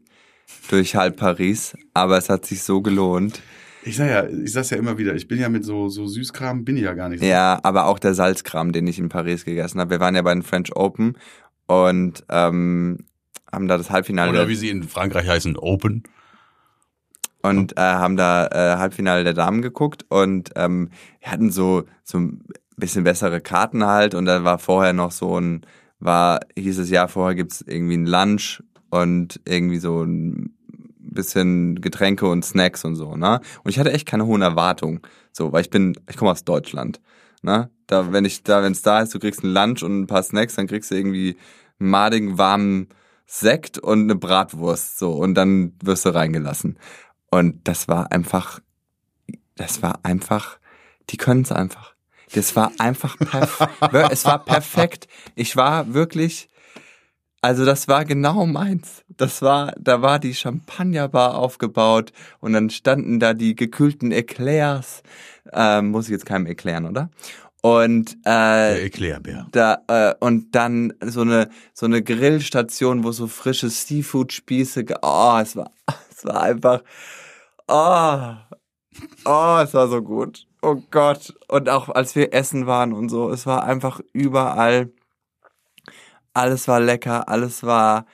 durch 0.68 0.96
halb 0.96 1.16
Paris, 1.16 1.76
aber 1.94 2.18
es 2.18 2.28
hat 2.28 2.46
sich 2.46 2.62
so 2.62 2.80
gelohnt. 2.80 3.40
Ich 3.82 3.96
sag 3.96 4.08
ja, 4.08 4.26
ich 4.26 4.52
sag's 4.52 4.70
ja 4.70 4.78
immer 4.78 4.98
wieder, 4.98 5.14
ich 5.14 5.28
bin 5.28 5.38
ja 5.38 5.48
mit 5.48 5.64
so, 5.64 5.88
so 5.88 6.06
Süßkram, 6.06 6.64
bin 6.64 6.76
ich 6.76 6.82
ja 6.82 6.94
gar 6.94 7.08
nicht 7.08 7.20
so. 7.20 7.26
Ja, 7.26 7.60
aber 7.62 7.86
auch 7.86 8.00
der 8.00 8.14
Salzkram, 8.14 8.72
den 8.72 8.86
ich 8.88 8.98
in 8.98 9.08
Paris 9.08 9.44
gegessen 9.44 9.80
habe. 9.80 9.90
Wir 9.90 10.00
waren 10.00 10.16
ja 10.16 10.22
bei 10.22 10.34
den 10.34 10.42
French 10.42 10.74
Open 10.74 11.16
und 11.66 12.24
ähm, 12.28 12.98
haben 13.52 13.68
da 13.68 13.78
das 13.78 13.90
Halbfinale 13.90 14.30
Oder 14.30 14.48
wie 14.48 14.56
sie 14.56 14.70
in 14.70 14.82
Frankreich 14.82 15.28
heißen, 15.28 15.56
Open. 15.56 16.02
Und 17.46 17.76
äh, 17.76 17.80
haben 17.80 18.16
da 18.16 18.46
äh, 18.46 18.76
Halbfinale 18.78 19.24
der 19.24 19.34
Damen 19.34 19.62
geguckt 19.62 20.04
und 20.08 20.50
ähm, 20.56 20.90
hatten 21.22 21.50
so 21.50 21.84
so 22.04 22.18
ein 22.18 22.44
bisschen 22.76 23.04
bessere 23.04 23.40
Karten 23.40 23.84
halt 23.84 24.14
und 24.14 24.26
da 24.26 24.44
war 24.44 24.58
vorher 24.58 24.92
noch 24.92 25.12
so 25.12 25.38
ein 25.38 25.64
war 25.98 26.40
hieß 26.58 26.78
es 26.78 26.90
ja 26.90 27.08
vorher 27.08 27.34
gibt's 27.34 27.62
irgendwie 27.66 27.96
ein 27.96 28.06
Lunch 28.06 28.62
und 28.90 29.40
irgendwie 29.46 29.78
so 29.78 30.02
ein 30.02 30.54
bisschen 30.98 31.80
Getränke 31.80 32.26
und 32.28 32.44
Snacks 32.44 32.84
und 32.84 32.96
so 32.96 33.16
ne? 33.16 33.40
Und 33.64 33.70
ich 33.70 33.78
hatte 33.78 33.92
echt 33.92 34.06
keine 34.06 34.26
hohen 34.26 34.42
Erwartungen 34.42 35.00
so 35.32 35.52
weil 35.52 35.62
ich 35.62 35.70
bin 35.70 35.96
ich 36.10 36.16
komme 36.16 36.32
aus 36.32 36.44
Deutschland 36.44 37.00
ne? 37.42 37.70
Da 37.86 38.12
wenn 38.12 38.24
ich 38.24 38.42
da 38.42 38.62
wenn 38.62 38.72
es 38.72 38.82
da 38.82 39.00
ist 39.00 39.14
du 39.14 39.18
kriegst 39.18 39.42
ein 39.44 39.52
Lunch 39.52 39.82
und 39.82 40.00
ein 40.00 40.06
paar 40.06 40.22
Snacks 40.22 40.56
dann 40.56 40.66
kriegst 40.66 40.90
du 40.90 40.96
irgendwie 40.96 41.36
einen 41.78 41.90
madigen 41.90 42.38
warmen 42.38 42.88
Sekt 43.26 43.78
und 43.78 44.02
eine 44.02 44.14
Bratwurst 44.14 44.98
so 44.98 45.12
und 45.12 45.34
dann 45.34 45.72
wirst 45.82 46.04
du 46.04 46.10
reingelassen 46.14 46.78
und 47.30 47.66
das 47.66 47.88
war 47.88 48.12
einfach, 48.12 48.60
das 49.56 49.82
war 49.82 50.00
einfach, 50.02 50.58
die 51.10 51.16
können 51.16 51.42
es 51.42 51.52
einfach. 51.52 51.94
Das 52.32 52.56
war 52.56 52.72
einfach 52.78 53.16
perfekt. 53.18 53.72
es 54.10 54.24
war 54.24 54.44
perfekt. 54.44 55.08
Ich 55.34 55.56
war 55.56 55.94
wirklich, 55.94 56.48
also 57.40 57.64
das 57.64 57.88
war 57.88 58.04
genau 58.04 58.46
meins. 58.46 59.04
Das 59.08 59.42
war, 59.42 59.72
da 59.78 60.02
war 60.02 60.18
die 60.18 60.34
Champagnerbar 60.34 61.36
aufgebaut 61.36 62.12
und 62.40 62.52
dann 62.52 62.70
standen 62.70 63.20
da 63.20 63.34
die 63.34 63.54
gekühlten 63.54 64.12
Eclairs. 64.12 65.02
Ähm, 65.52 65.90
muss 65.90 66.06
ich 66.06 66.10
jetzt 66.10 66.26
keinem 66.26 66.46
erklären, 66.46 66.86
oder? 66.86 67.10
Und 67.62 68.16
äh, 68.24 68.86
Eclairbär. 68.86 69.46
da 69.50 69.82
äh, 69.88 70.14
und 70.20 70.54
dann 70.54 70.92
so 71.00 71.22
eine 71.22 71.48
so 71.72 71.86
eine 71.86 72.02
Grillstation, 72.02 73.02
wo 73.02 73.12
so 73.12 73.26
frische 73.26 73.70
Seafood-Spieße. 73.70 74.84
Oh, 75.02 75.38
es 75.40 75.56
war 75.56 75.70
es 76.16 76.24
war 76.24 76.42
einfach. 76.42 76.82
Oh, 77.68 78.34
oh, 79.24 79.58
es 79.62 79.74
war 79.74 79.88
so 79.88 80.02
gut. 80.02 80.46
Oh 80.62 80.76
Gott. 80.90 81.34
Und 81.48 81.68
auch 81.68 81.88
als 81.88 82.14
wir 82.14 82.32
essen 82.32 82.66
waren 82.66 82.92
und 82.92 83.08
so, 83.08 83.30
es 83.30 83.46
war 83.46 83.64
einfach 83.64 84.00
überall. 84.12 84.90
Alles 86.32 86.68
war 86.68 86.80
lecker, 86.80 87.28
alles 87.28 87.62
war. 87.62 88.06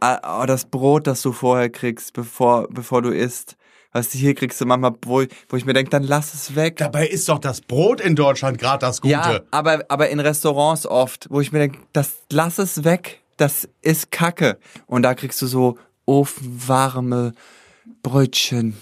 Oh, 0.00 0.44
das 0.46 0.66
Brot, 0.66 1.06
das 1.06 1.22
du 1.22 1.32
vorher 1.32 1.70
kriegst, 1.70 2.12
bevor 2.12 2.68
bevor 2.68 3.02
du 3.02 3.10
isst. 3.10 3.56
Weißt 3.92 4.14
du, 4.14 4.18
hier 4.18 4.34
kriegst 4.34 4.60
du 4.60 4.64
manchmal, 4.64 4.94
wo, 5.04 5.22
wo 5.48 5.56
ich 5.56 5.66
mir 5.66 5.74
denke, 5.74 5.90
dann 5.90 6.02
lass 6.02 6.32
es 6.32 6.56
weg. 6.56 6.78
Dabei 6.78 7.06
ist 7.06 7.28
doch 7.28 7.38
das 7.38 7.60
Brot 7.60 8.00
in 8.00 8.16
Deutschland 8.16 8.58
gerade 8.58 8.78
das 8.78 9.02
Gute. 9.02 9.12
Ja, 9.12 9.40
aber, 9.50 9.84
aber 9.88 10.08
in 10.08 10.18
Restaurants 10.18 10.86
oft, 10.86 11.26
wo 11.30 11.40
ich 11.40 11.52
mir 11.52 11.58
denke, 11.58 11.78
das 11.92 12.20
lass 12.30 12.58
es 12.58 12.84
weg, 12.84 13.22
das 13.36 13.68
ist 13.82 14.10
Kacke. 14.10 14.58
Und 14.86 15.02
da 15.02 15.14
kriegst 15.14 15.42
du 15.42 15.46
so 15.46 15.76
ofenwarme 16.06 17.32
Brötchen 18.02 18.76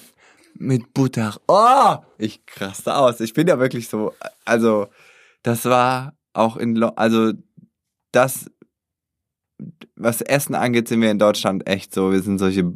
mit 0.54 0.92
Butter. 0.94 1.36
Oh, 1.48 1.96
ich 2.18 2.44
krasse 2.46 2.94
aus. 2.94 3.20
Ich 3.20 3.32
bin 3.32 3.46
ja 3.48 3.58
wirklich 3.58 3.88
so, 3.88 4.14
also 4.44 4.88
das 5.42 5.64
war 5.64 6.14
auch 6.32 6.56
in, 6.56 6.76
Lo 6.76 6.88
also 6.96 7.32
das, 8.12 8.50
was 9.96 10.20
Essen 10.20 10.54
angeht, 10.54 10.88
sind 10.88 11.00
wir 11.00 11.10
in 11.10 11.18
Deutschland 11.18 11.66
echt 11.66 11.94
so, 11.94 12.12
wir 12.12 12.22
sind 12.22 12.38
solche, 12.38 12.72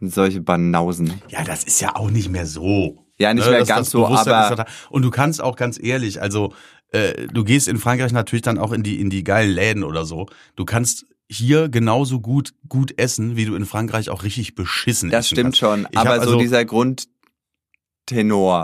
solche 0.00 0.40
Banausen. 0.40 1.20
Ja, 1.28 1.44
das 1.44 1.64
ist 1.64 1.80
ja 1.80 1.94
auch 1.96 2.10
nicht 2.10 2.28
mehr 2.28 2.46
so. 2.46 3.06
Ja, 3.18 3.32
nicht 3.32 3.46
Ne, 3.46 3.52
mehr 3.52 3.64
ganz 3.64 3.90
so, 3.90 4.06
aber 4.06 4.66
und 4.90 5.02
du 5.02 5.10
kannst 5.10 5.40
auch 5.40 5.56
ganz 5.56 5.82
ehrlich, 5.82 6.20
also 6.20 6.52
äh, 6.90 7.26
du 7.28 7.44
gehst 7.44 7.66
in 7.66 7.78
Frankreich 7.78 8.12
natürlich 8.12 8.42
dann 8.42 8.58
auch 8.58 8.72
in 8.72 8.82
die 8.82 9.00
in 9.00 9.08
die 9.08 9.24
geilen 9.24 9.52
Läden 9.52 9.84
oder 9.84 10.04
so. 10.04 10.26
Du 10.54 10.66
kannst 10.66 11.06
hier 11.28 11.68
genauso 11.68 12.20
gut 12.20 12.54
gut 12.68 12.96
essen, 12.98 13.36
wie 13.36 13.44
du 13.46 13.54
in 13.56 13.66
Frankreich 13.66 14.10
auch 14.10 14.22
richtig 14.22 14.54
beschissen 14.54 15.10
Das 15.10 15.26
essen 15.26 15.34
stimmt 15.34 15.44
kannst. 15.46 15.58
schon. 15.58 15.88
Ich 15.90 15.98
Aber 15.98 16.14
so 16.16 16.20
also- 16.20 16.38
dieser 16.38 16.64
Grundtenor. 16.64 17.06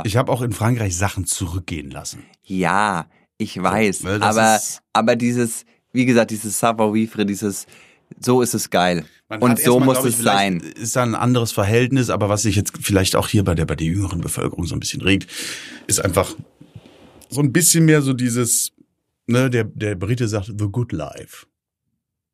Ich 0.05 0.17
habe 0.17 0.31
auch 0.33 0.43
in 0.43 0.53
Frankreich 0.53 0.97
Sachen 0.97 1.27
zurückgehen 1.27 1.91
lassen. 1.91 2.25
Ja, 2.45 3.07
ich 3.39 3.61
weiß. 3.61 4.03
das 4.03 4.23
aber, 4.23 4.61
aber 4.93 5.17
dieses, 5.17 5.65
wie 5.93 6.05
gesagt, 6.05 6.31
dieses 6.31 6.59
Savoir-vivre, 6.59 7.27
dieses, 7.27 7.67
so 8.21 8.43
ist 8.43 8.55
es 8.55 8.71
geil. 8.71 9.05
Man 9.29 9.41
Und 9.43 9.59
so 9.59 9.77
erstmal, 9.79 9.97
muss 9.97 10.05
ich, 10.05 10.19
es 10.19 10.23
sein. 10.23 10.61
Ist 10.61 10.97
da 10.97 11.03
ein 11.03 11.15
anderes 11.15 11.53
Verhältnis, 11.53 12.11
aber 12.11 12.29
was 12.29 12.43
sich 12.43 12.57
jetzt 12.57 12.73
vielleicht 12.81 13.17
auch 13.17 13.29
hier 13.29 13.43
bei 13.45 13.55
der 13.55 13.65
bei 13.65 13.75
der 13.75 13.87
jüngeren 13.87 14.21
Bevölkerung 14.21 14.67
so 14.67 14.75
ein 14.77 14.81
bisschen 14.81 15.01
regt, 15.01 15.29
ist 15.87 16.05
einfach 16.05 16.35
so 17.31 17.41
ein 17.41 17.53
bisschen 17.53 17.87
mehr 17.87 18.03
so 18.03 18.13
dieses, 18.13 18.73
ne, 19.27 19.49
der 19.51 19.65
der 19.65 19.95
Brite 19.95 20.29
sagt 20.29 20.47
the 20.59 20.69
good 20.71 20.93
life, 20.93 21.47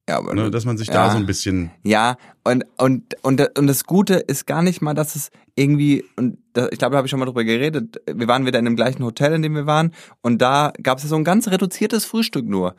Ja, 0.08 0.18
aber 0.18 0.34
ne, 0.34 0.50
dass 0.50 0.64
man 0.64 0.78
sich 0.78 0.88
Ja. 0.88 0.94
da 0.94 1.10
so 1.10 1.18
ein 1.18 1.26
bisschen 1.26 1.70
Ja, 1.84 2.16
und, 2.44 2.64
und, 2.78 3.14
und, 3.22 3.58
und 3.58 3.66
das 3.66 3.84
Gute 3.84 4.14
ist 4.14 4.46
gar 4.46 4.62
nicht 4.62 4.80
mal, 4.80 4.94
dass 4.94 5.14
es 5.16 5.30
irgendwie, 5.54 6.04
und 6.16 6.38
da, 6.54 6.68
ich 6.72 6.78
glaube, 6.78 6.92
da 6.92 6.96
habe 6.98 7.06
ich 7.06 7.10
schon 7.10 7.20
mal 7.20 7.26
drüber 7.26 7.44
geredet, 7.44 8.00
wir 8.12 8.26
waren 8.26 8.46
wieder 8.46 8.58
in 8.58 8.64
dem 8.64 8.74
gleichen 8.76 9.04
Hotel, 9.04 9.34
in 9.34 9.42
dem 9.42 9.54
wir 9.54 9.66
waren, 9.66 9.92
und 10.22 10.38
da 10.40 10.72
gab 10.82 10.98
es 10.98 11.04
so 11.04 11.16
ein 11.16 11.24
ganz 11.24 11.48
reduziertes 11.48 12.04
Frühstück 12.06 12.46
nur. 12.46 12.74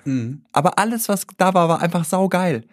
Aber 0.54 0.80
alles, 0.80 1.08
was 1.08 1.28
da 1.38 1.54
war, 1.54 1.70
war 1.70 1.82
einfach 1.82 2.04
saugeil. 2.04 2.64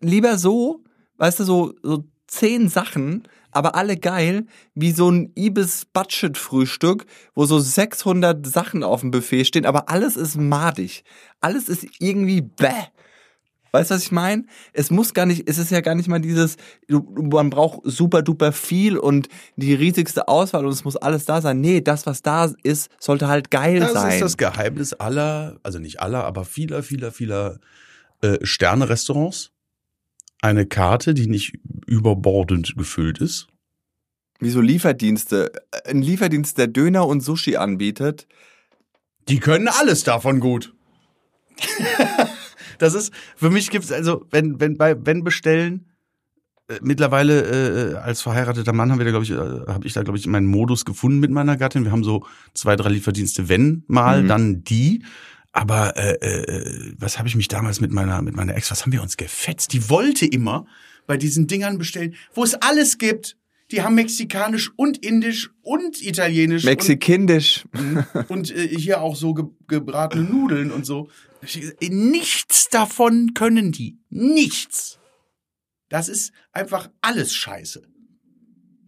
Lieber 0.00 0.36
so, 0.36 0.82
weißt 1.18 1.40
du, 1.40 1.44
so, 1.44 1.74
so 1.82 2.04
zehn 2.26 2.68
Sachen, 2.68 3.22
aber 3.52 3.74
alle 3.74 3.96
geil, 3.96 4.46
wie 4.74 4.92
so 4.92 5.10
ein 5.10 5.32
Ibis-Budget-Frühstück, 5.34 7.06
wo 7.34 7.44
so 7.46 7.58
600 7.58 8.46
Sachen 8.46 8.82
auf 8.82 9.00
dem 9.00 9.10
Buffet 9.10 9.44
stehen, 9.44 9.66
aber 9.66 9.88
alles 9.88 10.16
ist 10.16 10.36
madig. 10.36 11.04
Alles 11.40 11.68
ist 11.68 11.86
irgendwie 11.98 12.40
bäh. 12.42 12.68
Weißt 13.72 13.90
du, 13.90 13.94
was 13.94 14.02
ich 14.02 14.10
meine? 14.12 14.46
Es 14.72 14.90
muss 14.90 15.14
gar 15.14 15.26
nicht, 15.26 15.48
es 15.48 15.58
ist 15.58 15.70
ja 15.70 15.80
gar 15.80 15.94
nicht 15.94 16.08
mal 16.08 16.20
dieses, 16.20 16.56
man 16.88 17.50
braucht 17.50 17.80
super 17.84 18.22
duper 18.22 18.50
viel 18.52 18.98
und 18.98 19.28
die 19.54 19.74
riesigste 19.74 20.26
Auswahl 20.26 20.66
und 20.66 20.72
es 20.72 20.82
muss 20.84 20.96
alles 20.96 21.24
da 21.24 21.40
sein. 21.40 21.60
Nee, 21.60 21.80
das, 21.80 22.04
was 22.04 22.22
da 22.22 22.50
ist, 22.64 22.90
sollte 22.98 23.28
halt 23.28 23.50
geil 23.52 23.78
Das 23.78 23.92
sein. 23.92 24.12
ist 24.14 24.22
das 24.22 24.36
Geheimnis 24.36 24.92
aller, 24.94 25.58
also 25.62 25.78
nicht 25.78 26.00
aller, 26.00 26.24
aber 26.24 26.44
vieler, 26.44 26.82
vieler, 26.82 27.12
vieler 27.12 27.60
äh, 28.22 28.38
Sterne-Restaurants. 28.42 29.52
Eine 30.42 30.66
Karte, 30.66 31.14
die 31.14 31.26
nicht 31.26 31.58
überbordend 31.86 32.74
gefüllt 32.76 33.18
ist. 33.18 33.48
Wie 34.38 34.50
so 34.50 34.60
Lieferdienste. 34.60 35.52
Ein 35.84 36.02
Lieferdienst, 36.02 36.56
der 36.56 36.66
Döner 36.66 37.06
und 37.06 37.20
Sushi 37.20 37.56
anbietet. 37.56 38.26
Die 39.28 39.38
können 39.38 39.68
alles 39.68 40.02
davon 40.04 40.40
gut. 40.40 40.72
das 42.78 42.94
ist, 42.94 43.12
für 43.36 43.50
mich 43.50 43.70
gibt's 43.70 43.92
also, 43.92 44.24
wenn, 44.30 44.60
wenn, 44.60 44.78
bei, 44.78 44.96
wenn 45.04 45.22
bestellen, 45.24 45.86
äh, 46.68 46.78
mittlerweile 46.82 47.92
äh, 47.92 47.96
als 47.96 48.22
verheirateter 48.22 48.72
Mann 48.72 48.90
haben 48.90 48.98
wir 48.98 49.04
da, 49.04 49.10
glaube 49.10 49.24
ich, 49.24 49.30
äh, 49.32 49.36
habe 49.72 49.86
ich 49.86 49.92
da, 49.92 50.02
glaube 50.02 50.18
ich, 50.18 50.26
meinen 50.26 50.46
Modus 50.46 50.86
gefunden 50.86 51.18
mit 51.20 51.30
meiner 51.30 51.58
Gattin. 51.58 51.84
Wir 51.84 51.92
haben 51.92 52.04
so 52.04 52.24
zwei, 52.54 52.76
drei 52.76 52.88
Lieferdienste, 52.90 53.48
wenn 53.50 53.84
mal, 53.88 54.22
Mhm. 54.22 54.28
dann 54.28 54.64
die. 54.64 55.04
Aber 55.52 55.96
äh, 55.96 56.14
äh, 56.14 56.94
was 56.98 57.18
habe 57.18 57.28
ich 57.28 57.34
mich 57.34 57.48
damals 57.48 57.80
mit 57.80 57.90
meiner, 57.90 58.22
mit 58.22 58.36
meiner 58.36 58.54
Ex, 58.54 58.70
was 58.70 58.82
haben 58.82 58.92
wir 58.92 59.02
uns 59.02 59.16
gefetzt? 59.16 59.72
Die 59.72 59.90
wollte 59.90 60.26
immer 60.26 60.66
bei 61.06 61.16
diesen 61.16 61.46
Dingern 61.48 61.78
bestellen, 61.78 62.14
wo 62.34 62.44
es 62.44 62.54
alles 62.54 62.98
gibt. 62.98 63.36
Die 63.72 63.82
haben 63.82 63.94
mexikanisch 63.94 64.72
und 64.76 64.98
indisch 65.04 65.50
und 65.62 66.02
italienisch. 66.02 66.64
und 66.64 66.70
Mexikindisch. 66.70 67.64
und 68.28 68.54
äh, 68.54 68.68
hier 68.68 69.00
auch 69.00 69.16
so 69.16 69.34
ge 69.34 69.44
gebratene 69.66 70.24
Nudeln 70.24 70.70
und 70.72 70.86
so. 70.86 71.08
Nichts 71.80 72.68
davon 72.68 73.34
können 73.34 73.72
die. 73.72 73.98
Nichts. 74.08 74.98
Das 75.88 76.08
ist 76.08 76.32
einfach 76.52 76.90
alles 77.00 77.34
scheiße. 77.34 77.82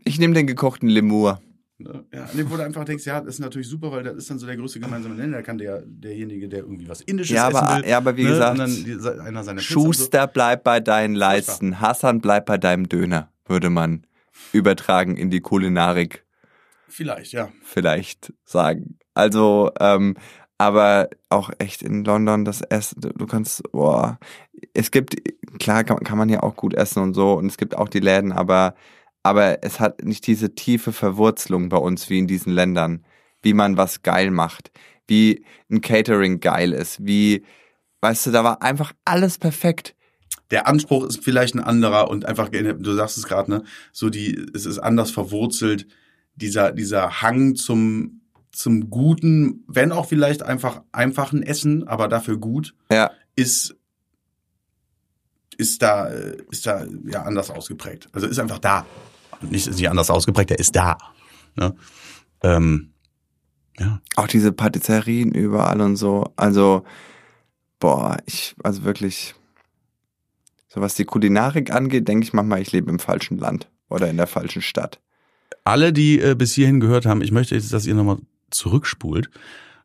Ich 0.05 0.19
nehme 0.19 0.35
den 0.35 0.47
gekochten 0.47 0.89
Lemur. 0.89 1.41
Ne? 1.83 2.05
Ja, 2.12 2.24
an 2.24 2.37
dem, 2.37 2.51
wo 2.51 2.57
du 2.57 2.62
einfach 2.64 2.85
denkst, 2.85 3.05
ja, 3.07 3.20
das 3.20 3.35
ist 3.35 3.41
natürlich 3.41 3.68
super, 3.68 3.91
weil 3.93 4.03
das 4.03 4.14
ist 4.16 4.30
dann 4.30 4.39
so 4.39 4.47
der 4.47 4.57
größte 4.57 4.80
gemeinsame 4.80 5.14
Nenner. 5.14 5.39
Da 5.39 5.43
kann 5.43 5.59
der, 5.59 5.83
derjenige, 5.87 6.49
der 6.49 6.61
irgendwie 6.61 6.89
was 6.89 7.01
Indisches 7.03 7.35
Ja, 7.37 7.47
aber- 7.49 7.62
essen 7.62 7.83
will. 7.85 7.91
ja, 7.91 7.97
aber 7.99 8.16
wie 8.16 8.24
ne? 8.24 8.28
gesagt, 8.30 8.61
die, 8.68 9.62
Schuster, 9.62 10.26
bleib 10.26 10.64
bei 10.64 10.80
deinen 10.80 11.14
Leisten. 11.14 11.80
Hassan, 11.80 12.20
bleib 12.20 12.47
bei 12.47 12.59
deinem 12.59 12.89
Döner, 12.89 13.30
würde 13.47 13.70
man 13.70 14.07
übertragen 14.53 15.16
in 15.16 15.30
die 15.30 15.41
Kulinarik 15.41 16.24
So. 16.89 16.93
Vielleicht, 16.97 17.33
ja. 17.33 17.49
vielleicht 17.62 18.33
sagen. 18.45 18.99
Also, 19.14 19.70
ähm, 19.80 20.14
aber 20.59 21.09
auch 21.28 21.51
echt 21.59 21.83
in 21.83 22.05
London 22.05 22.45
das 22.45 22.61
Essen, 22.62 23.01
du 23.01 23.09
du 23.12 23.26
kannst, 23.26 23.62
boah, 23.72 24.18
es 24.74 24.91
gibt, 24.91 25.16
klar 25.59 25.83
kann, 25.85 25.99
kann 26.01 26.18
man 26.18 26.28
ja 26.28 26.43
auch 26.43 26.55
gut 26.55 26.74
essen 26.74 27.03
und 27.03 27.14
so 27.14 27.33
und 27.35 27.47
es 27.47 27.57
gibt 27.57 27.76
auch 27.76 27.89
die 27.89 27.99
Läden, 28.01 28.30
aber, 28.33 28.74
aber 29.23 29.62
es 29.62 29.81
hat 29.81 30.05
nicht 30.05 30.27
diese 30.27 30.55
tiefe 30.55 30.93
Verwurzelung 30.93 31.68
bei 31.68 31.77
uns 31.77 32.11
wie 32.11 32.18
in 32.18 32.27
diesen 32.27 32.53
Ländern, 32.53 33.05
wie 33.43 33.55
man 33.55 33.77
was 33.77 34.03
geil 34.03 34.31
macht, 34.31 34.70
wie 35.07 35.45
ein 35.70 35.81
Catering 35.81 36.41
geil 36.41 36.73
ist, 36.73 37.05
wie, 37.05 37.45
weißt 38.01 38.27
du, 38.27 38.31
da 38.31 38.45
war 38.45 38.62
einfach 38.62 38.93
alles 39.05 39.39
perfekt. 39.39 39.95
der 40.51 40.66
Anspruch 40.66 41.05
ist 41.07 41.25
vielleicht 41.25 41.55
ein 41.55 41.61
anderer 41.61 42.11
und 42.11 42.27
einfach, 42.27 42.49
du 42.51 42.93
sagst 42.95 43.16
es 43.16 43.25
gerade, 43.25 43.51
ne, 43.51 43.64
so 43.91 44.11
die, 44.11 44.47
es 44.55 44.66
ist 44.66 44.79
anders 44.79 45.11
verwurzelt, 45.11 45.87
dieser, 46.35 46.73
dieser 46.73 47.23
Hang 47.23 47.55
zum, 47.55 48.20
zum 48.53 48.91
guten, 48.91 49.64
wenn 49.66 49.93
auch 49.93 50.07
vielleicht 50.07 50.43
einfach 50.43 50.83
einfachen 50.93 51.43
Essen, 51.43 51.89
aber 51.89 52.09
dafür 52.09 52.37
gut, 52.39 52.75
Ja, 52.91 53.11
ist, 53.35 53.77
ist 55.57 55.83
da, 55.83 56.09
ist 56.51 56.66
da 56.66 56.85
ja 57.07 57.23
anders 57.23 57.51
ausgeprägt. 57.51 58.09
Also 58.12 58.27
ist 58.27 58.39
einfach 58.39 58.59
da. 58.59 58.87
Nicht, 59.51 59.66
ist 59.66 59.76
nicht 59.78 59.90
anders 59.90 60.11
ausgeprägt, 60.11 60.51
er 60.51 60.59
ist 60.59 60.76
da. 60.76 60.99
Ne? 61.57 61.74
Ähm, 62.43 62.93
ja. 63.78 64.01
auch 64.16 64.26
diese 64.26 64.53
Patisserien 64.53 65.32
überall 65.32 65.80
und 65.80 65.97
so. 65.97 66.32
Also, 66.36 66.84
boah, 67.78 68.18
ich, 68.26 68.55
also 68.62 68.84
wirklich, 68.84 69.34
so 70.68 70.80
was 70.80 70.95
die 70.95 71.05
Kulinarik 71.05 71.72
angeht, 71.72 72.09
denke 72.09 72.24
ich 72.24 72.32
manchmal, 72.32 72.61
ich 72.61 72.72
lebe 72.72 72.90
im 72.90 72.99
falschen 72.99 73.38
Land 73.38 73.68
oder 73.88 74.09
in 74.09 74.16
der 74.16 74.26
falschen 74.26 74.62
Stadt. 74.62 75.01
alle, 75.64 75.93
die 75.93 76.20
äh, 76.20 76.34
bis 76.34 76.55
hierhin 76.55 76.80
gehört 76.80 77.07
haben, 77.07 77.22
ich 77.22 77.32
möchte 77.32 77.55
jetzt, 77.55 77.72
dass 77.72 77.86
ihr 77.86 77.95
nochmal 77.95 78.18
zurückspult, 78.51 79.30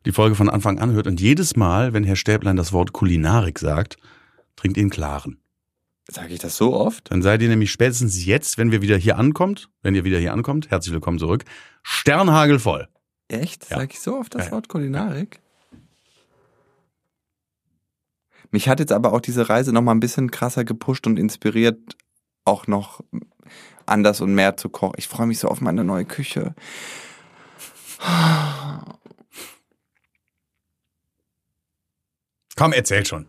die 0.06 0.12
Folge 0.12 0.34
von 0.34 0.48
Anfang 0.48 0.78
an 0.78 0.92
hört 0.92 1.06
und 1.06 1.20
jedes 1.20 1.56
Mal, 1.56 1.92
wenn 1.92 2.04
Herr 2.04 2.16
Stäblein 2.16 2.56
das 2.56 2.72
Wort 2.72 2.92
Kulinarik 2.92 3.58
sagt, 3.58 3.96
trinkt 4.56 4.76
ihr 4.76 4.82
einen 4.82 4.90
klaren. 4.90 5.38
Sage 6.10 6.32
ich 6.32 6.40
das 6.40 6.56
so 6.56 6.74
oft? 6.74 7.10
Dann 7.10 7.20
seid 7.20 7.42
ihr 7.42 7.48
nämlich 7.48 7.70
spätestens 7.70 8.24
jetzt, 8.24 8.56
wenn 8.56 8.72
wir 8.72 8.80
wieder 8.80 8.96
hier 8.96 9.18
ankommt, 9.18 9.68
wenn 9.82 9.94
ihr 9.94 10.04
wieder 10.04 10.18
hier 10.18 10.32
ankommt, 10.32 10.70
herzlich 10.70 10.94
willkommen 10.94 11.18
zurück, 11.18 11.44
Sternhagelvoll. 11.82 12.88
Echt? 13.28 13.68
Ja. 13.70 13.76
Sag 13.76 13.92
ich 13.92 14.00
so 14.00 14.16
oft 14.16 14.34
das 14.34 14.46
Ja. 14.46 14.52
Wort 14.52 14.68
Kulinarik? 14.68 15.40
Mich 18.50 18.70
hat 18.70 18.80
jetzt 18.80 18.92
aber 18.92 19.12
auch 19.12 19.20
diese 19.20 19.50
Reise 19.50 19.74
noch 19.74 19.82
mal 19.82 19.92
ein 19.92 20.00
bisschen 20.00 20.30
krasser 20.30 20.64
gepusht 20.64 21.06
und 21.06 21.18
inspiriert, 21.18 21.78
auch 22.46 22.66
noch 22.66 23.04
anders 23.84 24.22
und 24.22 24.34
mehr 24.34 24.56
zu 24.56 24.70
kochen. 24.70 24.94
Ich 24.96 25.08
freue 25.08 25.26
mich 25.26 25.38
so 25.38 25.48
auf 25.48 25.60
meine 25.60 25.84
neue 25.84 26.06
Küche. 26.06 26.54
Komm, 32.56 32.72
erzähl 32.72 33.04
schon. 33.04 33.26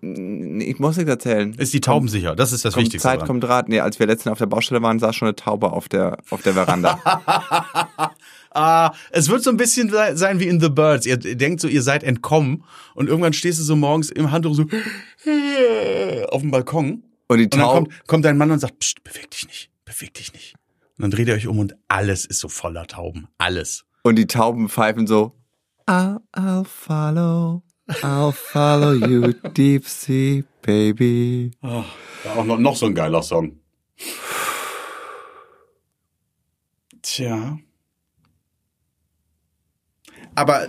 Ich 0.00 0.78
muss 0.78 0.96
nichts 0.96 1.10
erzählen. 1.10 1.54
Ist 1.54 1.74
die 1.74 1.80
Tauben 1.80 2.08
sicher? 2.08 2.36
Das 2.36 2.52
ist 2.52 2.64
das 2.64 2.74
kommt 2.74 2.84
Wichtigste. 2.86 3.08
Zeit 3.08 3.20
dran. 3.20 3.26
kommt 3.26 3.44
Rat. 3.48 3.68
Nee, 3.68 3.80
als 3.80 3.98
wir 3.98 4.06
letztens 4.06 4.32
auf 4.32 4.38
der 4.38 4.46
Baustelle 4.46 4.80
waren, 4.82 4.98
saß 4.98 5.16
schon 5.16 5.26
eine 5.28 5.36
Taube 5.36 5.72
auf 5.72 5.88
der, 5.88 6.18
auf 6.30 6.42
der 6.42 6.54
Veranda. 6.54 6.98
ah, 8.52 8.92
es 9.10 9.28
wird 9.28 9.42
so 9.42 9.50
ein 9.50 9.56
bisschen 9.56 9.90
se- 9.90 10.16
sein 10.16 10.40
wie 10.40 10.46
in 10.48 10.60
The 10.60 10.68
Birds. 10.68 11.06
Ihr 11.06 11.16
denkt 11.16 11.60
so, 11.60 11.68
ihr 11.68 11.82
seid 11.82 12.02
entkommen 12.04 12.64
und 12.94 13.08
irgendwann 13.08 13.32
stehst 13.32 13.58
du 13.58 13.62
so 13.64 13.76
morgens 13.76 14.10
im 14.10 14.30
Handtuch 14.30 14.54
so 14.54 14.62
auf 16.30 16.40
dem 16.42 16.50
Balkon 16.50 17.02
Und 17.28 17.38
die 17.38 17.44
und 17.44 17.54
dann 17.54 17.60
Taube, 17.60 17.74
kommt, 17.90 18.06
kommt 18.08 18.24
dein 18.24 18.38
Mann 18.38 18.50
und 18.50 18.58
sagt, 18.58 18.78
Psst, 18.78 19.02
beweg 19.04 19.30
dich 19.30 19.46
nicht, 19.46 19.70
beweg 19.84 20.14
dich 20.14 20.32
nicht. 20.32 20.54
Und 20.96 21.02
dann 21.02 21.10
dreht 21.10 21.28
ihr 21.28 21.34
euch 21.34 21.46
um 21.46 21.58
und 21.58 21.74
alles 21.88 22.24
ist 22.24 22.40
so 22.40 22.48
voller 22.48 22.86
Tauben. 22.86 23.28
Alles. 23.38 23.84
und 24.02 24.16
die 24.16 24.26
Tauben 24.26 24.68
pfeifen 24.68 25.06
so. 25.06 25.34
I'll, 25.86 26.18
I'll 26.36 26.64
follow, 26.64 27.62
I'll 27.88 28.32
follow 28.32 28.92
you, 28.92 29.32
deep 29.54 29.86
sea, 29.86 30.44
baby. 30.62 31.52
Oh, 31.62 31.84
auch 32.36 32.44
noch, 32.44 32.58
noch 32.58 32.76
so 32.76 32.86
ein 32.86 32.94
geiler 32.94 33.22
Song. 33.22 33.58
Tja. 37.02 37.58
Aber 40.34 40.68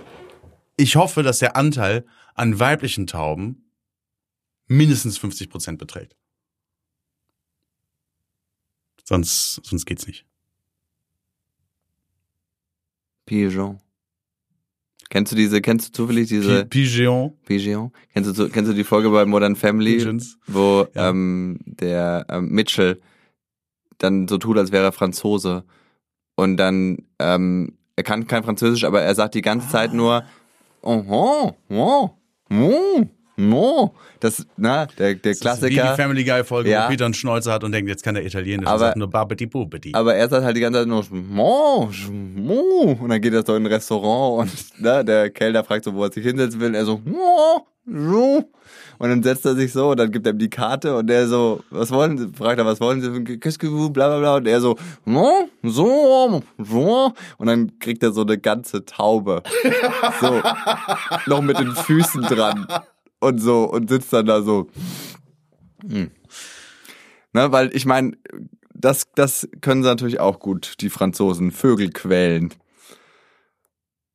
ich 0.78 0.96
hoffe, 0.96 1.22
dass 1.22 1.40
der 1.40 1.58
Anteil 1.58 2.06
an 2.36 2.58
weiblichen 2.60 3.06
Tauben 3.06 3.70
mindestens 4.68 5.18
50 5.18 5.50
Prozent 5.50 5.78
beträgt. 5.78 6.16
Sonst, 9.04 9.60
sonst 9.66 9.86
geht's 9.86 10.08
nicht. 10.08 10.26
Pigeon. 13.26 13.82
Kennst 15.10 15.32
du 15.32 15.36
diese, 15.36 15.60
kennst 15.62 15.88
du 15.88 15.92
zufällig 15.92 16.28
diese 16.30 16.66
Pigeon. 16.66 17.34
Pigeon? 17.46 17.92
Kennst 18.14 18.38
du, 18.38 18.48
kennst 18.50 18.72
du 18.72 18.76
die 18.76 18.84
Folge 18.84 19.10
bei 19.10 19.26
Modern 19.26 19.56
Family, 19.56 19.98
Pigeons. 19.98 20.38
wo 20.48 20.88
Ja. 20.94 21.10
ähm, 21.10 21.60
der 21.66 22.26
ähm, 22.30 22.50
Mitchell 22.50 23.02
dann 23.98 24.28
so 24.28 24.38
tut, 24.38 24.58
als 24.58 24.72
wäre 24.72 24.86
er 24.86 24.92
Franzose 24.92 25.64
und 26.36 26.58
dann 26.58 27.00
ähm, 27.18 27.74
er 27.96 28.04
kann 28.04 28.28
kein 28.28 28.44
Französisch, 28.44 28.86
aber 28.86 29.02
er 29.02 29.14
sagt 29.16 29.36
die 29.36 29.42
ganze 29.42 29.68
Zeit 29.70 29.94
nur 29.94 30.24
oh, 30.82 31.04
oh, 31.10 31.52
oh, 31.70 32.10
oh, 32.52 33.06
oh. 33.54 33.92
Das, 34.20 34.46
na, 34.58 34.86
der, 34.86 35.16
der 35.16 35.16
Das 35.16 35.26
ist 35.32 35.40
Wie 35.40 35.44
Klassiker. 35.76 35.92
die 35.96 36.02
Family 36.02 36.24
Guy 36.26 36.44
Folge, 36.44 36.70
Ja. 36.72 36.86
wo 36.86 36.90
Peter 36.90 37.06
einen 37.06 37.14
Schnäuzer 37.14 37.54
hat 37.54 37.64
und 37.64 37.72
denkt, 37.72 37.90
jetzt 37.90 38.04
kann 38.04 38.16
er 38.16 38.26
Italienisch. 38.26 38.68
Aber- 38.68 38.80
sagt 38.80 38.98
nur 38.98 39.10
Babidi 39.10 39.46
Bubidi. 39.46 39.92
Aber 39.94 40.14
er 40.16 40.28
sagt 40.30 40.44
halt 40.44 40.56
die 40.58 40.62
ganze 40.62 40.80
Zeit 40.80 40.88
nur 40.88 41.06
Mo, 41.12 41.90
Mo. 42.12 42.98
Und 43.02 43.10
dann 43.10 43.22
geht 43.22 43.34
er 43.34 43.46
so 43.46 43.56
in 43.56 43.64
ein 43.64 43.72
Restaurant 43.72 44.42
und 44.50 44.82
ne, 44.82 45.06
der 45.06 45.30
Kellner 45.30 45.64
fragt 45.64 45.86
so, 45.86 45.94
wo 45.94 46.04
er 46.04 46.12
sich 46.12 46.26
hinsetzen 46.26 46.60
will. 46.60 46.70
Und 46.70 46.76
er 46.76 46.86
so 46.86 47.00
Mo, 47.06 47.66
so. 47.86 48.44
Und 49.00 49.10
dann 49.10 49.24
setzt 49.24 49.46
er 49.46 49.56
sich 49.56 49.72
so 49.72 49.92
und 49.92 49.98
dann 49.98 50.12
gibt 50.12 50.28
er 50.28 50.34
ihm 50.34 50.40
die 50.40 50.50
Karte 50.50 50.98
und 50.98 51.08
der 51.08 51.26
so, 51.28 51.64
was 51.70 51.90
wollen 51.90 52.18
Sie? 52.18 52.28
Fragt 52.38 52.60
er, 52.60 52.66
was 52.66 52.82
wollen 52.82 53.02
Sie? 53.02 53.10
Vous? 53.10 53.94
Bla 53.94 54.10
bla 54.10 54.20
bla. 54.20 54.36
Und 54.36 54.48
er 54.48 54.60
so, 54.60 54.76
Mo, 55.06 55.48
so, 55.64 56.44
so. 56.58 57.14
Und 57.38 57.48
dann 57.48 57.80
kriegt 57.80 58.04
er 58.04 58.12
so 58.12 58.22
eine 58.24 58.38
ganze 58.38 58.84
Taube. 58.84 59.42
So. 60.20 60.42
noch 61.28 61.42
mit 61.42 61.58
den 61.60 61.72
Füßen 61.72 62.24
dran. 62.24 62.68
Und 63.20 63.40
so, 63.40 63.64
und 63.66 63.90
sitzt 63.90 64.14
dann 64.14 64.26
da 64.26 64.42
so. 64.42 64.70
Hm. 65.88 66.12
Ne, 67.34 67.52
weil 67.52 67.76
ich 67.76 67.86
meine, 67.86 68.18
das, 68.74 69.08
das 69.14 69.48
können 69.62 69.84
sie 69.84 69.90
natürlich 69.90 70.20
auch 70.20 70.40
gut, 70.40 70.76
die 70.80 70.90
Franzosen, 70.90 71.52
Vögel 71.52 71.92
quälen. 71.92 72.54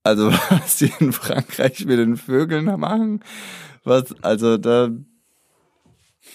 Also, 0.03 0.33
was 0.51 0.79
die 0.79 0.93
in 1.01 1.13
Frankreich 1.13 1.85
mit 1.87 1.99
den 1.99 2.17
Vögeln 2.17 2.65
machen, 2.79 3.21
was, 3.85 4.15
also 4.23 4.57
da 4.57 4.91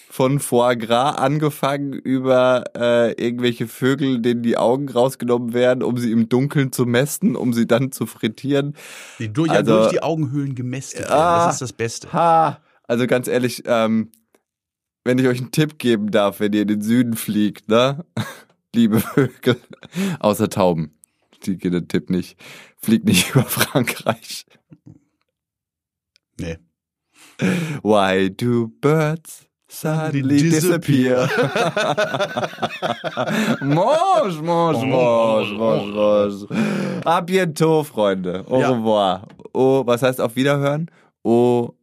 von 0.10 0.40
Foie 0.40 0.76
Gras 0.78 1.16
angefangen 1.18 1.94
über 1.94 2.64
äh, 2.76 3.12
irgendwelche 3.14 3.68
Vögel, 3.68 4.22
denen 4.22 4.44
die 4.44 4.58
Augen 4.58 4.90
rausgenommen 4.90 5.54
werden, 5.54 5.84
um 5.84 5.98
sie 5.98 6.12
im 6.12 6.30
Dunkeln 6.30 6.72
zu 6.72 6.86
mästen, 6.86 7.36
um 7.36 7.54
sie 7.54 7.68
dann 7.68 7.92
zu 7.92 8.06
frittieren. 8.06 8.76
die 9.20 9.32
durch, 9.32 9.52
also- 9.52 9.78
durch 9.80 9.92
die 9.92 10.04
Augenhöhlen 10.04 10.56
gemästet 10.56 11.02
werden. 11.02 11.14
Ah. 11.14 11.46
Das 11.46 11.56
ist 11.56 11.62
das 11.62 11.74
Beste. 11.74 12.12
Ha! 12.14 12.60
Also 12.88 13.08
ganz 13.08 13.28
ehrlich, 13.28 13.64
ähm, 13.66 14.12
wenn 15.04 15.18
ich 15.20 15.28
euch 15.28 15.40
einen 15.40 15.52
Tipp 15.52 15.78
geben 15.80 16.12
darf, 16.12 16.40
wenn 16.40 16.54
ihr 16.54 16.64
in 16.64 16.68
den 16.68 16.82
Süden 16.82 17.16
fliegt, 17.16 17.70
ne? 17.70 18.04
Liebe 18.76 19.00
Vögel, 19.00 19.58
außer 20.20 20.50
Tauben. 20.50 20.96
Die 21.44 21.58
geht 21.58 21.74
den 21.74 21.88
Tipp 21.88 22.10
nicht. 22.10 22.38
Fliegt 22.78 23.06
nicht 23.06 23.30
über 23.34 23.44
Frankreich. 23.44 24.46
Nee. 26.40 26.58
Why 27.84 28.30
do 28.30 28.68
birds 28.82 29.46
suddenly 29.70 30.42
Disappear. 30.50 31.30
Mosch, 33.62 34.42
mosch, 34.42 34.84
mosch, 34.84 35.52
mosch, 35.54 35.86
mosch. 35.94 36.46
A 37.06 37.22
bientôt, 37.22 37.84
Freunde. 37.84 38.44
Au 38.50 38.60
revoir. 38.60 39.28
Oh, 39.54 39.84
was 39.86 40.02
heißt 40.02 40.20
auf 40.22 40.36
Wiederhören? 40.36 40.90
Au, 41.24 41.76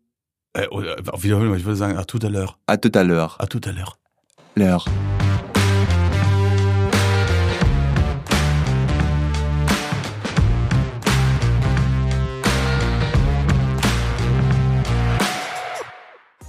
Äh, 0.55 0.67
auf 1.13 1.23
Wiederholung, 1.23 1.55
ich 1.55 1.65
würde 1.67 1.77
sagen, 1.77 1.99
à 1.99 2.05
tout 2.05 2.19
à 2.23 2.31
l'heure. 2.31 2.57
à 2.67 2.79
tout 2.79 2.93
à 2.95 3.03
l'heure. 3.05 3.37
À 3.39 3.47
tout 3.47 3.61
à 3.67 3.73
l'heure. 3.73 3.99
L'heure. 4.55 4.87